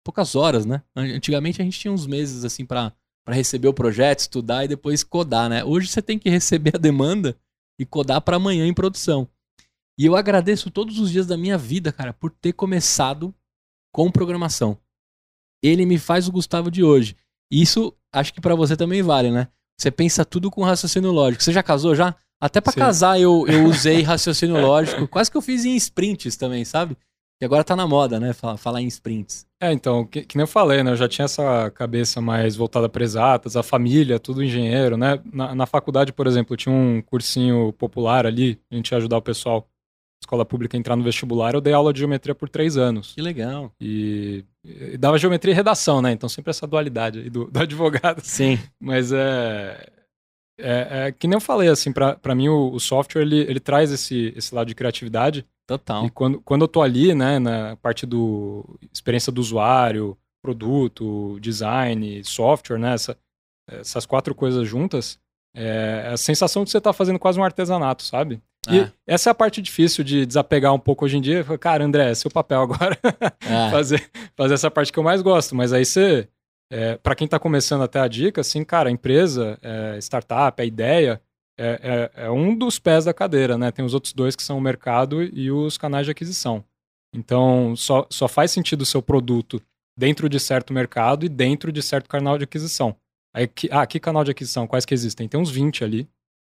[0.02, 0.82] poucas horas, né?
[0.96, 2.94] Antigamente a gente tinha uns meses assim para
[3.24, 5.64] para receber o projeto, estudar e depois codar, né?
[5.64, 7.36] Hoje você tem que receber a demanda
[7.78, 9.28] e codar para amanhã em produção.
[9.98, 13.34] E eu agradeço todos os dias da minha vida, cara, por ter começado
[13.92, 14.78] com programação.
[15.62, 17.16] Ele me faz o Gustavo de hoje.
[17.50, 19.48] Isso acho que para você também vale, né?
[19.78, 21.42] Você pensa tudo com raciocínio lógico.
[21.42, 22.16] Você já casou já?
[22.40, 25.06] Até para casar eu, eu usei raciocínio lógico.
[25.06, 26.96] Quase que eu fiz em sprints também, sabe?
[27.42, 28.32] E agora tá na moda, né?
[28.32, 29.44] Falar, falar em sprints.
[29.60, 30.92] É, então, que, que, nem eu falei, né?
[30.92, 35.18] Eu já tinha essa cabeça mais voltada para exatas, a família, tudo engenheiro, né?
[35.24, 39.22] Na, na faculdade, por exemplo, tinha um cursinho popular ali, a gente ia ajudar o
[39.22, 39.68] pessoal,
[40.22, 41.52] escola pública, a entrar no vestibular.
[41.52, 43.12] Eu dei aula de geometria por três anos.
[43.12, 43.72] Que legal.
[43.80, 46.12] E, e dava geometria e redação, né?
[46.12, 48.20] Então sempre essa dualidade aí do, do advogado.
[48.22, 48.56] Sim.
[48.80, 49.88] Mas é,
[50.60, 53.90] é, é, que nem eu falei, assim, para mim o, o, software ele, ele traz
[53.90, 56.06] esse, esse lado de criatividade Total.
[56.06, 62.22] E quando, quando eu tô ali, né, na parte do experiência do usuário, produto, design,
[62.24, 63.16] software, né, essa,
[63.68, 65.18] essas quatro coisas juntas,
[65.54, 68.42] é a sensação de você tá fazendo quase um artesanato, sabe?
[68.70, 68.92] E é.
[69.06, 71.44] essa é a parte difícil de desapegar um pouco hoje em dia.
[71.58, 72.96] Cara, André, é seu papel agora.
[73.40, 73.70] É.
[73.70, 75.54] fazer, fazer essa parte que eu mais gosto.
[75.54, 76.28] Mas aí você,
[76.70, 80.64] é, para quem está começando até a dica, assim, cara, a empresa, é, startup, a
[80.64, 81.20] ideia,
[81.58, 83.70] é, é, é, um dos pés da cadeira, né?
[83.70, 86.64] Tem os outros dois que são o mercado e os canais de aquisição.
[87.14, 89.60] Então, só, só faz sentido o seu produto
[89.98, 92.96] dentro de certo mercado e dentro de certo canal de aquisição.
[93.34, 94.66] Aí, que, ah, que canal de aquisição?
[94.66, 95.28] Quais que existem?
[95.28, 96.08] Tem uns 20 ali.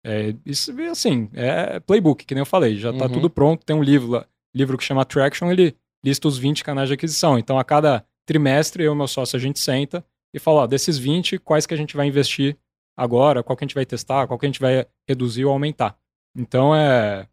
[0.04, 2.76] É, isso, assim, é playbook, que nem eu falei.
[2.76, 3.12] Já está uhum.
[3.12, 3.64] tudo pronto.
[3.64, 7.38] Tem um livro lá, livro que chama Traction, ele lista os 20 canais de aquisição.
[7.38, 10.98] Então, a cada trimestre, eu e meu sócio, a gente senta e fala, ó, desses
[10.98, 12.56] 20, quais que a gente vai investir
[12.98, 15.96] agora, qual que a gente vai testar, qual que a gente vai reduzir ou aumentar.
[16.36, 17.28] Então é.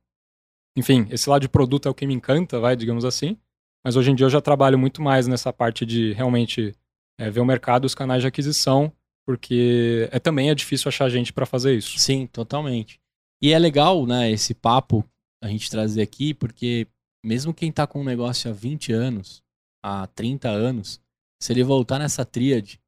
[0.77, 3.37] Enfim, esse lado de produto é o que me encanta, vai, digamos assim.
[3.83, 6.75] Mas hoje em dia eu já trabalho muito mais nessa parte de realmente
[7.17, 8.91] é, ver o mercado os canais de aquisição,
[9.25, 11.97] porque é também é difícil achar gente para fazer isso.
[11.97, 12.99] Sim, totalmente.
[13.41, 15.03] E é legal, né, esse papo
[15.41, 16.87] a gente trazer aqui, porque
[17.23, 19.43] mesmo quem está com um negócio há 20 anos,
[19.83, 20.99] há 30 anos,
[21.41, 22.79] se ele voltar nessa tríade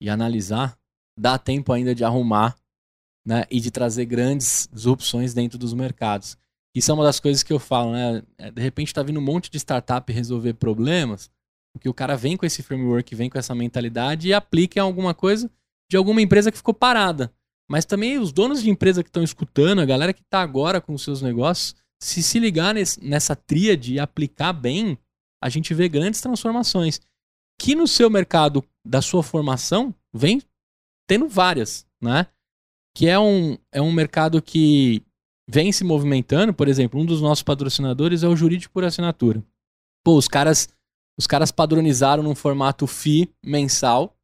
[0.00, 0.77] e analisar,
[1.18, 2.56] dá tempo ainda de arrumar
[3.26, 6.38] né, e de trazer grandes opções dentro dos mercados.
[6.74, 8.22] Isso é uma das coisas que eu falo, né?
[8.38, 11.30] É, de repente está vindo um monte de startup resolver problemas,
[11.74, 15.12] porque o cara vem com esse framework, vem com essa mentalidade e aplica em alguma
[15.12, 15.50] coisa
[15.90, 17.32] de alguma empresa que ficou parada.
[17.68, 20.94] Mas também os donos de empresa que estão escutando, a galera que está agora com
[20.94, 24.96] os seus negócios, se se ligar nesse, nessa tríade e aplicar bem,
[25.42, 27.00] a gente vê grandes transformações.
[27.60, 30.40] Que no seu mercado da sua formação vem
[31.08, 32.26] tendo várias, né?
[32.94, 35.02] Que é um, é um mercado que
[35.48, 36.52] vem se movimentando.
[36.52, 39.42] Por exemplo, um dos nossos patrocinadores é o Jurídico por Assinatura.
[40.04, 40.68] Pô, os caras,
[41.18, 44.14] os caras padronizaram num formato FII mensal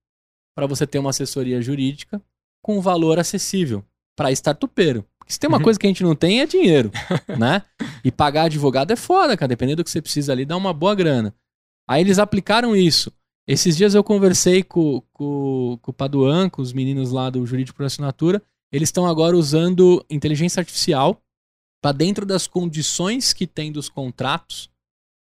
[0.57, 2.22] para você ter uma assessoria jurídica
[2.62, 3.85] com valor acessível
[4.16, 5.05] para startupeiro.
[5.18, 5.64] Porque se tem uma uhum.
[5.64, 6.91] coisa que a gente não tem é dinheiro,
[7.39, 7.62] né?
[8.05, 9.49] E pagar advogado é foda, cara.
[9.49, 11.35] Dependendo do que você precisa ali, dá uma boa grana.
[11.89, 13.11] Aí eles aplicaram isso.
[13.47, 17.76] Esses dias eu conversei com, com, com o Paduan, com os meninos lá do Jurídico
[17.76, 18.42] por Assinatura.
[18.72, 21.20] Eles estão agora usando inteligência artificial
[21.84, 24.70] para dentro das condições que tem dos contratos,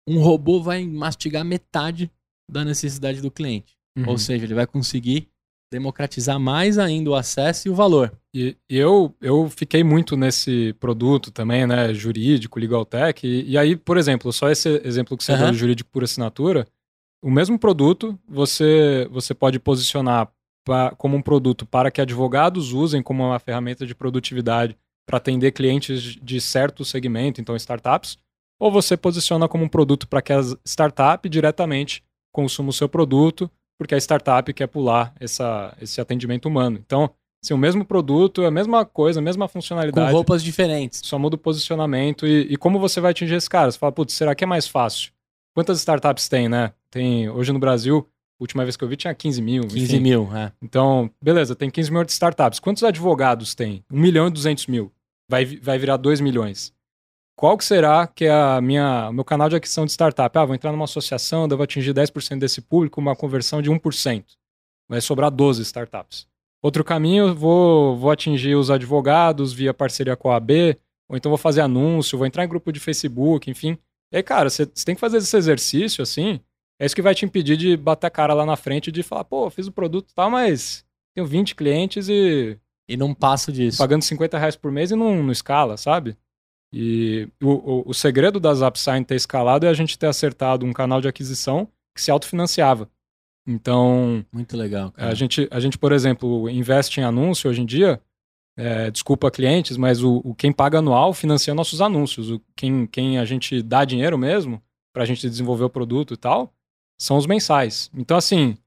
[0.07, 2.11] um robô vai mastigar metade
[2.49, 3.77] da necessidade do cliente.
[3.95, 4.09] Uhum.
[4.09, 5.27] Ou seja, ele vai conseguir
[5.71, 8.11] democratizar mais ainda o acesso e o valor.
[8.33, 13.75] E eu, eu fiquei muito nesse produto também, né, jurídico, legal tech, e, e aí,
[13.75, 15.37] por exemplo, só esse exemplo que você uhum.
[15.37, 16.67] deu do jurídico por assinatura,
[17.21, 20.31] o mesmo produto você, você pode posicionar
[20.65, 25.51] pra, como um produto para que advogados usem como uma ferramenta de produtividade para atender
[25.51, 28.17] clientes de certo segmento, então startups,
[28.59, 33.49] ou você posiciona como um produto para que a startup diretamente consuma o seu produto,
[33.79, 36.77] porque a startup quer pular essa, esse atendimento humano.
[36.85, 37.09] Então,
[37.43, 40.11] assim, o mesmo produto, a mesma coisa, a mesma funcionalidade.
[40.11, 41.01] Com roupas diferentes.
[41.03, 43.71] Só muda o posicionamento e, e como você vai atingir esse cara.
[43.71, 45.11] Você fala, putz, será que é mais fácil?
[45.53, 46.73] Quantas startups tem, né?
[46.89, 48.07] Tem, hoje no Brasil,
[48.39, 49.63] a última vez que eu vi tinha 15 mil.
[49.63, 49.99] 15 enfim.
[49.99, 50.51] mil, é.
[50.61, 52.59] Então, beleza, tem 15 mil de startups.
[52.59, 53.83] Quantos advogados tem?
[53.91, 54.91] 1 milhão e 200 mil.
[55.29, 56.73] Vai, vai virar 2 milhões.
[57.35, 60.37] Qual que será que é a minha, o meu canal de aquisição de startup?
[60.37, 64.25] Ah, vou entrar numa associação, devo atingir 10% desse público, uma conversão de 1%.
[64.89, 66.27] Vai sobrar 12 startups.
[66.61, 70.77] Outro caminho, vou, vou atingir os advogados via parceria com a AB,
[71.07, 73.77] ou então vou fazer anúncio, vou entrar em grupo de Facebook, enfim.
[74.11, 76.39] E aí, cara, você tem que fazer esse exercício, assim,
[76.79, 79.03] é isso que vai te impedir de bater a cara lá na frente e de
[79.03, 82.57] falar, pô, fiz o produto e tal, mas tenho 20 clientes e.
[82.87, 83.77] E não passo disso.
[83.77, 86.17] Pagando 50 reais por mês e não, não escala, sabe?
[86.73, 90.73] E o, o, o segredo da ZapSign ter escalado é a gente ter acertado um
[90.73, 92.89] canal de aquisição que se autofinanciava.
[93.47, 95.11] Então, Muito legal, cara.
[95.11, 97.99] a gente, a gente, por exemplo, investe em anúncio hoje em dia.
[98.59, 102.29] É, desculpa clientes, mas o, o quem paga anual financia nossos anúncios.
[102.31, 104.61] O, quem, quem a gente dá dinheiro mesmo
[104.93, 106.53] para a gente desenvolver o produto e tal
[106.99, 107.89] são os mensais.
[107.95, 108.57] Então, assim,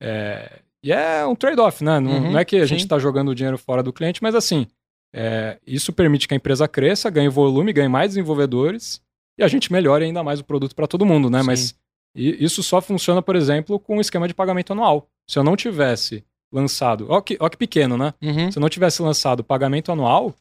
[0.00, 1.98] é, e é um trade-off, né?
[2.00, 2.84] Não, Uhum, não é que a gente sim.
[2.86, 4.66] está jogando o dinheiro fora do cliente, mas assim,
[5.12, 9.02] é, isso permite que a empresa cresça, ganhe volume, ganhe mais desenvolvedores
[9.38, 11.40] e a gente melhore ainda mais o produto para todo mundo, né?
[11.40, 11.46] Sim.
[11.46, 11.74] Mas
[12.14, 15.08] e- isso só funciona, por exemplo, com um esquema de pagamento anual.
[15.28, 18.12] Se eu não tivesse lançado, ó que, ó que pequeno, né?
[18.22, 18.50] Uhum.
[18.50, 20.34] Se eu não tivesse lançado pagamento anual,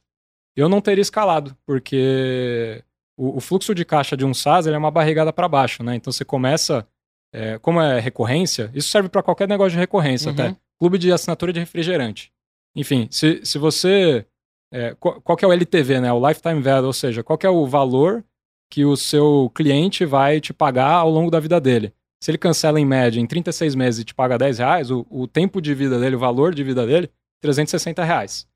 [0.56, 2.84] eu não teria escalado, porque
[3.18, 5.95] o, o fluxo de caixa de um SaaS é uma barrigada para baixo, né?
[5.95, 6.88] Então você começa,
[7.34, 10.34] é, como é recorrência, isso serve para qualquer negócio de recorrência Uhum.
[10.34, 10.56] até.
[10.80, 12.31] Clube de assinatura de refrigerante.
[12.76, 14.26] Enfim, se, se você.
[14.72, 16.11] é, qual, qual que é o LTV, né?
[16.14, 18.23] O Lifetime Value, ou seja, qual que é o valor
[18.72, 21.91] que o seu cliente vai te pagar ao longo da vida dele.
[22.21, 25.27] Se ele cancela em média em 36 meses e te paga 10 reais, o, o
[25.27, 27.09] tempo de vida dele, o valor de vida dele,
[27.41, 28.47] 360 reais.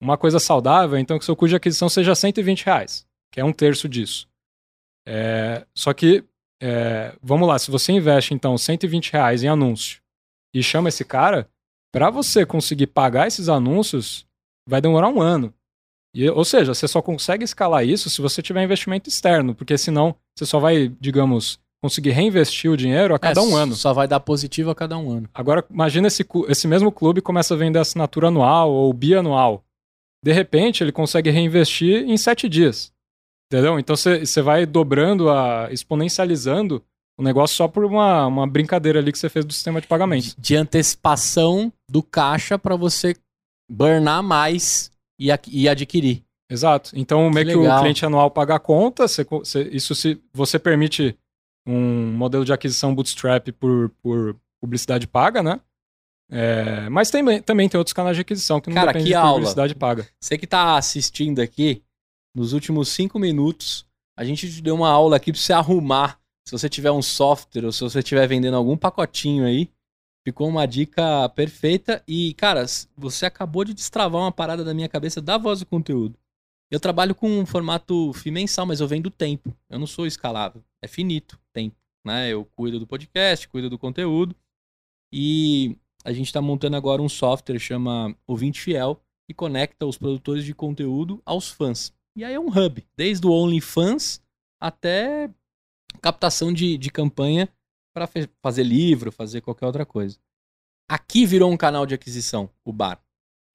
[0.00, 3.52] Uma coisa saudável então que seu custo de aquisição seja 120 reais, que é um
[3.52, 4.28] terço disso.
[5.06, 6.24] É, só que,
[6.62, 10.00] é, vamos lá, se você investe então 120 reais em anúncio
[10.54, 11.48] e chama esse cara,
[11.92, 14.26] para você conseguir pagar esses anúncios,
[14.66, 15.52] vai demorar um ano.
[16.14, 20.14] E, ou seja, você só consegue escalar isso se você tiver investimento externo, porque senão
[20.36, 23.74] você só vai, digamos, conseguir reinvestir o dinheiro a cada É, um ano.
[23.74, 25.28] Só vai dar positivo a cada um ano.
[25.32, 29.62] Agora, imagina esse, esse mesmo clube começa a vender assinatura anual ou bianual.
[30.24, 32.92] De repente, ele consegue reinvestir em sete dias.
[33.50, 33.78] Entendeu?
[33.78, 36.82] Então, você vai dobrando, a, exponencializando
[37.18, 40.34] o negócio só por uma, uma brincadeira ali que você fez do sistema de pagamento.
[40.38, 43.14] De antecipação do caixa para você
[43.70, 46.22] burnar mais e, e adquirir.
[46.50, 46.90] Exato.
[46.94, 47.80] Então, meio que, o legal.
[47.80, 51.16] cliente anual paga a conta, você co- você- isso se você permite
[51.68, 55.60] um modelo de aquisição bootstrap por, por publicidade paga, né?
[56.30, 59.14] É, mas tem, também tem outros canais de aquisição que não Cara, dependem que de
[59.14, 59.34] aula.
[59.34, 60.08] publicidade paga.
[60.20, 61.82] Você que tá assistindo aqui,
[62.34, 63.86] nos últimos cinco minutos,
[64.16, 66.18] a gente te deu uma aula aqui pra você arrumar.
[66.46, 69.70] Se você tiver um software ou se você estiver vendendo algum pacotinho aí,
[70.26, 72.02] ficou uma dica perfeita.
[72.08, 72.64] E, cara,
[72.96, 76.18] você acabou de destravar uma parada da minha cabeça da voz do conteúdo.
[76.70, 79.54] Eu trabalho com um formato mensal, mas eu vendo tempo.
[79.68, 80.62] Eu não sou escalável.
[80.82, 81.76] É finito tempo.
[82.04, 82.30] Né?
[82.30, 84.34] Eu cuido do podcast, cuido do conteúdo.
[85.12, 90.44] E a gente está montando agora um software chama Ouvinte Fiel, que conecta os produtores
[90.44, 91.92] de conteúdo aos fãs.
[92.16, 94.20] E aí é um hub, desde o OnlyFans
[94.60, 95.30] até
[96.00, 97.48] captação de, de campanha
[97.94, 98.08] para
[98.42, 100.18] fazer livro, fazer qualquer outra coisa.
[100.88, 103.00] Aqui virou um canal de aquisição, o bar.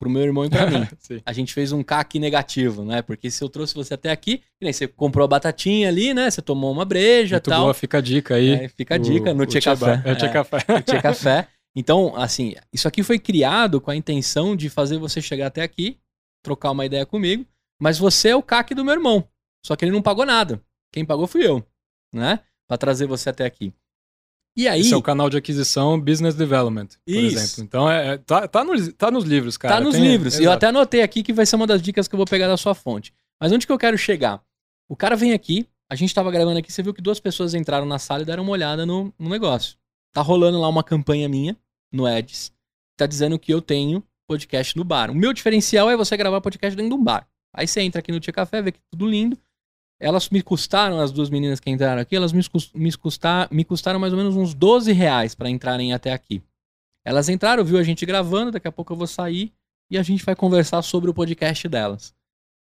[0.04, 0.86] Pro meu irmão e pra mim.
[1.26, 3.02] A gente fez um CAC negativo, né?
[3.02, 6.30] Porque se eu trouxe você até aqui, nem você comprou a batatinha ali, né?
[6.30, 7.62] Você tomou uma breja e tal.
[7.62, 8.52] boa, fica a dica aí.
[8.52, 10.02] É, fica a dica no o Tia Tia Café.
[10.04, 10.32] É, Tia É.
[10.34, 10.58] Café.
[10.82, 11.48] Tia Café.
[11.74, 15.98] Então, assim, isso aqui foi criado com a intenção de fazer você chegar até aqui,
[16.44, 17.46] trocar uma ideia comigo,
[17.82, 19.26] mas você é o CAC do meu irmão.
[19.66, 20.62] Só que ele não pagou nada.
[20.92, 21.66] Quem pagou fui eu,
[22.14, 22.42] né?
[22.68, 23.74] Pra trazer você até aqui.
[24.56, 27.38] E aí, Esse é o canal de aquisição Business Development, por Isso.
[27.38, 27.64] exemplo.
[27.64, 29.76] Então, é, é- tá, tá, nos, tá nos livros, cara.
[29.76, 30.36] tá nos Tem- livros.
[30.36, 30.56] Eu exato.
[30.58, 32.76] até anotei aqui que vai ser uma das dicas que eu vou pegar da sua
[32.76, 33.12] fonte.
[33.42, 34.42] Mas onde que eu quero chegar?
[34.88, 37.86] O cara vem aqui, a gente tava gravando aqui, você viu que duas pessoas entraram
[37.86, 39.76] na sala e deram uma olhada no, no negócio.
[40.14, 41.58] Tá rolando lá uma campanha minha
[41.92, 42.52] no Eds.
[42.96, 45.10] Tá dizendo que eu tenho podcast no bar.
[45.10, 47.28] O meu diferencial é você gravar podcast dentro de um bar.
[47.56, 49.36] Aí você entra aqui no Tia Café, vê que tudo lindo.
[49.99, 53.64] Elas me custaram, as duas meninas que entraram aqui, elas me, cus- me, custar, me
[53.64, 56.41] custaram mais ou menos uns 12 reais pra entrarem até aqui.
[57.06, 59.53] Elas entraram, viu a gente gravando, daqui a pouco eu vou sair
[59.91, 62.14] e a gente vai conversar sobre o podcast delas.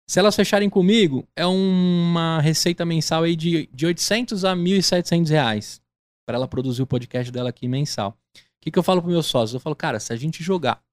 [0.10, 5.82] Se elas fecharem comigo, é uma receita mensal aí de, de 800 a 1.700 reais
[6.28, 8.18] para ela produzir o podcast dela aqui mensal.
[8.36, 9.54] O que, que eu falo pro meus sócios?
[9.54, 10.84] Eu falo, cara, se a gente jogar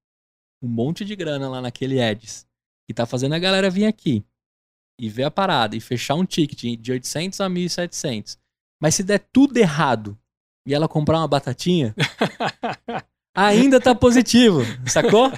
[0.63, 2.47] um monte de grana lá naquele Eds
[2.89, 4.25] e tá fazendo a galera vir aqui
[4.99, 8.37] e ver a parada e fechar um ticket de 800 a 1.700,
[8.81, 10.19] mas se der tudo errado
[10.67, 11.95] e ela comprar uma batatinha,
[13.35, 15.33] ainda tá positivo, sacou?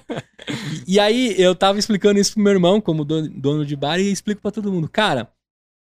[0.86, 4.00] E, e aí eu tava explicando isso pro meu irmão, como dono, dono de bar,
[4.00, 4.88] e explico pra todo mundo.
[4.88, 5.30] Cara,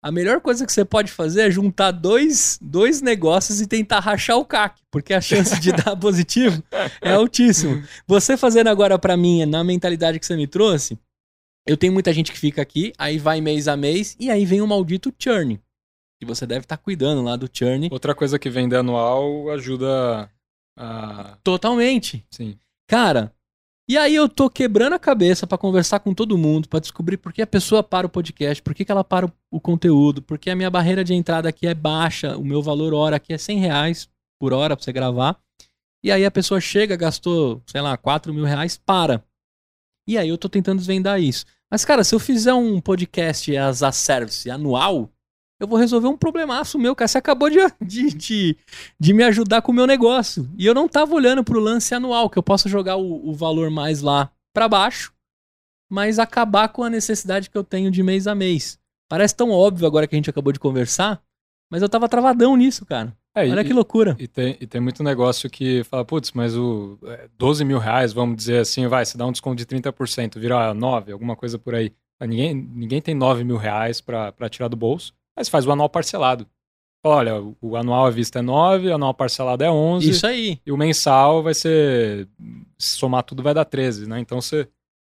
[0.06, 4.38] a melhor coisa que você pode fazer é juntar dois, dois negócios e tentar rachar
[4.38, 6.64] o CAC, porque a chance de dar positivo
[7.02, 7.84] é altíssimo.
[8.08, 10.96] Você fazendo agora pra mim, na mentalidade que você me trouxe,
[11.68, 14.62] eu tenho muita gente que fica aqui, aí vai mês a mês, e aí vem
[14.62, 15.60] o maldito churn.
[16.20, 17.90] Que você deve estar cuidando lá do churn.
[17.92, 20.30] Outra coisa que vende anual ajuda
[20.78, 21.38] a.
[21.44, 22.26] Totalmente.
[22.30, 22.58] Sim.
[22.88, 23.34] Cara,
[23.88, 27.32] E aí eu tô quebrando a cabeça pra conversar com todo mundo, pra descobrir por
[27.32, 30.40] que a pessoa para o podcast, por que, que ela para o, o conteúdo, por
[30.40, 33.38] que a minha barreira de entrada aqui é baixa, o meu valor hora aqui é
[33.38, 34.10] 100 reais
[34.40, 35.40] por hora pra você gravar.
[36.04, 39.24] E aí a pessoa chega, gastou, sei lá, 4 mil reais, para.
[40.08, 41.46] E aí eu tô tentando desvendar isso.
[41.72, 45.10] Mas, cara, se eu fizer um podcast as a service anual,
[45.60, 47.08] eu vou resolver um problemaço meu, cara.
[47.08, 48.58] Você acabou de, de, de,
[49.00, 50.50] de, me ajudar com o meu negócio.
[50.58, 53.70] E eu não tava olhando pro lance anual, que eu posso jogar o, o valor
[53.70, 55.14] mais lá para baixo,
[55.90, 58.80] mas acabar com a necessidade que eu tenho de mês a mês.
[59.10, 61.22] Parece tão óbvio agora que a gente acabou de conversar,
[61.72, 63.16] mas eu tava travadão nisso, cara.
[63.36, 64.16] É, Olha e, que loucura.
[64.18, 66.98] E tem, e tem muito negócio que fala, putz, mas o
[67.38, 70.74] 12 é, mil reais, vamos dizer assim, vai, se dá um desconto de 30%, vira
[70.74, 71.92] 9, alguma coisa por aí.
[72.22, 75.14] Ninguém, ninguém tem 9 mil reais para tirar do bolso.
[75.36, 76.48] Mas faz o anual parcelado.
[77.04, 80.10] Olha, o anual à vista é 9, o anual parcelado é 11.
[80.10, 80.60] Isso aí.
[80.66, 82.28] E o mensal vai ser.
[82.80, 84.20] Se somar tudo vai dar 13, né?
[84.20, 84.68] Então você.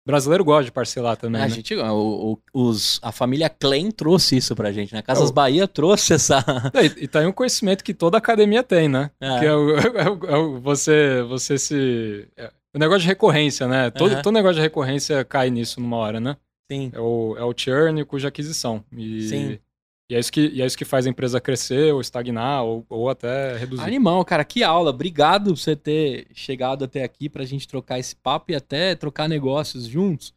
[0.06, 1.40] O brasileiro gosta de parcelar também.
[1.40, 1.50] A, né?
[1.50, 5.00] gente, o, o, os, a família Klein trouxe isso pra gente, né?
[5.00, 6.44] Casas é, Bahia trouxe essa.
[6.74, 9.10] e, e tá aí um conhecimento que toda academia tem, né?
[9.18, 9.38] É.
[9.38, 12.28] Que é o, é o, é o, você, você se.
[12.36, 13.90] É, o negócio de recorrência, né?
[13.90, 14.22] Todo, uhum.
[14.22, 16.36] todo negócio de recorrência cai nisso numa hora, né?
[16.70, 16.90] Sim.
[16.92, 18.84] É o, é o churn cuja aquisição.
[18.92, 19.58] E, Sim.
[20.10, 22.84] E é isso que, e é isso que faz a empresa crescer ou estagnar ou,
[22.90, 23.82] ou até reduzir.
[23.82, 24.90] Animal, cara, que aula.
[24.90, 29.28] Obrigado por você ter chegado até aqui pra gente trocar esse papo e até trocar
[29.28, 30.34] negócios juntos.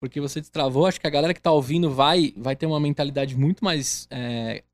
[0.00, 0.86] Porque você destravou.
[0.86, 4.64] Acho que a galera que tá ouvindo vai, vai ter uma mentalidade muito mais é,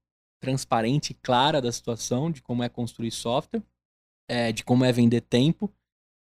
[0.41, 3.63] transparente e clara da situação, de como é construir software,
[4.29, 5.71] é, de como é vender tempo.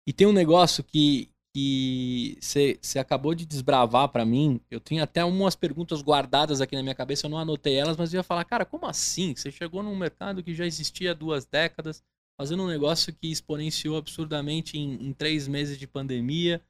[0.07, 4.61] E tem um negócio que, que você acabou de desbravar para mim.
[4.69, 8.13] Eu tinha até umas perguntas guardadas aqui na minha cabeça, eu não anotei elas, mas
[8.13, 9.35] eu ia falar, cara, como assim?
[9.35, 12.03] Você chegou num mercado que já existia há duas décadas,
[12.39, 16.61] fazendo um negócio que exponenciou absurdamente em, em três meses de pandemia.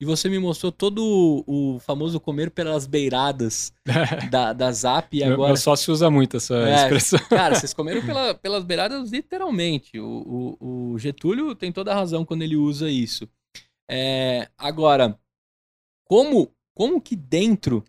[0.00, 3.70] E você me mostrou todo o, o famoso comer pelas beiradas
[4.30, 5.14] da, da Zap.
[5.14, 5.48] E agora...
[5.48, 7.18] Meu sócio usa muito essa é, expressão.
[7.28, 9.98] Cara, vocês comeram pela, pelas beiradas literalmente.
[9.98, 13.28] O, o, o Getúlio tem toda a razão quando ele usa isso.
[13.90, 15.18] É, agora,
[16.06, 17.84] como, como que dentro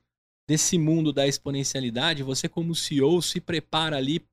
[0.50, 4.26] desse mundo da exponencialidade, você como CEO se prepara ali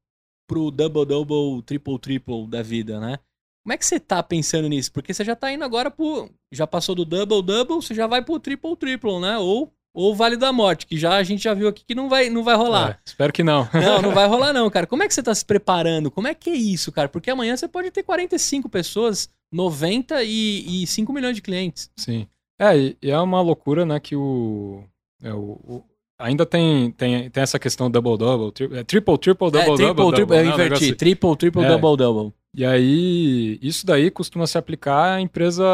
[0.48, 3.18] pro double-double, triple-triple da vida, né?
[3.62, 4.90] Como é que você tá pensando nisso?
[4.90, 6.30] Porque você já tá indo agora pro...
[6.50, 9.36] Já passou do double-double, você já vai pro triple-triple, né?
[9.36, 12.30] Ou ou Vale da Morte, que já a gente já viu aqui que não vai,
[12.30, 12.90] não vai rolar.
[12.90, 13.68] É, espero que não.
[13.74, 14.86] Não, não vai rolar não, cara.
[14.86, 16.08] Como é que você tá se preparando?
[16.08, 17.08] Como é que é isso, cara?
[17.08, 21.90] Porque amanhã você pode ter 45 pessoas 90 e, e 5 milhões de clientes.
[21.96, 22.26] Sim.
[22.60, 24.82] É, e, é uma loucura, né, que o,
[25.22, 25.84] é, o, o
[26.18, 29.72] ainda tem, tem, tem essa questão double-double, tri, é, triple, triple, double-double.
[29.72, 30.94] É, triple, double, triple, double, eu inverti, assim.
[30.94, 31.68] triple, triple, é.
[31.68, 32.34] double-double.
[32.56, 35.64] E aí, isso daí costuma se aplicar à empresa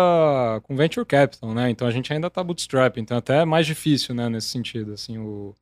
[0.64, 1.70] com venture capital, né?
[1.70, 5.16] Então a gente ainda tá bootstrap, então até é mais difícil, né, nesse sentido, assim,
[5.18, 5.54] o...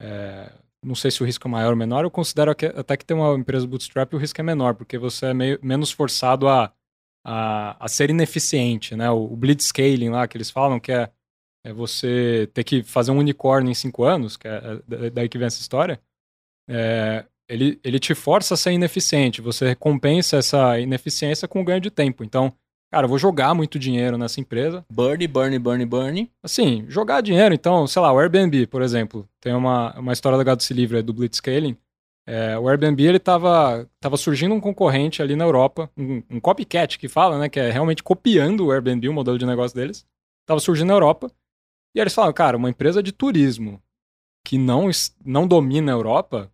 [0.00, 0.50] É,
[0.82, 3.14] não sei se o risco é maior ou menor, eu considero que, até que ter
[3.14, 6.72] uma empresa bootstrap o risco é menor, porque você é meio, menos forçado a
[7.24, 9.10] a, a ser ineficiente, né?
[9.10, 11.10] O, o blitzscaling lá que eles falam, que é,
[11.64, 15.38] é você ter que fazer um unicórnio em cinco anos, que é, é daí que
[15.38, 16.00] vem essa história,
[16.68, 21.80] é, ele, ele te força a ser ineficiente, você recompensa essa ineficiência com o ganho
[21.80, 22.22] de tempo.
[22.22, 22.52] Então,
[22.92, 24.84] cara, eu vou jogar muito dinheiro nessa empresa.
[24.92, 26.30] Burn, burn, burn, burn.
[26.42, 30.56] Assim, jogar dinheiro, então, sei lá, o Airbnb, por exemplo, tem uma, uma história legada
[30.56, 31.76] desse livro, é do Blitzscaling,
[32.30, 36.98] é, o Airbnb ele estava tava surgindo um concorrente ali na Europa, um, um, copycat
[36.98, 40.06] que fala, né, que é realmente copiando o Airbnb, o modelo de negócio deles.
[40.42, 41.30] Estava surgindo na Europa.
[41.96, 43.82] E eles falaram, cara, uma empresa de turismo
[44.44, 44.90] que não,
[45.24, 46.52] não domina a Europa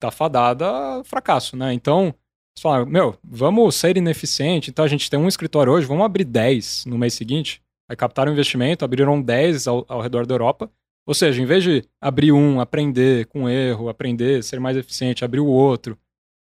[0.00, 1.74] tá fadada a fracasso, né?
[1.74, 4.70] Então, eles falaram, meu, vamos ser ineficiente.
[4.70, 7.62] Então a gente tem um escritório hoje, vamos abrir 10 no mês seguinte.
[7.90, 10.70] Aí captaram investimento, abriram 10 ao, ao redor da Europa.
[11.10, 15.40] Ou seja, em vez de abrir um, aprender com erro, aprender, ser mais eficiente, abrir
[15.40, 15.98] o outro,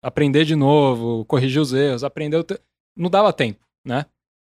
[0.02, 2.42] aprender de novo, corrigir os erros, aprender.
[2.44, 2.58] Te...
[2.96, 4.06] Não dava tempo, né?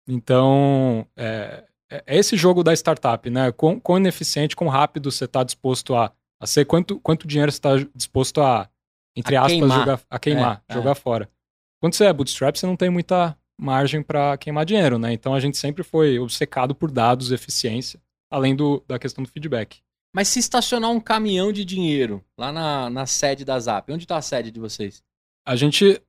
[0.08, 3.52] Então, é, é, é esse jogo da startup, né?
[3.52, 6.10] Quão, quão ineficiente, quão rápido você está disposto a,
[6.40, 8.70] a ser, quanto, quanto dinheiro você está disposto a,
[9.14, 9.78] entre a aspas, queimar.
[9.80, 10.94] jogar, a queimar, é, jogar é.
[10.94, 11.30] fora.
[11.78, 15.12] Quando você é bootstrap, você não tem muita margem para queimar dinheiro, né?
[15.12, 19.84] Então a gente sempre foi obcecado por dados, eficiência, além do, da questão do feedback.
[20.16, 24.16] Mas se estacionar um caminhão de dinheiro lá na, na sede da Zap, onde está
[24.16, 25.02] a sede de vocês?
[25.46, 26.00] A gente.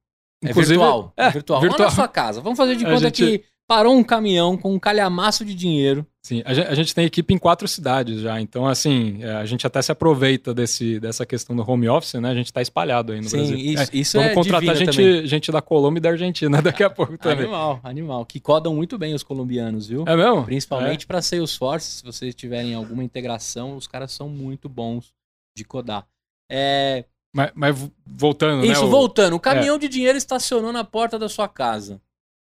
[0.41, 1.11] É virtual.
[1.17, 1.59] É, virtual.
[1.59, 1.61] virtual.
[1.61, 2.39] Vamos na sua casa.
[2.39, 3.39] Vamos fazer de conta gente...
[3.39, 6.07] que parou um caminhão com um calhamaço de dinheiro.
[6.27, 9.45] Sim, a gente, a gente, tem equipe em quatro cidades já, então assim, é, a
[9.45, 12.29] gente até se aproveita desse, dessa questão do home office, né?
[12.29, 13.57] A gente está espalhado aí no Sim, Brasil.
[13.57, 16.89] Isso, é, isso vamos é contratar gente, gente da Colômbia e da Argentina daqui a
[16.89, 17.45] pouco também.
[17.45, 18.25] Animal, animal.
[18.25, 20.03] Que codam muito bem os colombianos, viu?
[20.05, 20.43] É mesmo?
[20.43, 21.07] Principalmente é.
[21.07, 25.13] para Salesforce, se vocês tiverem alguma integração, os caras são muito bons
[25.55, 26.05] de codar.
[26.51, 27.05] É...
[27.33, 29.37] Mas, mas voltando, Isso, né, voltando.
[29.37, 29.79] O caminhão é.
[29.79, 32.01] de dinheiro estacionou na porta da sua casa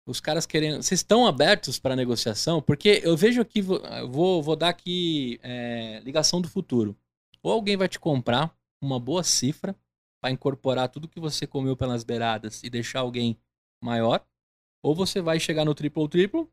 [0.09, 0.83] os caras querendo.
[0.83, 2.63] Vocês estão abertos para negociação?
[2.63, 6.97] Porque eu vejo aqui, vou, vou dar aqui é, ligação do futuro.
[7.43, 9.77] Ou alguém vai te comprar uma boa cifra
[10.21, 13.39] para incorporar tudo que você comeu pelas beiradas e deixar alguém
[13.85, 14.25] maior,
[14.83, 16.51] ou você vai chegar no triplo triplo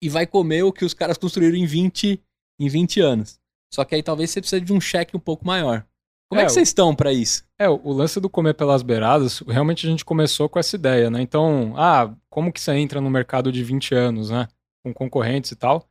[0.00, 2.22] e vai comer o que os caras construíram em 20,
[2.60, 3.40] em 20 anos.
[3.72, 5.86] Só que aí talvez você precise de um cheque um pouco maior.
[6.34, 7.44] Como é, é que vocês estão para isso?
[7.56, 11.22] É, o lance do comer pelas beiradas, realmente a gente começou com essa ideia, né?
[11.22, 14.48] Então, ah, como que você entra no mercado de 20 anos, né?
[14.82, 15.88] Com concorrentes e tal.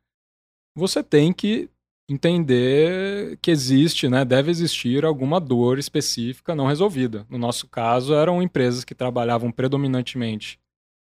[0.75, 1.69] Você tem que
[2.09, 4.25] entender que existe, né?
[4.25, 7.25] Deve existir alguma dor específica não resolvida.
[7.29, 10.59] No nosso caso, eram empresas que trabalhavam predominantemente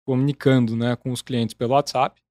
[0.05, 2.21] comunicando, né, com os clientes pelo WhatsApp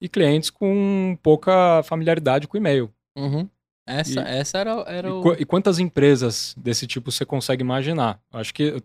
[0.00, 2.92] e clientes com pouca familiaridade com o e-mail.
[3.16, 3.48] Uhum.
[3.86, 5.32] Essa, e, essa era, era o...
[5.34, 8.20] e, quantas empresas desse tipo você consegue imaginar?
[8.32, 8.82] Acho que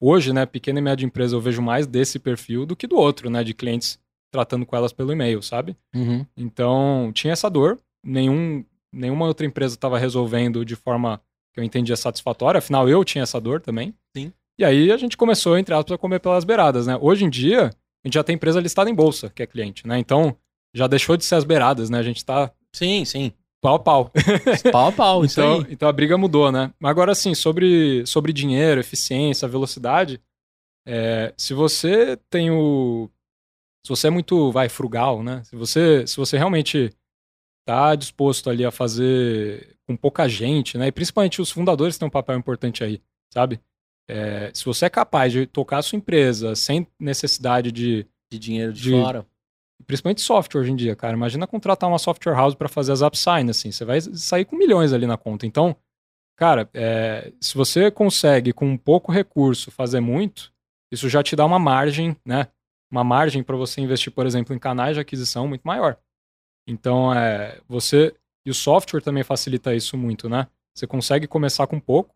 [0.00, 3.30] hoje, né, pequena e média empresa, eu vejo mais desse perfil do que do outro,
[3.30, 3.98] né, de clientes
[4.30, 5.76] tratando com elas pelo e-mail, sabe?
[5.94, 6.26] Uhum.
[6.36, 11.20] Então, tinha essa dor, nenhum, nenhuma outra empresa estava resolvendo de forma
[11.52, 13.94] que eu entendia satisfatória, afinal eu tinha essa dor também.
[14.16, 14.32] Sim.
[14.58, 16.96] E aí a gente começou, entre aspas, a comer pelas beiradas, né?
[17.00, 19.98] Hoje em dia, a gente já tem empresa listada em bolsa, que é cliente, né?
[19.98, 20.36] Então,
[20.74, 21.98] já deixou de ser as beiradas, né?
[21.98, 22.50] A gente tá...
[22.72, 23.32] Sim, sim.
[23.62, 24.10] Pau a pau.
[24.72, 25.66] pau a pau, isso então, aí.
[25.70, 26.74] Então a briga mudou, né?
[26.82, 30.20] Agora, assim, sobre, sobre dinheiro, eficiência, velocidade,
[30.86, 33.08] é, se você tem o...
[33.86, 35.44] Se você é muito, vai, frugal, né?
[35.44, 36.90] Se você, se você realmente
[37.64, 40.88] tá disposto ali a fazer com pouca gente, né?
[40.88, 43.00] E principalmente os fundadores têm um papel importante aí,
[43.32, 43.60] sabe?
[44.10, 48.06] É, se você é capaz de tocar a sua empresa sem necessidade de...
[48.30, 49.26] De dinheiro de, de fora
[49.86, 51.14] Principalmente software hoje em dia, cara.
[51.14, 53.72] Imagina contratar uma software house para fazer as upsign, assim.
[53.72, 55.46] Você vai sair com milhões ali na conta.
[55.46, 55.76] Então,
[56.36, 60.52] cara, é, se você consegue com pouco recurso fazer muito,
[60.92, 62.48] isso já te dá uma margem, né?
[62.90, 65.98] Uma margem para você investir, por exemplo, em canais de aquisição muito maior.
[66.66, 68.14] Então, é, você.
[68.46, 70.48] E o software também facilita isso muito, né?
[70.74, 72.14] Você consegue começar com pouco.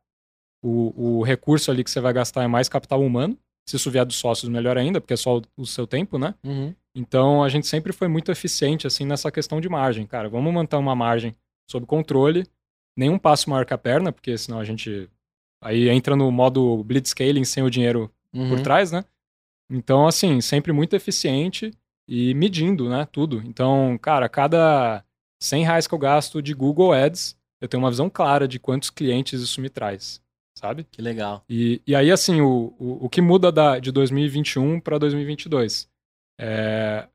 [0.62, 3.38] O, o recurso ali que você vai gastar é mais capital humano.
[3.68, 6.34] Se isso vier dos sócios, melhor ainda, porque é só o, seu tempo, né?
[6.44, 6.74] Uhum.
[6.94, 10.28] Então a gente sempre foi muito eficiente assim nessa questão de margem, cara.
[10.28, 11.34] Vamos manter uma margem
[11.68, 12.44] sob controle,
[12.96, 15.10] nenhum passo maior que a perna, porque senão a gente
[15.60, 18.48] aí entra no modo blitzscaling sem o dinheiro uhum.
[18.48, 19.04] por trás, né?
[19.68, 21.72] Então assim, sempre muito eficiente
[22.08, 23.42] e medindo, né, tudo.
[23.44, 25.04] Então, cara, cada
[25.40, 28.90] 100 reais que eu gasto de Google Ads, eu tenho uma visão clara de quantos
[28.90, 30.20] clientes isso me traz,
[30.58, 30.86] sabe?
[30.90, 31.44] Que legal.
[31.48, 35.88] E, e aí, assim, o, o, o que muda da, de 2021 para 2022?
[36.40, 37.06] É,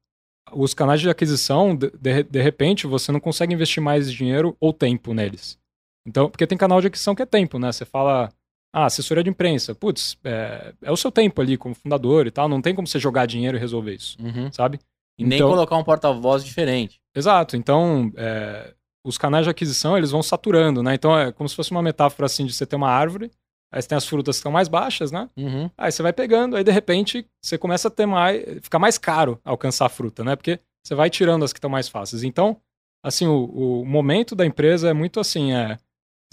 [0.54, 4.72] os canais de aquisição, de, de, de, repente, você não consegue investir mais dinheiro ou
[4.72, 5.60] tempo neles.
[6.08, 7.72] Então, porque tem canal de aquisição que é tempo, né?
[7.72, 8.32] Você fala,
[8.74, 12.48] ah, assessoria de imprensa, putz, é, é o seu tempo ali como fundador e tal,
[12.48, 14.52] não tem como você jogar dinheiro e resolver isso, uhum.
[14.52, 14.80] sabe?
[15.18, 17.00] E nem então colocar um porta-voz diferente.
[17.16, 18.74] Exato, então é,
[19.06, 20.96] os canais de aquisição eles vão saturando, né?
[20.96, 23.32] Então é como se fosse uma metáfora assim de você ter uma árvore
[23.72, 25.30] Aí você tem as frutas que estão mais baixas, né?
[25.38, 25.72] Uhum.
[25.78, 28.44] Aí você vai pegando, aí de repente você começa a ter mais.
[28.62, 30.36] ficar mais caro alcançar a fruta, né?
[30.36, 32.24] Porque você vai tirando as que estão mais fáceis.
[32.24, 32.60] Então,
[33.02, 33.46] assim, o,
[33.82, 35.78] o momento da empresa é muito assim, é.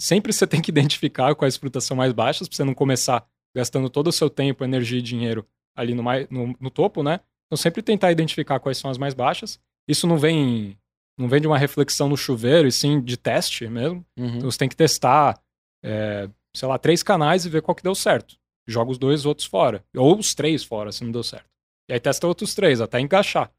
[0.01, 3.25] Sempre você tem que identificar quais frutas são mais baixas, para você não começar
[3.55, 7.21] gastando todo o seu tempo, energia e dinheiro ali no, mais, no, no topo, né?
[7.47, 9.59] Então sempre tentar identificar quais são as mais baixas.
[9.87, 10.77] Isso não vem
[11.19, 14.05] não vem de uma reflexão no chuveiro, e sim de teste mesmo.
[14.17, 14.37] Uhum.
[14.37, 15.39] Então você tem que testar
[15.83, 18.35] é, sei lá, três canais e ver qual que deu certo.
[18.67, 19.83] Joga os dois outros fora.
[19.95, 21.49] Ou os três fora, se não deu certo.
[21.89, 23.51] E aí testa outros três, até encaixar.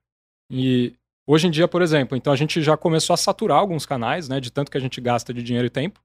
[0.50, 0.94] E
[1.26, 4.40] hoje em dia, por exemplo, então a gente já começou a saturar alguns canais, né?
[4.40, 6.00] De tanto que a gente gasta de dinheiro e tempo.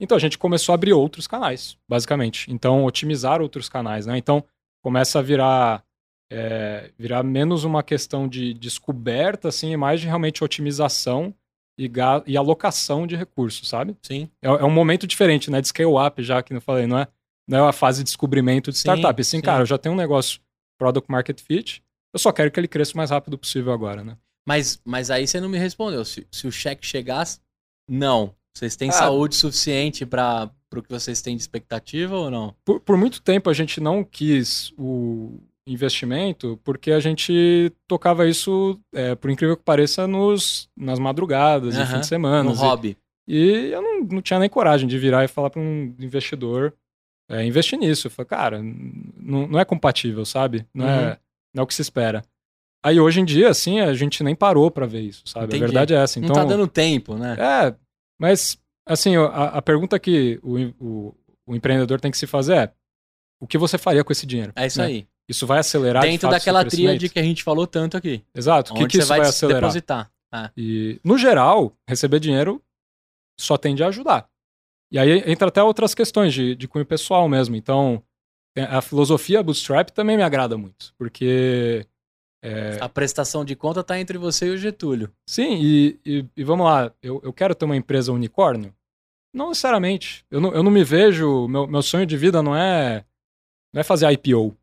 [0.00, 2.50] Então a gente começou a abrir outros canais, basicamente.
[2.50, 4.18] Então, otimizar outros canais, né?
[4.18, 4.44] Então,
[4.82, 5.84] começa a virar.
[6.32, 11.34] É, virar menos uma questão de descoberta, assim, e mais de realmente otimização
[11.78, 11.90] e,
[12.26, 13.96] e alocação de recursos, sabe?
[14.02, 14.28] Sim.
[14.40, 15.60] É, é, um momento diferente, né?
[15.60, 17.08] De scale up, já que eu falei, não é,
[17.46, 19.22] não é a fase de descobrimento de startup.
[19.22, 19.42] Sim, assim, sim.
[19.42, 20.40] cara, eu já tenho um negócio
[20.78, 21.82] product market fit,
[22.12, 24.16] eu só quero que ele cresça o mais rápido possível agora, né?
[24.46, 26.04] Mas, mas aí você não me respondeu.
[26.04, 27.40] Se, se o cheque chegasse,
[27.88, 28.34] não.
[28.54, 32.54] Vocês têm ah, saúde suficiente para o que vocês têm de expectativa ou não?
[32.64, 38.78] Por, por muito tempo a gente não quis o, investimento porque a gente tocava isso,
[38.92, 42.42] é, por incrível que pareça, nos, nas madrugadas e fim de semana.
[42.42, 42.96] No hobby.
[43.26, 46.74] E eu não, não tinha nem coragem de virar e falar para um investidor
[47.30, 48.06] é, investir nisso.
[48.06, 50.66] Eu falei, cara, não, não é compatível, sabe?
[50.74, 51.04] Não, é, uhum.
[51.04, 51.18] é,
[51.54, 52.22] não é o que se espera.
[52.84, 55.46] Aí hoje em dia, assim, a gente nem parou para ver isso, sabe?
[55.46, 55.64] Entendi.
[55.64, 56.18] A verdade é essa.
[56.18, 57.36] Então, não tá dando tempo, né?
[57.38, 57.74] É,
[58.20, 61.14] mas, assim, a, a pergunta que o, o,
[61.46, 62.72] o, empreendedor tem que se fazer é:
[63.40, 64.52] o que você faria com esse dinheiro?
[64.56, 64.86] É isso né?
[64.86, 65.06] aí.
[65.28, 68.24] Isso vai acelerar Dentro de daquela tríade que a gente falou tanto aqui.
[68.34, 68.72] Exato.
[68.72, 69.60] O que, que isso vai, vai acelerar?
[69.62, 70.10] Depositar.
[70.34, 70.50] É.
[70.56, 72.62] E, no geral, receber dinheiro
[73.38, 74.28] só tende a ajudar.
[74.90, 77.56] E aí entra até outras questões de, de cunho pessoal mesmo.
[77.56, 78.02] Então,
[78.68, 81.86] a filosofia Bootstrap também me agrada muito, porque...
[82.44, 82.76] É...
[82.80, 85.10] A prestação de conta está entre você e o Getúlio.
[85.26, 88.74] Sim, e, e, e, vamos lá, eu, eu quero ter uma empresa unicórnio?
[89.32, 90.26] Não necessariamente.
[90.30, 93.04] Eu não, eu não me vejo, meu, meu sonho de vida não é,
[93.72, 94.54] não é fazer IPO.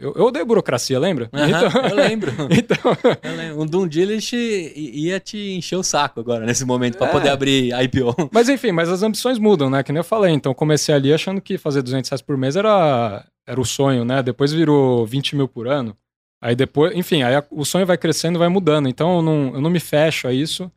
[0.00, 1.28] Eu, eu odeio burocracia, lembra?
[1.32, 1.82] Uhum, então...
[1.90, 2.30] Eu lembro.
[2.50, 2.96] então...
[3.22, 3.62] Eu lembro.
[3.62, 7.12] Um Doom ia te encher o saco agora, nesse momento, para é.
[7.12, 8.14] poder abrir IPO.
[8.32, 9.82] Mas enfim, mas as ambições mudam, né?
[9.82, 10.32] Que nem eu falei.
[10.32, 14.22] Então comecei ali achando que fazer 200 reais por mês era, era o sonho, né?
[14.22, 15.96] Depois virou 20 mil por ano.
[16.40, 18.88] Aí depois, enfim, aí o sonho vai crescendo vai mudando.
[18.88, 20.70] Então eu não, eu não me fecho a isso.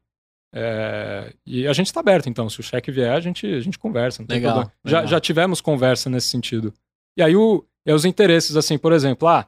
[0.54, 1.32] É...
[1.46, 2.50] e a gente está aberto, então.
[2.50, 4.26] Se o cheque vier, a gente, a gente conversa.
[4.28, 4.72] legal, legal.
[4.84, 6.74] Já, já tivemos conversa nesse sentido.
[7.16, 9.48] E aí o e os interesses, assim, por exemplo, ah,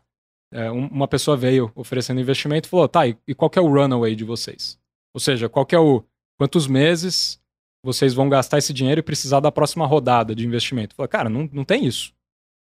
[0.52, 4.16] é, uma pessoa veio oferecendo investimento e falou, tá, e, e qual é o runaway
[4.16, 4.80] de vocês?
[5.14, 6.04] Ou seja, qual é o.
[6.38, 7.40] Quantos meses
[7.84, 10.96] vocês vão gastar esse dinheiro e precisar da próxima rodada de investimento?
[10.96, 12.12] Falei, cara, não, não tem isso.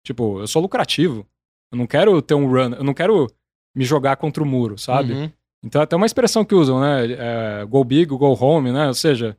[0.05, 1.27] Tipo, eu sou lucrativo.
[1.73, 3.27] Eu não quero ter um run, eu não quero
[3.75, 5.13] me jogar contra o muro, sabe?
[5.13, 5.33] Uhum.
[5.65, 7.13] Então, até uma expressão que usam, né?
[7.13, 8.87] É, go big, go home, né?
[8.87, 9.37] Ou seja,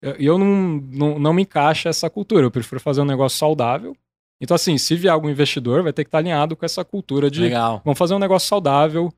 [0.00, 2.46] eu, eu não, não, não me encaixa essa cultura.
[2.46, 3.96] Eu prefiro fazer um negócio saudável
[4.44, 7.40] então, assim, se vier algum investidor, vai ter que estar alinhado com essa cultura de
[7.40, 7.80] Legal.
[7.82, 9.10] vamos fazer um negócio saudável.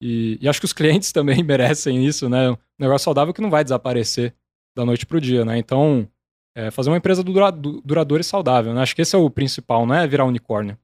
[0.00, 2.50] E, e, acho que os clientes também merecem isso, né?
[2.50, 4.34] Um negócio saudável que não vai desaparecer
[4.76, 5.56] da noite para o dia, né?
[5.56, 6.08] Então,
[6.56, 8.82] é, fazer uma empresa dura, duradoura e saudável, né?
[8.82, 10.76] Acho que esse é o principal, não é virar unicórnio.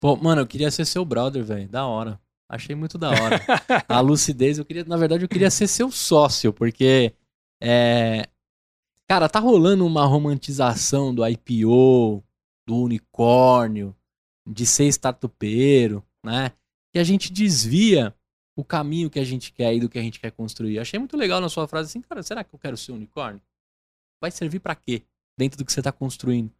[0.00, 1.68] Pô, mano, eu queria ser seu brother, velho.
[1.68, 2.18] Da hora.
[2.48, 3.38] Achei muito da hora.
[3.86, 7.12] a lucidez, eu queria, na verdade, eu queria ser seu sócio, porque
[7.62, 8.26] é,
[9.06, 12.24] cara, tá rolando uma romantização do IPO,
[12.66, 13.94] do unicórnio,
[14.46, 16.52] de ser startupeiro, né?
[16.94, 18.14] E a gente desvia
[18.56, 20.78] o caminho que a gente quer e do que a gente quer construir.
[20.78, 23.40] Achei muito legal na sua frase assim, cara, será que eu quero ser unicórnio?
[24.20, 25.02] Vai servir para quê?
[25.38, 26.52] Dentro do que você tá construindo.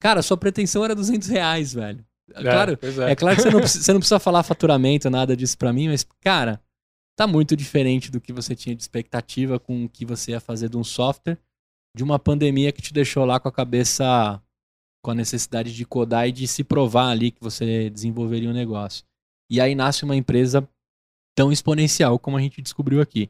[0.00, 2.04] Cara, sua pretensão era 200 reais, velho.
[2.34, 3.12] É, claro, é.
[3.12, 3.16] é.
[3.16, 6.06] claro que você não, precisa, você não precisa falar faturamento, nada disso para mim, mas,
[6.20, 6.62] cara,
[7.16, 10.68] tá muito diferente do que você tinha de expectativa com o que você ia fazer
[10.68, 11.38] de um software,
[11.94, 14.40] de uma pandemia que te deixou lá com a cabeça
[15.02, 19.04] com a necessidade de codar e de se provar ali que você desenvolveria um negócio.
[19.50, 20.66] E aí nasce uma empresa
[21.34, 23.28] tão exponencial como a gente descobriu aqui.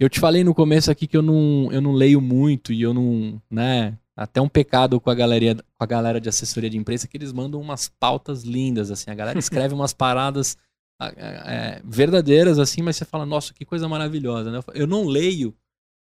[0.00, 2.92] Eu te falei no começo aqui que eu não, eu não leio muito e eu
[2.92, 7.06] não, né, até um pecado com a galera, com a galera de assessoria de imprensa
[7.06, 10.56] que eles mandam umas pautas lindas assim, a galera escreve umas paradas
[11.00, 14.60] é, verdadeiras assim, mas você fala, nossa, que coisa maravilhosa, né?
[14.74, 15.54] Eu não leio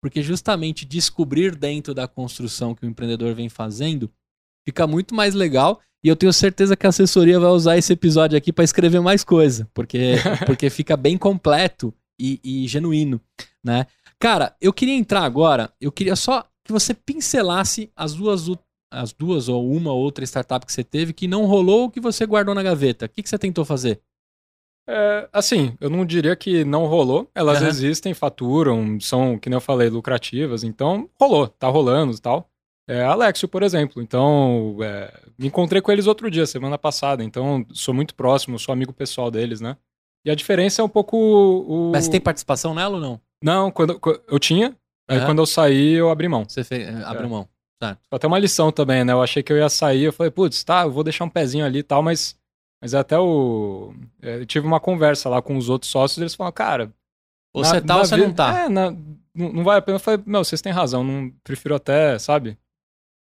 [0.02, 4.10] porque justamente descobrir dentro da construção que o empreendedor vem fazendo
[4.66, 5.80] Fica muito mais legal.
[6.04, 9.24] E eu tenho certeza que a assessoria vai usar esse episódio aqui para escrever mais
[9.24, 10.16] coisa, porque,
[10.46, 13.20] porque fica bem completo e, e, genuíno,
[13.64, 13.86] né?
[14.18, 18.46] Cara, eu queria entrar agora, eu queria só que você pincelasse as duas,
[18.92, 22.00] as duas ou uma ou outra startup que você teve que não rolou ou que
[22.00, 23.06] você guardou na gaveta.
[23.06, 24.02] O que, que você tentou fazer?
[24.88, 27.30] É, assim, eu não diria que não rolou.
[27.36, 27.68] Elas uhum.
[27.68, 30.64] existem, faturam, são, que nem eu falei, lucrativas.
[30.64, 32.49] Então, rolou, tá rolando e tal
[32.90, 34.02] é, Alexio, por exemplo.
[34.02, 37.24] Então, é, me encontrei com eles outro dia, semana passada.
[37.24, 39.78] Então, sou muito próximo, sou amigo pessoal deles, né?
[40.26, 41.92] E a diferença é um pouco o...
[41.92, 43.22] Mas você tem participação nela ou não?
[43.44, 44.76] Não, quando, eu tinha.
[45.08, 46.46] Aí quando eu saí, eu abri mão.
[46.48, 47.30] Você fez, é, abriu é.
[47.30, 47.48] mão.
[47.82, 48.00] Certo.
[48.12, 49.14] Até uma lição também, né?
[49.14, 51.66] Eu achei que eu ia sair, eu falei, putz, tá, eu vou deixar um pezinho
[51.66, 52.36] ali e tal, mas,
[52.82, 53.94] mas até o.
[54.22, 56.94] É, eu tive uma conversa lá com os outros sócios, eles falaram, cara.
[57.54, 58.66] Ou você tá ou você não tá.
[58.66, 58.92] É, na,
[59.34, 59.96] não, não vale a pena.
[59.96, 62.58] Eu falei, meu, vocês têm razão, não prefiro até, sabe?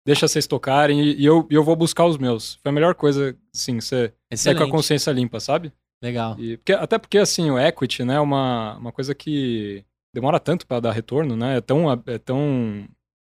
[0.05, 2.55] Deixa vocês tocarem e, e eu, eu vou buscar os meus.
[2.61, 5.73] Foi a melhor coisa, sim, você sair com a consciência limpa, sabe?
[6.01, 6.35] Legal.
[6.39, 9.83] E, porque, até porque, assim, o equity, né, é uma, uma coisa que
[10.13, 11.57] demora tanto para dar retorno, né?
[11.57, 12.87] É tão, é tão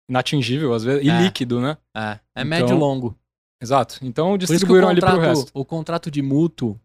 [0.08, 1.22] inatingível, às vezes, e é.
[1.22, 1.76] líquido, né?
[1.94, 3.16] É, é então, médio longo.
[3.62, 3.98] Exato.
[4.02, 5.50] Então distribuíram ali pro resto.
[5.54, 6.80] O contrato de mútuo,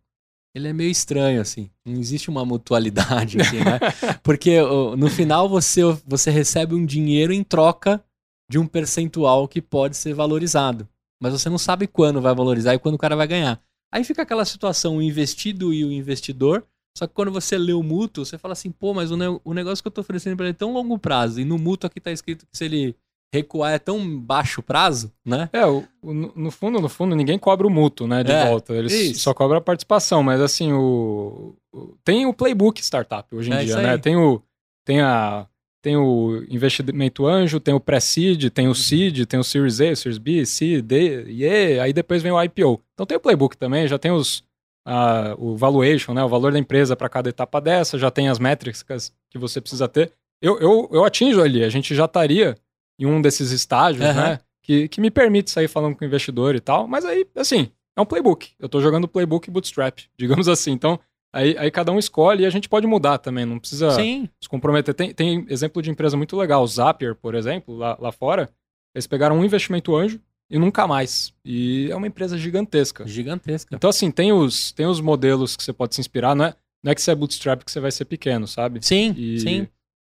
[0.54, 1.72] ele é meio estranho, assim.
[1.84, 3.80] Não existe uma mutualidade, assim, né?
[4.22, 4.60] Porque
[4.96, 8.04] no final você, você recebe um dinheiro em troca
[8.50, 10.88] de um percentual que pode ser valorizado.
[11.22, 13.60] Mas você não sabe quando vai valorizar e quando o cara vai ganhar.
[13.92, 16.64] Aí fica aquela situação, o investido e o investidor.
[16.98, 19.54] Só que quando você lê o mútuo, você fala assim, pô, mas o, ne o
[19.54, 21.40] negócio que eu tô oferecendo para ele é tão longo prazo.
[21.40, 22.96] E no mútuo aqui tá escrito que se ele
[23.34, 25.50] recuar é tão baixo prazo, né?
[25.54, 28.74] É, o, o, no fundo, no fundo, ninguém cobra o mútuo, né, de É, volta.
[28.74, 29.20] Eles isso.
[29.20, 33.64] só cobram a participação, mas assim, o, o- tem o playbook startup hoje em É
[33.66, 33.98] dia, né?
[33.98, 34.42] Tem o
[34.86, 35.46] tem a
[35.88, 40.18] tem o investimento anjo, tem o pré-seed, tem o seed, tem o Series A, Series
[40.18, 42.82] B, C, D, e E, aí depois vem o IPO.
[42.94, 44.44] Então tem o playbook também, já tem os
[44.86, 48.38] a- o valuation, né, o valor da empresa para cada etapa dessa, já tem as
[48.38, 50.12] métricas que você precisa ter.
[50.42, 52.58] Eu, eu, eu atinjo ali, a gente já estaria
[53.00, 54.14] em um desses estágios, Aham.
[54.32, 54.40] né?
[54.62, 56.86] Que, que me permite sair falando com o investidor e tal.
[56.86, 58.50] Mas aí, assim, é um playbook.
[58.60, 60.72] Eu tô jogando playbook bootstrap, digamos assim.
[60.72, 61.00] Então,
[61.34, 63.46] aí, aí cada um escolhe e a gente pode mudar também.
[63.46, 64.30] Não precisa Sim.
[64.42, 64.94] se comprometer.
[64.94, 66.64] Tem, tem exemplo de empresa muito legal.
[66.64, 68.50] O Zapier, por exemplo, lá, lá fora,
[68.96, 71.34] eles pegaram um investimento anjo e nunca mais.
[71.44, 73.08] E é uma empresa gigantesca.
[73.08, 73.76] Gigantesca.
[73.76, 76.36] Então, assim, tem os, tem os modelos que você pode se inspirar.
[76.36, 78.80] Não é, não é que você é bootstrap que você vai ser pequeno, sabe?
[78.86, 79.68] Sim, E, sim.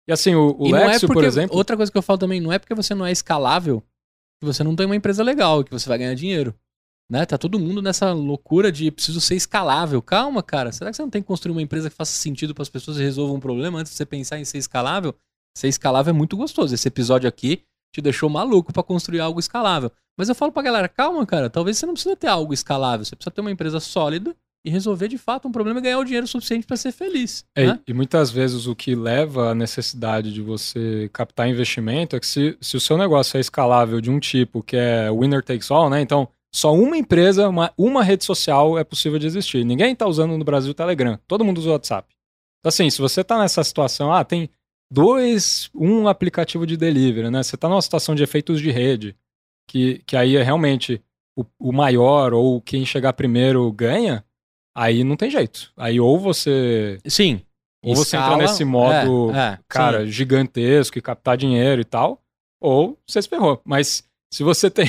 [0.06, 1.56] E assim, o, o é Lexio, porque, por exemplo.
[1.56, 3.82] Outra coisa que eu falo também, não é porque você não é escalável
[4.40, 6.54] que você não tem uma empresa legal, que você vai ganhar dinheiro.
[7.10, 7.24] Né?
[7.24, 10.02] Tá todo mundo nessa loucura de preciso ser escalável.
[10.02, 10.72] Calma, cara.
[10.72, 12.98] Será que você não tem que construir uma empresa que faça sentido para as pessoas
[12.98, 15.14] e resolva um problema antes de você pensar em ser escalável?
[15.56, 16.74] Ser escalável é muito gostoso.
[16.74, 17.62] Esse episódio aqui
[17.94, 19.90] te deixou maluco para construir algo escalável.
[20.18, 21.48] Mas eu falo pra galera, calma, cara.
[21.48, 23.06] Talvez você não precisa ter algo escalável.
[23.06, 26.04] Você precisa ter uma empresa sólida e resolver de fato um problema e ganhar o
[26.04, 27.44] dinheiro suficiente para ser feliz.
[27.54, 27.80] É, né?
[27.86, 32.58] E muitas vezes o que leva à necessidade de você captar investimento é que se,
[32.60, 36.00] se o seu negócio é escalável de um tipo que é winner takes all, né?
[36.00, 39.64] Então, só uma empresa, uma, uma rede social é possível de existir.
[39.64, 41.18] Ninguém está usando no Brasil o Telegram.
[41.26, 42.08] Todo mundo usa o WhatsApp.
[42.60, 44.50] Então, assim, se você está nessa situação, ah, tem
[44.90, 47.42] dois, um aplicativo de delivery, né?
[47.42, 49.14] Você está numa situação de efeitos de rede,
[49.68, 51.02] que, que aí é realmente
[51.36, 54.24] o, o maior ou quem chegar primeiro ganha,
[54.76, 55.72] aí não tem jeito.
[55.76, 57.42] Aí ou você Sim.
[57.84, 60.10] ou você entra Escala, nesse modo, é, é, cara, sim.
[60.10, 62.20] gigantesco e captar dinheiro e tal,
[62.60, 63.60] ou você se ferrou.
[63.64, 64.02] Mas
[64.32, 64.88] se você tem,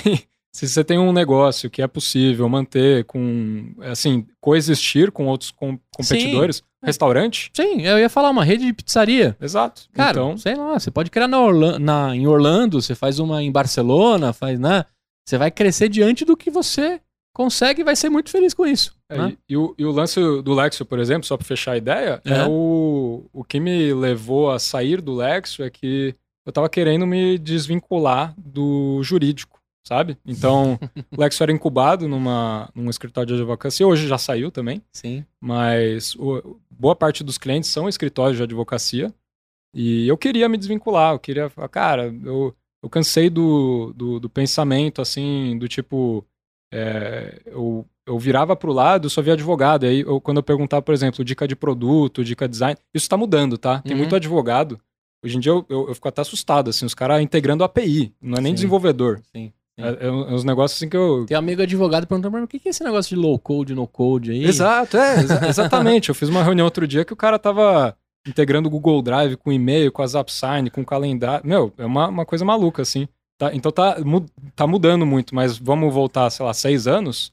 [0.67, 5.79] se você tem um negócio que é possível manter com, assim, coexistir com outros com-
[5.95, 9.35] competidores, restaurante, Sim, eu ia falar uma rede de pizzaria.
[9.41, 9.83] exato.
[9.93, 13.43] Cara, então, sei lá, você pode criar na Orla- na- em Orlando, você faz uma
[13.43, 14.85] em Barcelona, faz, né?
[15.27, 16.99] Você vai crescer diante do que você
[17.35, 18.93] consegue e vai ser muito feliz com isso.
[19.11, 19.37] é, né?
[19.47, 22.21] e, e o, e o lance do Lexio, por exemplo, só para fechar a ideia,
[22.25, 22.45] é, É.
[22.47, 26.13] o, o que me levou a sair do Lexio é que
[26.45, 29.58] eu tava querendo me desvincular do jurídico,
[29.89, 30.15] sabe?
[30.23, 30.77] Então,
[31.17, 35.25] o Lexio era incubado numa, num escritório de advocacia, hoje já saiu também, Sim.
[35.41, 39.11] mas o- boa parte dos clientes são escritórios de advocacia
[39.73, 44.29] e eu queria me desvincular, eu queria falar, cara, eu, eu cansei do, do, do
[44.29, 46.23] pensamento, assim, do tipo,
[46.71, 50.43] é, eu, eu virava pro lado, eu só via advogado, e aí eu, quando eu
[50.43, 53.81] perguntava, por exemplo, dica de produto, dica de design, isso tá mudando, tá?
[53.81, 53.97] Tem Uhum.
[53.99, 54.79] muito advogado,
[55.23, 58.37] hoje em dia eu, eu, eu fico até assustado, assim, os caras integrando API, não
[58.37, 58.55] é nem Sim.
[58.55, 59.19] desenvolvedor.
[59.35, 59.51] Sim.
[59.81, 62.47] É, é uns negócios assim que eu, Tem um amigo advogado perguntando pra mim, o
[62.47, 64.43] que é esse negócio de low code, no code aí?
[64.43, 66.09] Exato, é, exa- exatamente.
[66.09, 67.95] Eu fiz uma reunião outro dia que o cara tava
[68.27, 71.47] integrando o Google Drive com e-mail, com a Zapsign, com o calendário.
[71.47, 73.07] Meu, é uma, uma coisa maluca, assim.
[73.37, 73.95] Tá, então tá,
[74.55, 77.31] tá mudando muito, mas vamos voltar, sei lá, seis anos.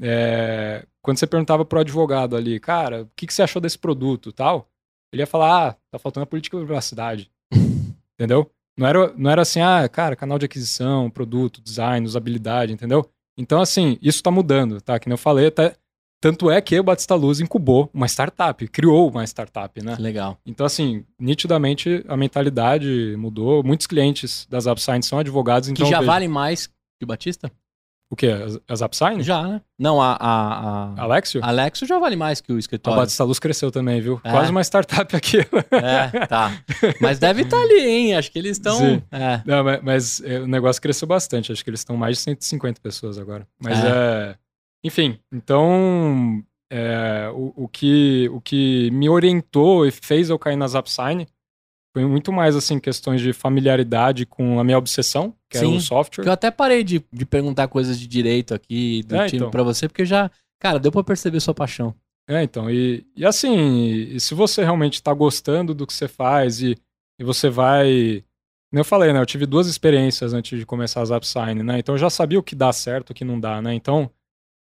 [0.00, 4.30] É, quando você perguntava pro advogado ali, cara, o que, que você achou desse produto
[4.30, 4.68] e tal,
[5.12, 7.30] ele ia falar, ah, tá faltando a política de privacidade.
[8.18, 8.50] entendeu?
[8.78, 13.08] Não era, não era assim, ah, cara, canal de aquisição, produto, design, usabilidade, entendeu?
[13.38, 14.98] Então, assim, isso tá mudando, tá?
[14.98, 15.74] Que nem eu falei, até,
[16.20, 19.96] tanto é que o Batista Luz incubou uma startup, criou uma startup, né?
[19.96, 20.38] Que Legal.
[20.46, 23.62] Então, assim, nitidamente a mentalidade mudou.
[23.62, 25.86] Muitos clientes das AppSign são advogados, Que então.
[25.86, 27.50] já veja- vale mais que o Batista?
[28.08, 28.28] O quê?
[28.28, 29.20] As, as AppSign?
[29.22, 29.60] Já, né?
[29.78, 31.40] Não, a, a, a Alexio?
[31.44, 33.00] Alexo já vale mais que o A escritório.
[33.00, 34.20] Batista Luz cresceu também, viu?
[34.22, 34.30] É.
[34.30, 35.38] Quase uma startup aqui.
[35.72, 36.52] É, tá.
[37.00, 38.14] Mas deve estar ali, hein?
[38.16, 39.02] Acho que eles estão.
[39.10, 39.42] É.
[39.44, 41.50] Não, mas, mas, é, o negócio cresceu bastante.
[41.50, 43.46] Acho que eles estão mais de 150 pessoas agora.
[43.60, 43.88] Mas É.
[43.88, 44.34] é.
[44.84, 46.42] Enfim, então.
[46.70, 51.26] é, o, o, que, o que me orientou e fez eu cair nas AppSign
[51.96, 55.80] foi muito mais assim questões de familiaridade com a minha obsessão, que é Sim, o
[55.80, 56.26] software.
[56.26, 59.50] Eu até parei de, de perguntar coisas de direito aqui do É, time então.
[59.50, 60.30] pra você, porque já.
[60.60, 61.94] Cara, deu pra perceber sua paixão.
[62.28, 66.60] É, então, e, e assim, e se você realmente tá gostando do que você faz
[66.60, 66.76] e,
[67.18, 68.22] e você vai.
[68.70, 69.18] Eu falei, né?
[69.18, 71.78] Eu tive duas experiências antes de começar as AppSign, né?
[71.78, 73.72] Então eu já sabia o que dá certo e o que não dá, né?
[73.72, 74.10] Então,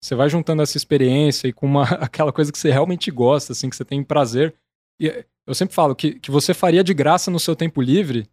[0.04, 3.70] você vai juntando essa experiência e com uma, aquela coisa que você realmente gosta, assim,
[3.70, 4.54] que você tem prazer.
[5.02, 8.28] E eu sempre falo que, que você faria de graça no seu tempo livre,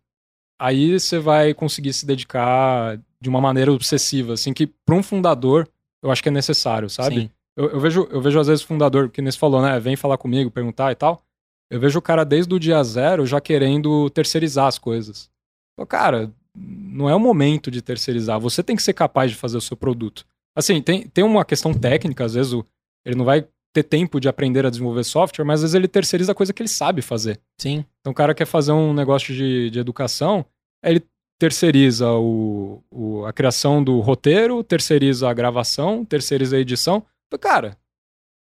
[0.60, 5.66] aí você vai conseguir se dedicar de uma maneira obsessiva, assim, que para um fundador
[6.02, 7.30] eu acho que é necessário, sabe?
[7.56, 9.80] Eu, eu, vejo, eu vejo às vezes o fundador, que nesse falou, né?
[9.80, 11.22] Vem falar comigo, perguntar e tal.
[11.70, 15.30] Eu vejo o cara desde o dia zero já querendo terceirizar as coisas.
[15.72, 18.38] Então, cara, não é o momento de terceirizar.
[18.38, 20.24] Você tem que ser capaz de fazer o seu produto.
[20.56, 22.64] Assim, tem, tem uma questão técnica, às vezes o,
[23.04, 26.32] ele não vai ter tempo de aprender a desenvolver software, mas às vezes ele terceiriza
[26.32, 27.40] a coisa que ele sabe fazer.
[27.60, 27.84] Sim.
[28.00, 30.44] Então o cara quer fazer um negócio de, de educação,
[30.82, 31.02] ele
[31.38, 37.04] terceiriza o, o, a criação do roteiro, terceiriza a gravação, terceiriza a edição.
[37.40, 37.78] Cara,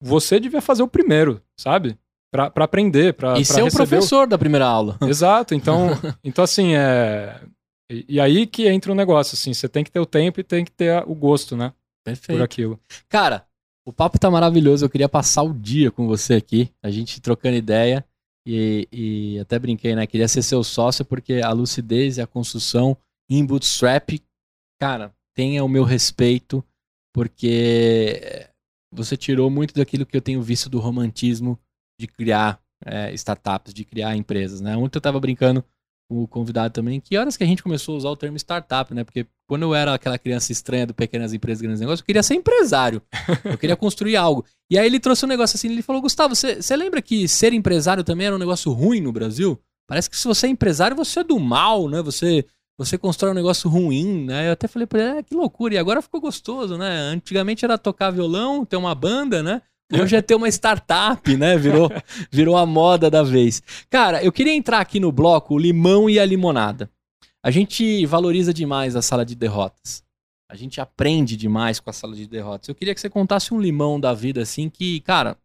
[0.01, 1.97] você devia fazer o primeiro, sabe?
[2.31, 4.27] Pra, pra aprender, pra, e pra ser o professor o...
[4.27, 4.99] da primeira aula.
[5.07, 5.89] Exato, então,
[6.25, 7.41] então assim, é...
[7.91, 10.41] E, e, aí que entra o um negócio, assim, você tem que ter o tempo
[10.41, 11.75] e tem que ter o gosto, né?
[12.03, 12.39] Perfeito.
[12.39, 12.81] Por aquilo.
[13.09, 13.45] Cara,
[13.85, 17.57] o papo tá maravilhoso, eu queria passar o dia com você aqui, a gente trocando
[17.57, 18.05] ideia.
[18.45, 20.05] E, e, até brinquei, né?
[20.05, 22.97] Queria ser seu sócio porque a lucidez e a construção
[23.31, 24.21] em bootstrap,
[24.81, 26.65] cara, tenha o meu respeito,
[27.15, 28.49] porque
[28.93, 31.59] você tirou muito daquilo que eu tenho visto do romantismo
[31.99, 34.77] de criar é, startups, de criar empresas, né?
[34.77, 35.65] Ontem eu tava brincando
[36.13, 39.05] o convidado também, que horas que a gente começou a usar o termo startup, né?
[39.05, 42.35] Porque quando eu era aquela criança estranha do pequenas empresas, grandes negócios, eu queria ser
[42.35, 43.03] empresário.
[43.45, 44.45] Eu queria construir algo.
[44.71, 48.05] E aí ele trouxe um negócio assim, ele falou, Gustavo, você lembra que ser empresário
[48.05, 49.59] também era um negócio ruim no Brasil?
[49.89, 52.01] Parece que se você é empresário, você é do mal, né?
[52.03, 52.45] Você
[52.79, 54.49] você constrói um negócio ruim, né?
[54.49, 55.75] Eu até falei pra ele, é, que loucura.
[55.75, 56.99] E agora ficou gostoso, né?
[57.13, 59.63] Antigamente era tocar violão, ter uma banda, né?
[60.01, 61.57] Hoje é ter uma startup, né?
[61.57, 61.91] Virou,
[62.31, 63.63] virou a moda da vez.
[63.91, 66.91] Cara, eu queria entrar aqui no bloco limão e a limonada.
[67.45, 70.03] A gente valoriza demais a sala de derrotas.
[70.51, 72.69] A gente aprende demais com a sala de derrotas.
[72.69, 75.37] Eu queria que você contasse um limão da vida assim que, cara,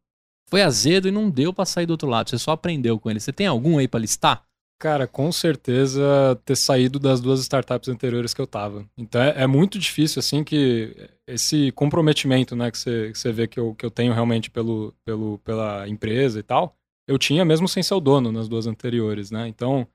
[0.50, 2.30] foi azedo e não deu para sair do outro lado.
[2.30, 3.20] Você só aprendeu com ele.
[3.20, 4.47] Você tem algum aí para listar?
[4.80, 8.88] Cara, com certeza ter saído das duas startups anteriores que eu tava.
[8.96, 10.96] Então é, é muito difícil, assim, que
[11.26, 14.94] esse comprometimento, né, que você, que você vê que eu, que eu tenho realmente pelo,
[15.04, 16.76] pelo, pela empresa e tal,
[17.08, 19.48] eu tinha mesmo sem ser o dono nas duas anteriores, né?
[19.48, 19.88] Então,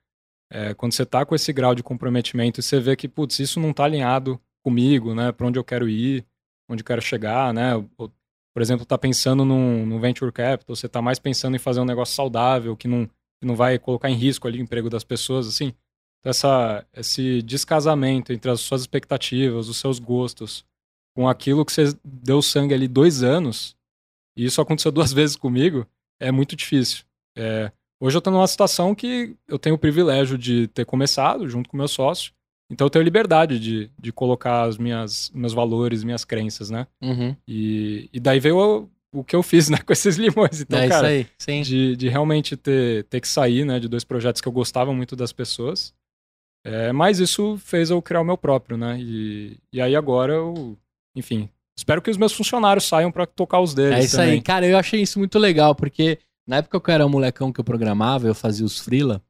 [0.50, 3.60] é, quando você tá com esse grau de comprometimento e você vê que, putz, isso
[3.60, 6.26] não tá alinhado comigo, né, para onde eu quero ir,
[6.68, 7.76] onde eu quero chegar, né?
[7.76, 8.12] Ou,
[8.54, 11.84] por exemplo, tá pensando num, num venture capital, você tá mais pensando em fazer um
[11.84, 13.08] negócio saudável, que não
[13.46, 15.74] não vai colocar em risco ali o emprego das pessoas, assim.
[16.20, 20.64] Então, essa, esse descasamento entre as suas expectativas, os seus gostos,
[21.14, 23.76] com aquilo que você deu sangue ali dois anos,
[24.36, 25.86] e isso aconteceu duas vezes comigo,
[26.20, 27.04] é muito difícil.
[27.36, 31.68] É, hoje eu estou numa situação que eu tenho o privilégio de ter começado junto
[31.68, 32.32] com meu sócio,
[32.70, 36.86] então eu tenho liberdade de, de colocar as minhas meus valores, minhas crenças, né?
[37.02, 37.36] Uhum.
[37.46, 40.60] E, e daí veio o que eu fiz né, com esses limões.
[40.60, 41.62] Então, é cara, isso aí, sim.
[41.62, 45.14] De, de realmente ter, ter que sair né, de dois projetos que eu gostava muito
[45.14, 45.92] das pessoas.
[46.64, 48.98] É, mas isso fez eu criar o meu próprio, né?
[49.00, 50.78] E, e aí agora eu,
[51.14, 53.98] enfim, espero que os meus funcionários saiam para tocar os deles.
[53.98, 54.32] É isso também.
[54.32, 57.52] aí, cara, eu achei isso muito legal, porque na época que eu era um molecão
[57.52, 59.20] que eu programava, eu fazia os freela,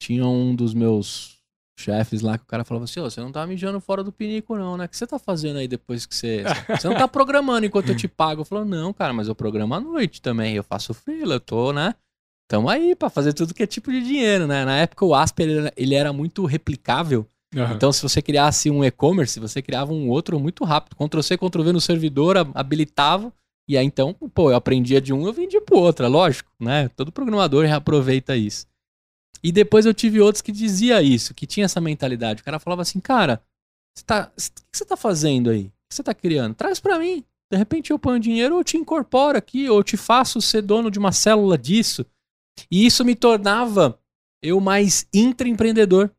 [0.00, 1.35] tinha um dos meus
[1.78, 4.56] chefes lá que o cara falava assim: Ô, você não tá mijando fora do pinico,
[4.56, 4.86] não, né?
[4.86, 6.42] O que você tá fazendo aí depois que você.
[6.68, 8.40] Você não tá programando enquanto eu te pago.
[8.40, 10.54] Eu falo, não, cara, mas eu programo à noite também.
[10.54, 11.94] Eu faço freela, eu tô, né?
[12.48, 14.64] Tamo aí pra fazer tudo que é tipo de dinheiro, né?
[14.64, 17.26] Na época o Asper ele, ele era muito replicável.
[17.54, 17.72] Uhum.
[17.72, 20.96] Então, se você criasse um e-commerce, você criava um outro muito rápido.
[20.96, 23.32] Ctrl C, Ctrl V no servidor, habilitava.
[23.68, 26.88] E aí, então, pô, eu aprendia de um, eu vendia pro outro, é lógico, né?
[26.90, 28.66] Todo programador reaproveita isso.
[29.42, 32.42] E depois eu tive outros que dizia isso, que tinha essa mentalidade.
[32.42, 33.42] O cara falava assim, cara,
[34.04, 34.40] tá, o
[34.70, 35.66] que você tá fazendo aí?
[35.66, 36.54] O que você tá criando?
[36.54, 37.24] Traz para mim.
[37.50, 40.98] De repente eu ponho dinheiro, ou te incorporo aqui, ou te faço ser dono de
[40.98, 42.04] uma célula disso.
[42.70, 43.98] E isso me tornava
[44.42, 46.10] eu mais intraempreendedor.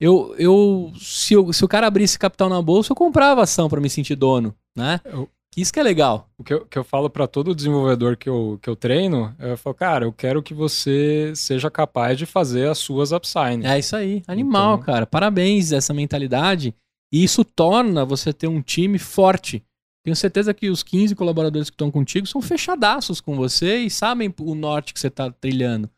[0.00, 3.80] Eu, eu, se, eu, se o cara abrisse capital na bolsa, eu comprava ação para
[3.80, 5.00] me sentir dono, né?
[5.04, 5.28] Eu,
[5.60, 6.28] isso que é legal.
[6.38, 9.56] O que eu, que eu falo para todo desenvolvedor que eu, que eu treino, eu
[9.56, 13.64] falo, cara, eu quero que você seja capaz de fazer as suas upsigns.
[13.64, 14.86] É isso aí, animal, então...
[14.86, 15.06] cara.
[15.06, 16.74] Parabéns essa mentalidade.
[17.12, 19.64] E isso torna você ter um time forte.
[20.04, 24.32] Tenho certeza que os 15 colaboradores que estão contigo são fechadaços com você e sabem
[24.40, 25.90] o norte que você está trilhando.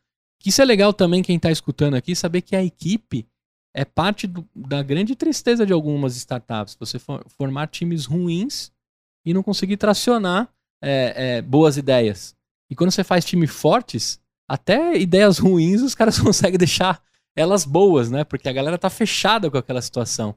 [0.45, 3.27] Isso é legal também, quem está escutando aqui, saber que a equipe
[3.73, 6.75] é parte do, da grande tristeza de algumas startups.
[6.79, 8.71] Você for, formar times ruins
[9.25, 10.49] e não conseguir tracionar
[10.81, 12.35] é, é, boas ideias.
[12.69, 14.19] E quando você faz time fortes,
[14.49, 17.01] até ideias ruins os caras conseguem deixar
[17.35, 18.23] elas boas, né?
[18.23, 20.35] Porque a galera tá fechada com aquela situação.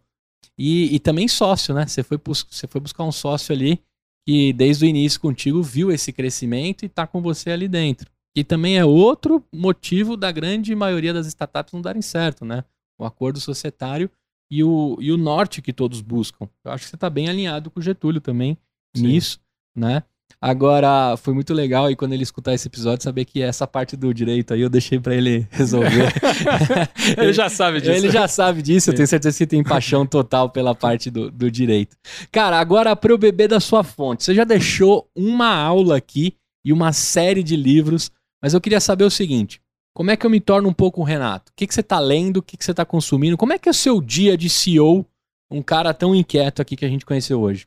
[0.58, 1.86] E, e também sócio, né?
[1.86, 3.80] Você foi, você foi buscar um sócio ali
[4.26, 8.10] que desde o início contigo viu esse crescimento e tá com você ali dentro.
[8.36, 12.64] E também é outro motivo da grande maioria das startups não darem certo, né?
[12.98, 14.10] O acordo societário
[14.50, 16.48] e o, e o norte que todos buscam.
[16.64, 18.56] Eu acho que você está bem alinhado com o Getúlio também
[18.96, 19.06] Sim.
[19.06, 19.38] nisso,
[19.76, 20.02] né?
[20.40, 24.12] Agora, foi muito legal e quando ele escutar esse episódio, saber que essa parte do
[24.12, 26.12] direito aí eu deixei para ele resolver.
[27.16, 27.92] ele já sabe disso.
[27.92, 31.50] Ele já sabe disso, eu tenho certeza que tem paixão total pela parte do, do
[31.50, 31.96] direito.
[32.30, 36.74] Cara, agora para eu beber da sua fonte, você já deixou uma aula aqui e
[36.74, 38.10] uma série de livros,
[38.42, 39.62] mas eu queria saber o seguinte:
[39.94, 41.52] como é que eu me torno um pouco o Renato?
[41.52, 42.38] O que, que você está lendo?
[42.38, 43.38] O que, que você está consumindo?
[43.38, 45.06] Como é que é o seu dia de CEO,
[45.50, 47.66] um cara tão inquieto aqui que a gente conheceu hoje?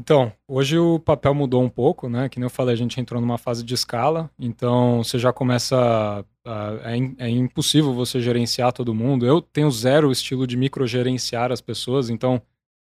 [0.00, 2.26] Então, hoje o papel mudou um pouco, né?
[2.30, 6.24] Que nem eu falei, a gente entrou numa fase de escala, então você já começa.
[6.42, 9.26] A, é, é, impossível você gerenciar todo mundo.
[9.26, 12.40] Eu tenho zero estilo de microgerenciar as pessoas, então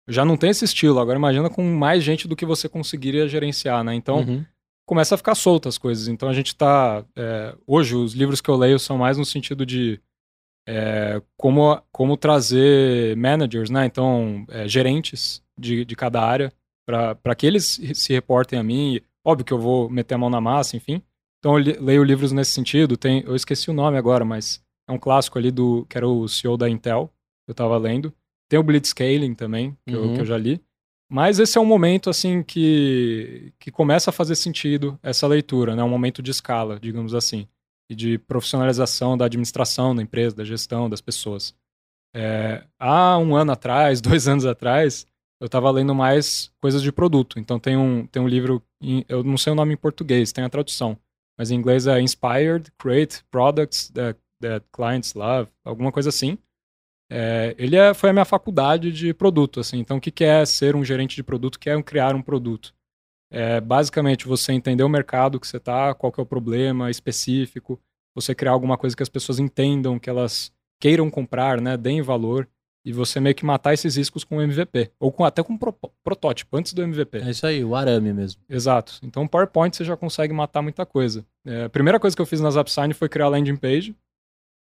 [0.09, 0.99] já não tem esse estilo.
[0.99, 3.95] Agora imagina com mais gente do que você conseguiria gerenciar, né?
[3.95, 4.45] Então uhum.
[4.85, 6.09] começa a ficar solta as coisas.
[6.09, 7.05] Então a gente está.
[7.15, 10.01] É, hoje, os livros que eu leio são mais no sentido de.
[10.67, 13.85] É, como, como trazer managers, né?
[13.85, 16.51] Então, é, gerentes de, de cada área
[16.85, 18.99] para que eles se reportem a mim.
[19.25, 21.01] Óbvio que eu vou meter a mão na massa, enfim.
[21.39, 22.95] Então eu leio livros nesse sentido.
[22.97, 26.27] Tem, eu esqueci o nome agora, mas é um clássico ali do que era o
[26.27, 27.07] CEO da Intel,
[27.45, 28.13] que eu estava lendo.
[28.49, 30.01] Tem o Blitzscaling também, que, uhum.
[30.01, 30.25] eu, que eu uhum.
[30.25, 30.61] já li.
[31.09, 35.83] Mas esse é um momento assim que, que começa a fazer sentido essa leitura, né?
[35.83, 37.47] Um momento de escala, digamos assim,
[37.89, 41.55] e de profissionalização da administração da empresa, da gestão das pessoas.
[42.15, 45.05] É, há um ano atrás, dois anos atrás,
[45.39, 47.39] eu estava lendo mais coisas de produto.
[47.39, 50.43] Então tem um, tem um livro, em, eu não sei o nome em português, tem
[50.43, 50.97] a tradução,
[51.37, 56.37] mas em inglês é Inspired, Create Products that, that Clients Love, alguma coisa assim.
[57.09, 59.79] É, ele é, foi a minha faculdade de produto, assim.
[59.79, 61.59] Então o que, que é ser um gerente de produto?
[61.59, 62.73] Que é criar um produto.
[63.31, 67.79] É, basicamente você entender o mercado que você está, qual que é o problema específico,
[68.13, 72.47] você criar alguma coisa que as pessoas entendam, que elas queiram comprar, né, deem valor
[72.85, 74.91] e você meio que matar esses riscos com o MVP.
[74.99, 77.17] Ou com, até com um pro, protótipo, antes do MVP.
[77.17, 78.39] É isso aí, o arame mesmo.
[78.47, 78.99] Exato.
[79.01, 81.25] Então, PowerPoint você já consegue matar muita coisa.
[81.43, 83.95] É, a primeira coisa que eu fiz nas AppSign foi criar a landing page.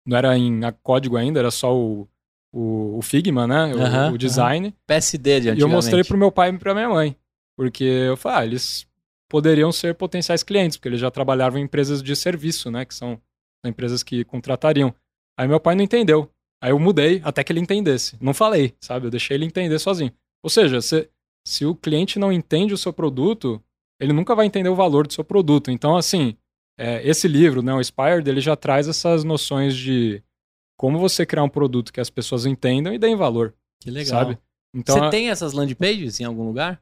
[0.07, 2.07] Não era em código ainda, era só o,
[2.53, 3.73] o, o Figma, né?
[3.73, 4.67] O, uh -huh, o design.
[4.67, 4.75] Uh -huh.
[4.87, 7.17] PSD de E eu mostrei pro meu pai e pra minha mãe.
[7.57, 8.87] Porque eu falei, ah, eles
[9.29, 12.85] poderiam ser potenciais clientes, porque eles já trabalhavam em empresas de serviço, né?
[12.85, 13.19] Que são
[13.65, 14.95] empresas que contratariam.
[15.37, 16.29] Aí meu pai não entendeu.
[16.63, 18.15] Aí eu mudei até que ele entendesse.
[18.21, 19.07] Não falei, sabe?
[19.07, 20.13] Eu deixei ele entender sozinho.
[20.41, 21.09] Ou seja, se,
[21.45, 23.61] se o cliente não entende o seu produto,
[23.99, 25.69] ele nunca vai entender o valor do seu produto.
[25.69, 26.37] Então, assim,
[26.79, 30.23] é, esse livro, né, o Inspired, ele já traz essas noções de
[30.79, 33.53] como você criar um produto que as pessoas entendam e deem valor.
[33.81, 34.21] Que legal.
[34.21, 34.37] Sabe?
[34.73, 36.81] Então, você tem essas landing pages em algum lugar?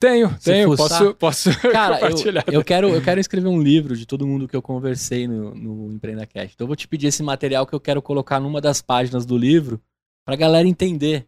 [0.00, 0.74] Tenho, Se tenho.
[0.74, 2.44] Posso, posso Cara, compartilhar.
[2.46, 5.54] Eu, eu, quero, eu quero escrever um livro de todo mundo que eu conversei no,
[5.54, 6.54] no EmpreendaCast.
[6.54, 9.36] Então eu vou te pedir esse material que eu quero colocar numa das páginas do
[9.36, 9.78] livro
[10.24, 11.26] pra galera entender.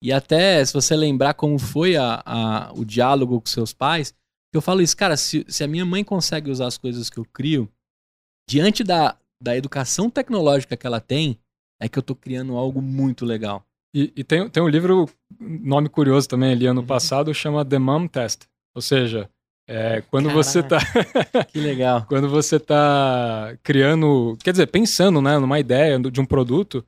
[0.00, 4.14] E até, se você lembrar como foi a, a, o diálogo com seus pais,
[4.52, 7.24] eu falo isso, cara, se, se a minha mãe consegue usar as coisas que eu
[7.24, 7.68] crio,
[8.48, 11.40] diante da, da educação tecnológica que ela tem,
[11.80, 13.66] é que eu tô criando algo muito legal.
[13.94, 15.08] E, e, tem, tem um livro,
[15.40, 16.86] nome curioso também ali, ano uhum.
[16.86, 18.42] passado, chama The Mom Test.
[18.74, 19.30] Ou seja,
[19.68, 20.78] é, quando Caraca, você tá.
[21.46, 22.04] que legal.
[22.08, 24.36] Quando você tá criando.
[24.42, 26.84] Quer dizer, pensando né, numa ideia de um produto,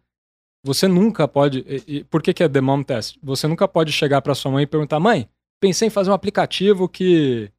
[0.65, 1.61] você nunca pode.
[1.61, 3.16] E, e, por que, que é The Mom Test?
[3.23, 5.28] Você nunca pode chegar para sua mãe e perguntar: mãe,
[5.61, 7.51] pensei em fazer um aplicativo que,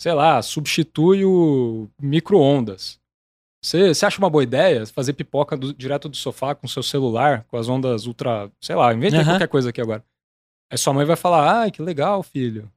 [0.00, 2.98] sei lá, substitui o micro-ondas.
[3.66, 7.44] Você, você acha uma boa ideia fazer pipoca do, direto do sofá com seu celular,
[7.48, 8.48] com as ondas ultra.
[8.60, 9.24] Sei lá, inventei uhum.
[9.24, 10.04] qualquer coisa aqui agora.
[10.70, 12.70] Aí sua mãe vai falar: ai, que legal, filho.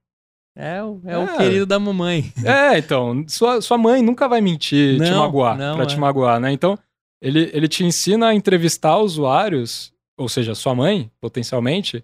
[0.58, 2.34] É, o, é, é, o querido da mamãe.
[2.44, 3.24] É, então.
[3.28, 5.88] Sua, sua mãe nunca vai mentir, não, te magoar, não, pra é.
[5.88, 6.52] te magoar, né?
[6.52, 6.76] Então,
[7.22, 12.04] ele, ele te ensina a entrevistar usuários, ou seja, sua mãe, potencialmente,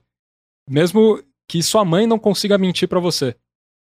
[0.70, 3.36] mesmo que sua mãe não consiga mentir para você.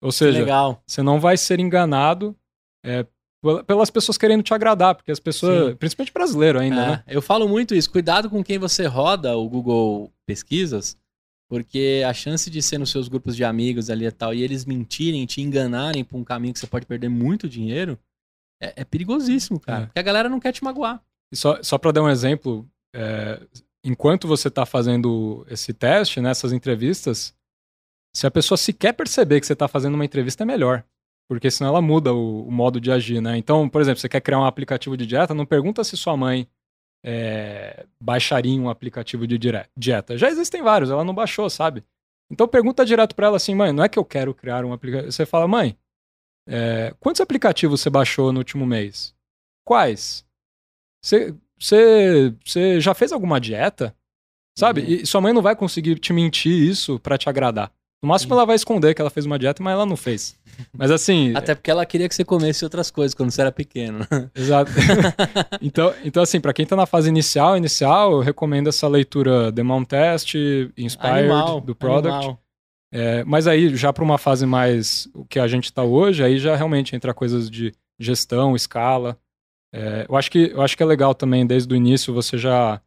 [0.02, 0.44] Ou seja,
[0.86, 2.36] você não vai ser enganado
[2.84, 3.06] é,
[3.66, 5.76] pelas pessoas querendo te agradar, porque as pessoas, Sim.
[5.76, 7.04] principalmente brasileiro ainda, é, né?
[7.06, 10.96] Eu falo muito isso, cuidado com quem você roda o Google Pesquisas,
[11.48, 14.64] porque a chance de ser nos seus grupos de amigos ali e tal, e eles
[14.64, 17.98] mentirem, te enganarem por um caminho que você pode perder muito dinheiro,
[18.62, 19.84] é, é perigosíssimo, cara.
[19.84, 19.86] É.
[19.86, 21.02] Porque a galera não quer te magoar.
[21.32, 23.40] E só, só para dar um exemplo, é,
[23.82, 27.34] enquanto você está fazendo esse teste, nessas entrevistas,
[28.14, 30.84] se a pessoa sequer perceber que você está fazendo uma entrevista, é melhor
[31.30, 33.36] porque senão ela muda o, o, modo de agir, né?
[33.36, 36.44] Então, por exemplo, você quer criar um aplicativo de dieta, não pergunta se sua mãe
[37.04, 39.38] é, baixaria um aplicativo de
[39.76, 40.18] dieta.
[40.18, 41.84] Já existem vários, ela não baixou, sabe?
[42.32, 45.12] Então pergunta direto para ela assim, mãe, não é que eu quero criar um aplicativo.
[45.12, 45.78] Você fala, mãe,
[46.48, 49.14] é, quantos aplicativos você baixou no último mês?
[49.64, 50.26] Quais?
[51.00, 53.94] Você, você, você já fez alguma dieta?
[54.58, 54.80] Sabe?
[54.80, 54.88] Uhum.
[54.88, 57.72] E sua mãe não vai conseguir te mentir isso para te agradar.
[58.02, 60.34] No máximo, ela vai esconder que ela fez uma dieta, mas ela não fez.
[60.76, 61.32] Mas assim.
[61.36, 64.06] Até porque ela queria que você comesse outras coisas quando você era pequeno.
[64.34, 64.70] Exato.
[65.60, 69.84] então, então, assim, para quem tá na fase inicial, inicial, eu recomendo essa leitura Demon
[69.84, 70.34] Test,
[70.78, 72.38] Inspired, animal, do Product.
[72.92, 76.38] É, mas aí, já para uma fase mais o que a gente está hoje, aí
[76.38, 79.18] já realmente entra coisas de gestão, escala.
[79.72, 82.80] É, eu, acho que, eu acho que é legal também, desde o início, você já,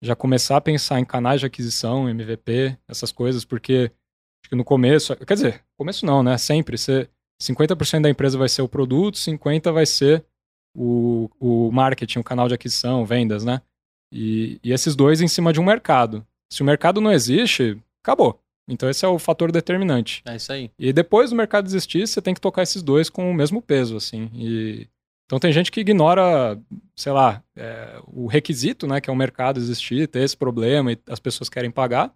[0.00, 3.90] já começar a pensar em canais de aquisição, MVP, essas coisas, porque
[4.42, 6.36] acho que no começo, quer dizer, começo não, né?
[6.38, 7.08] Sempre, você,
[7.40, 10.24] 50% da empresa vai ser o produto, 50% vai ser
[10.76, 13.62] o, o marketing, o canal de aquisição, vendas, né?
[14.12, 16.26] E, e esses dois em cima de um mercado.
[16.52, 18.40] Se o mercado não existe, acabou.
[18.68, 20.22] Então esse é o fator determinante.
[20.24, 20.70] É isso aí.
[20.78, 23.96] E depois do mercado existir, você tem que tocar esses dois com o mesmo peso,
[23.96, 24.30] assim.
[24.34, 24.86] E...
[25.26, 26.60] Então tem gente que ignora,
[26.96, 30.98] sei lá, é, o requisito, né, que é o mercado existir, ter esse problema e
[31.08, 32.12] as pessoas querem pagar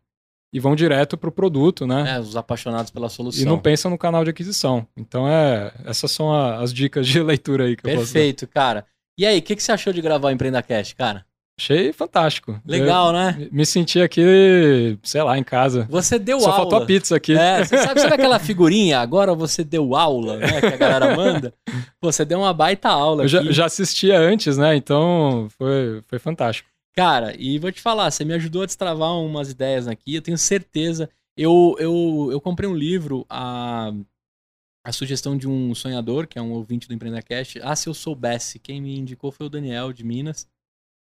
[0.55, 2.15] e vão direto para o produto, né?
[2.15, 3.43] É, os apaixonados pela solução.
[3.43, 4.87] E não pensam no canal de aquisição.
[4.97, 8.47] Então é, essas são a, as dicas de leitura aí que Perfeito, eu posso Perfeito,
[8.47, 8.87] cara.
[9.19, 11.27] E aí, o que, que você achou de gravar o Empreenda Cast, cara?
[11.59, 12.61] Achei fantástico.
[12.67, 13.49] Legal, eu né?
[13.51, 15.87] Me senti aqui, sei lá, em casa.
[15.91, 16.57] Você deu Só aula.
[16.57, 17.37] Só faltou a pizza aqui.
[17.37, 19.01] É, você sabe, sabe aquela figurinha?
[19.01, 20.61] Agora você deu aula, né?
[20.61, 21.55] Que a galera manda.
[22.01, 23.25] Você deu uma baita aula.
[23.25, 24.75] Eu já, já, assistia antes, né?
[24.75, 26.69] Então foi, foi fantástico.
[26.97, 30.15] Cara, e vou te falar, você me ajudou a destravar umas ideias aqui.
[30.15, 31.11] Eu tenho certeza.
[31.37, 33.91] Eu, eu, eu comprei um livro, a,
[34.85, 37.61] a sugestão de um sonhador, que é um ouvinte do Empreendacast.
[37.63, 38.61] Ah, se eu soubesse.
[38.61, 40.49] Quem me indicou foi o Daniel de Minas.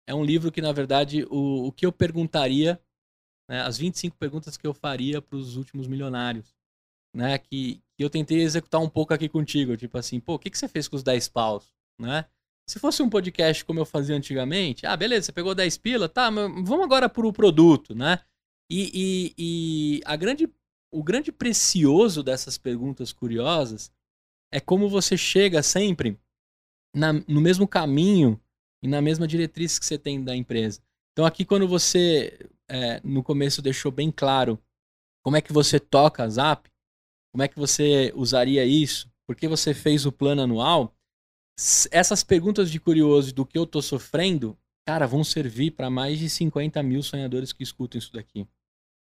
[0.09, 2.81] É um livro que, na verdade, o, o que eu perguntaria,
[3.49, 6.55] né, as 25 perguntas que eu faria para os últimos milionários,
[7.15, 10.51] né, que, que eu tentei executar um pouco aqui contigo, tipo assim, pô, o que,
[10.51, 12.27] que você fez com os 10 paus, né?
[12.69, 16.31] Se fosse um podcast como eu fazia antigamente, ah, beleza, você pegou 10 pila, tá,
[16.31, 18.20] mas vamos agora para o produto, né?
[18.70, 20.51] E, e, e a grande,
[20.91, 23.93] o grande precioso dessas perguntas curiosas
[24.51, 26.19] é como você chega sempre
[26.95, 28.41] na, no mesmo caminho
[28.82, 30.81] e na mesma diretriz que você tem da empresa.
[31.12, 32.39] Então aqui quando você
[32.69, 34.59] é, no começo deixou bem claro
[35.23, 36.70] como é que você toca a Zap,
[37.32, 40.95] como é que você usaria isso, por que você fez o plano anual,
[41.91, 46.29] essas perguntas de curioso do que eu tô sofrendo, cara, vão servir para mais de
[46.29, 48.47] 50 mil sonhadores que escutam isso daqui.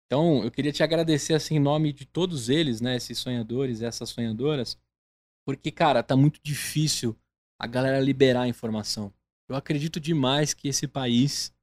[0.05, 4.09] Então, eu queria te agradecer assim em nome de todos eles, né, esses sonhadores, essas
[4.09, 4.77] sonhadoras,
[5.45, 7.15] porque cara, tá muito difícil
[7.59, 9.13] a galera liberar a informação.
[9.47, 11.53] Eu acredito demais que esse país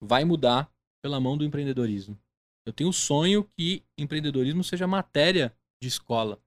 [0.00, 2.18] vai mudar pela mão do empreendedorismo.
[2.66, 6.40] Eu tenho o sonho que empreendedorismo seja matéria de escola.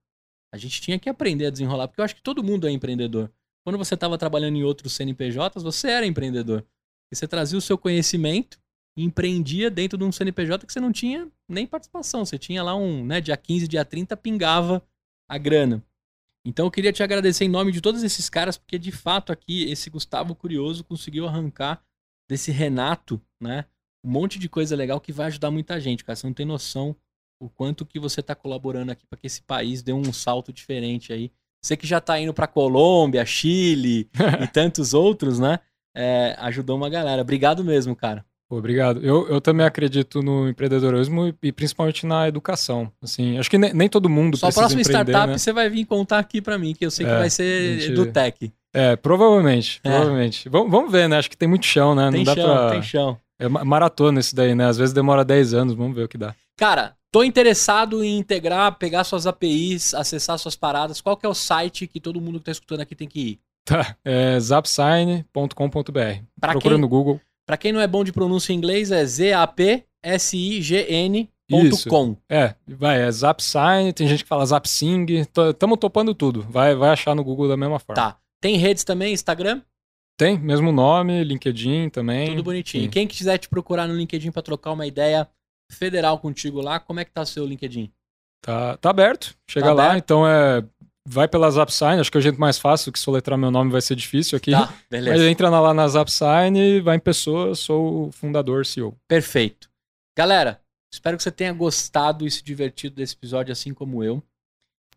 [0.54, 3.32] A gente tinha que aprender a desenrolar, porque eu acho que todo mundo é empreendedor.
[3.66, 6.64] Quando você estava trabalhando em outros CNPJs, você era empreendedor.
[7.12, 8.60] E você trazia o seu conhecimento
[8.98, 12.24] e empreendia dentro de um CNPJ que você não tinha nem participação.
[12.24, 14.86] Você tinha lá um, né, dia 15, dia 30, pingava
[15.28, 15.84] a grana.
[16.46, 19.64] Então eu queria te agradecer em nome de todos esses caras, porque de fato aqui
[19.64, 21.84] esse Gustavo Curioso conseguiu arrancar
[22.30, 23.66] desse Renato, né?
[24.04, 26.16] Um monte de coisa legal que vai ajudar muita gente, cara.
[26.16, 26.96] Você não tem noção
[27.42, 31.12] o quanto que você está colaborando aqui para que esse país dê um salto diferente
[31.12, 31.32] aí.
[31.66, 34.08] Você que já está indo para Colômbia, Chile
[34.40, 35.58] e tantos outros, né?
[35.98, 37.24] É, ajudou uma galera.
[37.24, 38.24] Obrigado mesmo, cara.
[38.48, 39.04] Pô, obrigado.
[39.04, 42.92] Eu, eu também acredito no empreendedorismo e, e principalmente na educação.
[43.02, 45.38] Assim, acho que nem, nem todo mundo Só precisa próxima startup né?
[45.40, 47.96] você vai vir contar aqui para mim, que eu sei é, que vai ser gente...
[47.96, 48.54] do tech.
[48.72, 49.90] É, provavelmente, é.
[49.90, 50.48] provavelmente.
[50.48, 51.18] Vamos, vamos ver, né?
[51.18, 52.12] Acho que tem muito chão, né?
[52.12, 52.70] Tem Não dá chão, pra...
[52.70, 53.18] tem chão.
[53.40, 54.66] É maratona isso daí, né?
[54.66, 56.34] Às vezes demora 10 anos, vamos ver o que dá.
[56.57, 61.02] Cara, tô interessado em integrar, pegar suas APIs, acessar suas paradas.
[61.02, 63.40] Qual que é o site que todo mundo que tá escutando aqui tem que ir?
[63.66, 66.22] Tá, é zapsign.com.br.
[66.40, 67.20] Procura no Google.
[67.45, 69.86] Para quem não é bom de pronúncia em inglês, é Z-A-P-S-I-G-N.com.
[72.28, 75.06] É, vai, é Zapsign, tem gente que fala Zapsing,
[75.52, 76.41] estamos topando tudo.
[76.49, 78.02] Vai, vai achar no Google da mesma forma.
[78.02, 78.18] Tá.
[78.41, 79.62] Tem redes também, Instagram?
[80.18, 82.30] Tem, mesmo nome, LinkedIn também.
[82.30, 82.86] Tudo bonitinho.
[82.86, 82.90] Sim.
[82.90, 85.28] Quem quiser te procurar no LinkedIn para trocar uma ideia
[85.72, 87.92] federal contigo lá, como é que tá o seu LinkedIn?
[88.42, 89.36] Tá, tá aberto.
[89.50, 90.04] Chega tá lá, aberto.
[90.04, 90.64] então é
[91.08, 93.82] vai pela Zapsign, acho que é o jeito mais fácil, que soletrar meu nome vai
[93.82, 94.52] ser difícil aqui.
[94.52, 95.18] Tá, beleza.
[95.18, 98.98] Mas entra lá na Zapsign, vai em pessoa, sou o fundador, CEO.
[99.08, 99.70] Perfeito.
[100.18, 100.60] Galera,
[100.92, 104.24] espero que você tenha gostado e se divertido desse episódio, assim como eu.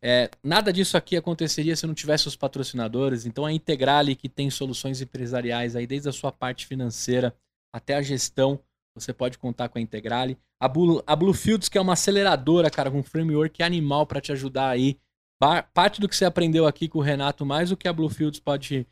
[0.00, 3.26] É, nada disso aqui aconteceria se não tivesse os patrocinadores.
[3.26, 7.34] Então a Integrale, que tem soluções empresariais aí, desde a sua parte financeira
[7.72, 8.60] até a gestão,
[8.94, 10.38] você pode contar com a Integrale.
[10.60, 14.32] A, Blue, a Bluefields, que é uma aceleradora, cara, com um framework animal para te
[14.32, 14.98] ajudar aí
[15.72, 18.86] parte do que você aprendeu aqui com o Renato, mais o que a Bluefields pode,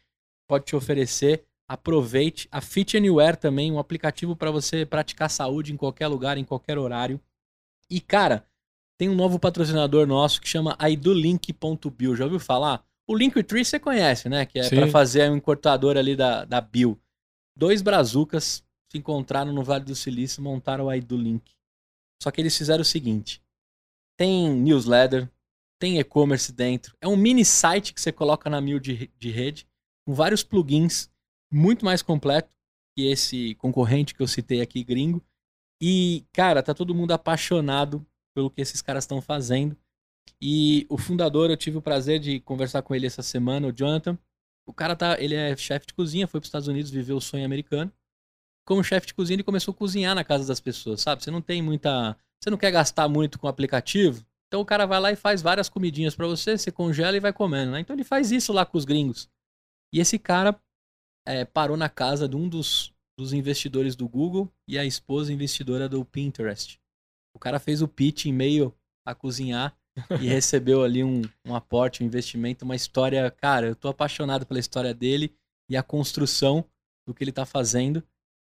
[0.49, 2.49] pode te oferecer, aproveite.
[2.53, 6.79] A Fit Anywhere também, um aplicativo para você praticar saúde em qualquer lugar, em qualquer
[6.79, 7.21] horário.
[7.91, 8.47] E, cara,
[8.99, 12.17] tem um novo patrocinador nosso que chama idolink.bill.
[12.17, 12.85] Já ouviu falar?
[13.07, 14.47] O Linktree você conhece, né?
[14.47, 16.99] Que é para fazer um encurtador ali da, da Bill.
[17.57, 21.55] Dois brazucas se encontraram no Vale do Silício e montaram o IdoLink.
[22.23, 23.43] Só que eles fizeram o seguinte:
[24.17, 25.31] tem newsletter,
[25.79, 26.97] tem e-commerce dentro.
[27.01, 29.67] É um mini site que você coloca na Mil de, de rede,
[30.05, 31.11] com vários plugins,
[31.53, 32.55] muito mais completo
[32.97, 35.23] que esse concorrente que eu citei aqui, gringo.
[35.81, 38.05] E, cara, tá todo mundo apaixonado
[38.37, 39.75] pelo que esses caras estão fazendo.
[40.39, 44.19] E o fundador, eu tive o prazer de conversar com ele essa semana, o Jonathan.
[44.67, 47.21] O cara tá, ele é chefe de cozinha, foi para os Estados Unidos, viveu o
[47.21, 47.91] sonho americano.
[48.67, 51.25] Como chefe de cozinha, ele começou a cozinhar na casa das pessoas, sabe?
[51.25, 54.85] Você não tem muita, você não quer gastar muito com o aplicativo, então o cara
[54.85, 57.81] vai lá e faz várias comidinhas para você, você congela e vai comendo, né?
[57.81, 59.31] Então ele faz isso lá com os gringos.
[59.95, 60.61] E esse cara
[61.27, 65.89] é, parou na casa de um dos, dos investidores do Google e a esposa investidora
[65.89, 66.79] do Pinterest.
[67.37, 69.77] O cara fez o pitch em meio a cozinhar
[70.21, 73.31] e recebeu ali um, um aporte, um investimento, uma história.
[73.31, 75.35] Cara, eu tô apaixonado pela história dele
[75.71, 76.65] e a construção
[77.07, 78.03] do que ele tá fazendo.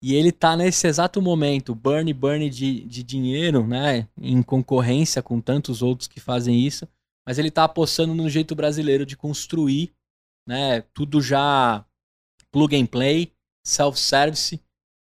[0.02, 4.06] E ele tá nesse exato momento, burn, burn de, de dinheiro, né?
[4.20, 6.86] Em concorrência com tantos outros que fazem isso.
[7.27, 9.94] Mas ele tá apostando no jeito brasileiro de construir,
[10.47, 10.82] né?
[10.93, 11.86] Tudo já
[12.52, 13.32] plug and play,
[13.66, 14.61] self-service.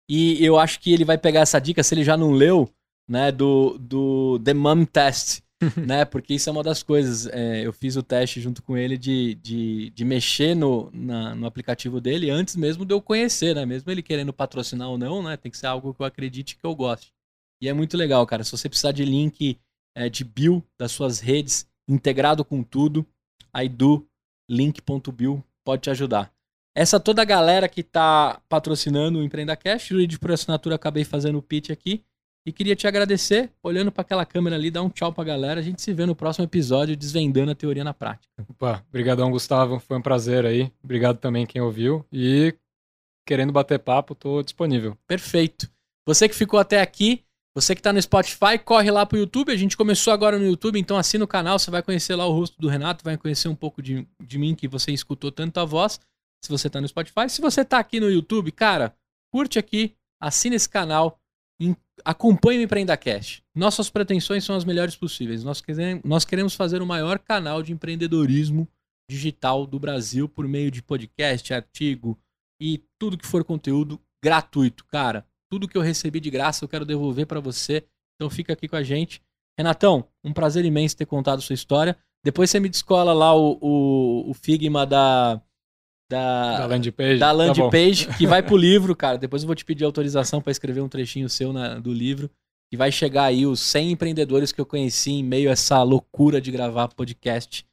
[0.10, 2.74] E eu acho que ele vai pegar essa dica, se ele já não leu,
[3.08, 3.32] né?
[3.32, 5.42] Do, do The Mum Test,
[5.78, 6.06] né?
[6.06, 7.28] Porque isso é uma das coisas.
[7.28, 11.46] É, eu fiz o teste junto com ele de, de, de mexer no, na, no
[11.46, 13.66] aplicativo dele antes mesmo de eu conhecer, né?
[13.66, 15.38] Mesmo ele querendo patrocinar ou não, né?
[15.38, 17.14] Tem que ser algo que eu acredite que eu goste.
[17.62, 18.44] E é muito legal, cara.
[18.44, 19.58] Se você precisar de link
[19.96, 23.06] é, de bill das suas redes, integrado com tudo,
[23.54, 24.06] aí do
[24.50, 26.32] link.bill pode te ajudar.
[26.76, 31.38] Essa toda a galera que tá patrocinando o Empreenda Cash, o por assinatura acabei fazendo
[31.38, 32.04] o pitch aqui.
[32.46, 35.60] E queria te agradecer, olhando para aquela câmera ali, dar um tchau pra galera.
[35.60, 38.46] A gente se vê no próximo episódio desvendando a teoria na prática.
[38.48, 39.80] Opa, brigadão, Gustavo.
[39.80, 40.72] Foi um prazer aí.
[40.84, 42.06] Obrigado também quem ouviu.
[42.14, 42.54] E
[43.26, 44.96] querendo bater papo, tô disponível.
[45.08, 45.68] Perfeito.
[46.06, 47.24] Você que ficou até aqui,
[47.56, 49.52] você que tá no Spotify, corre lá pro YouTube.
[49.52, 52.32] A gente começou agora no YouTube, então assina o canal, você vai conhecer lá o
[52.32, 55.66] rosto do Renato, vai conhecer um pouco de, de mim, que você escutou tanto a
[55.66, 56.00] voz,
[56.44, 57.28] se você tá no Spotify.
[57.28, 58.96] Se você tá aqui no YouTube, cara,
[59.34, 61.20] curte aqui, assina esse canal
[62.04, 63.42] acompanhe o Empreenda Cash.
[63.54, 65.44] Nossas pretensões são as melhores possíveis.
[65.44, 68.68] Nós queremos, nós queremos fazer o maior canal de empreendedorismo
[69.10, 72.18] digital do Brasil por meio de podcast, artigo
[72.60, 74.86] e tudo que for conteúdo gratuito.
[74.86, 77.86] Cara, tudo que eu recebi de graça eu quero devolver para você.
[78.16, 79.22] Então fica aqui com a gente.
[79.58, 81.98] Renatão, um prazer imenso ter contado sua história.
[82.24, 85.42] Depois você me descola lá o, o, o Figma da,
[86.10, 89.18] da, da landing page, da landing tá page que vai pro livro, cara.
[89.18, 92.30] Depois eu vou te pedir autorização para escrever um trechinho seu na, do livro.
[92.72, 96.42] E vai chegar aí os 100 empreendedores que eu conheci em meio a essa loucura
[96.42, 97.66] de gravar podcast.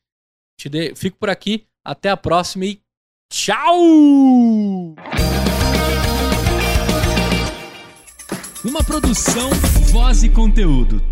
[0.58, 0.94] Te de...
[0.94, 1.66] Fico por aqui.
[1.84, 2.80] Até a próxima e
[3.30, 4.94] tchau!
[8.64, 9.50] Uma produção,
[9.90, 11.02] voz e conteúdo.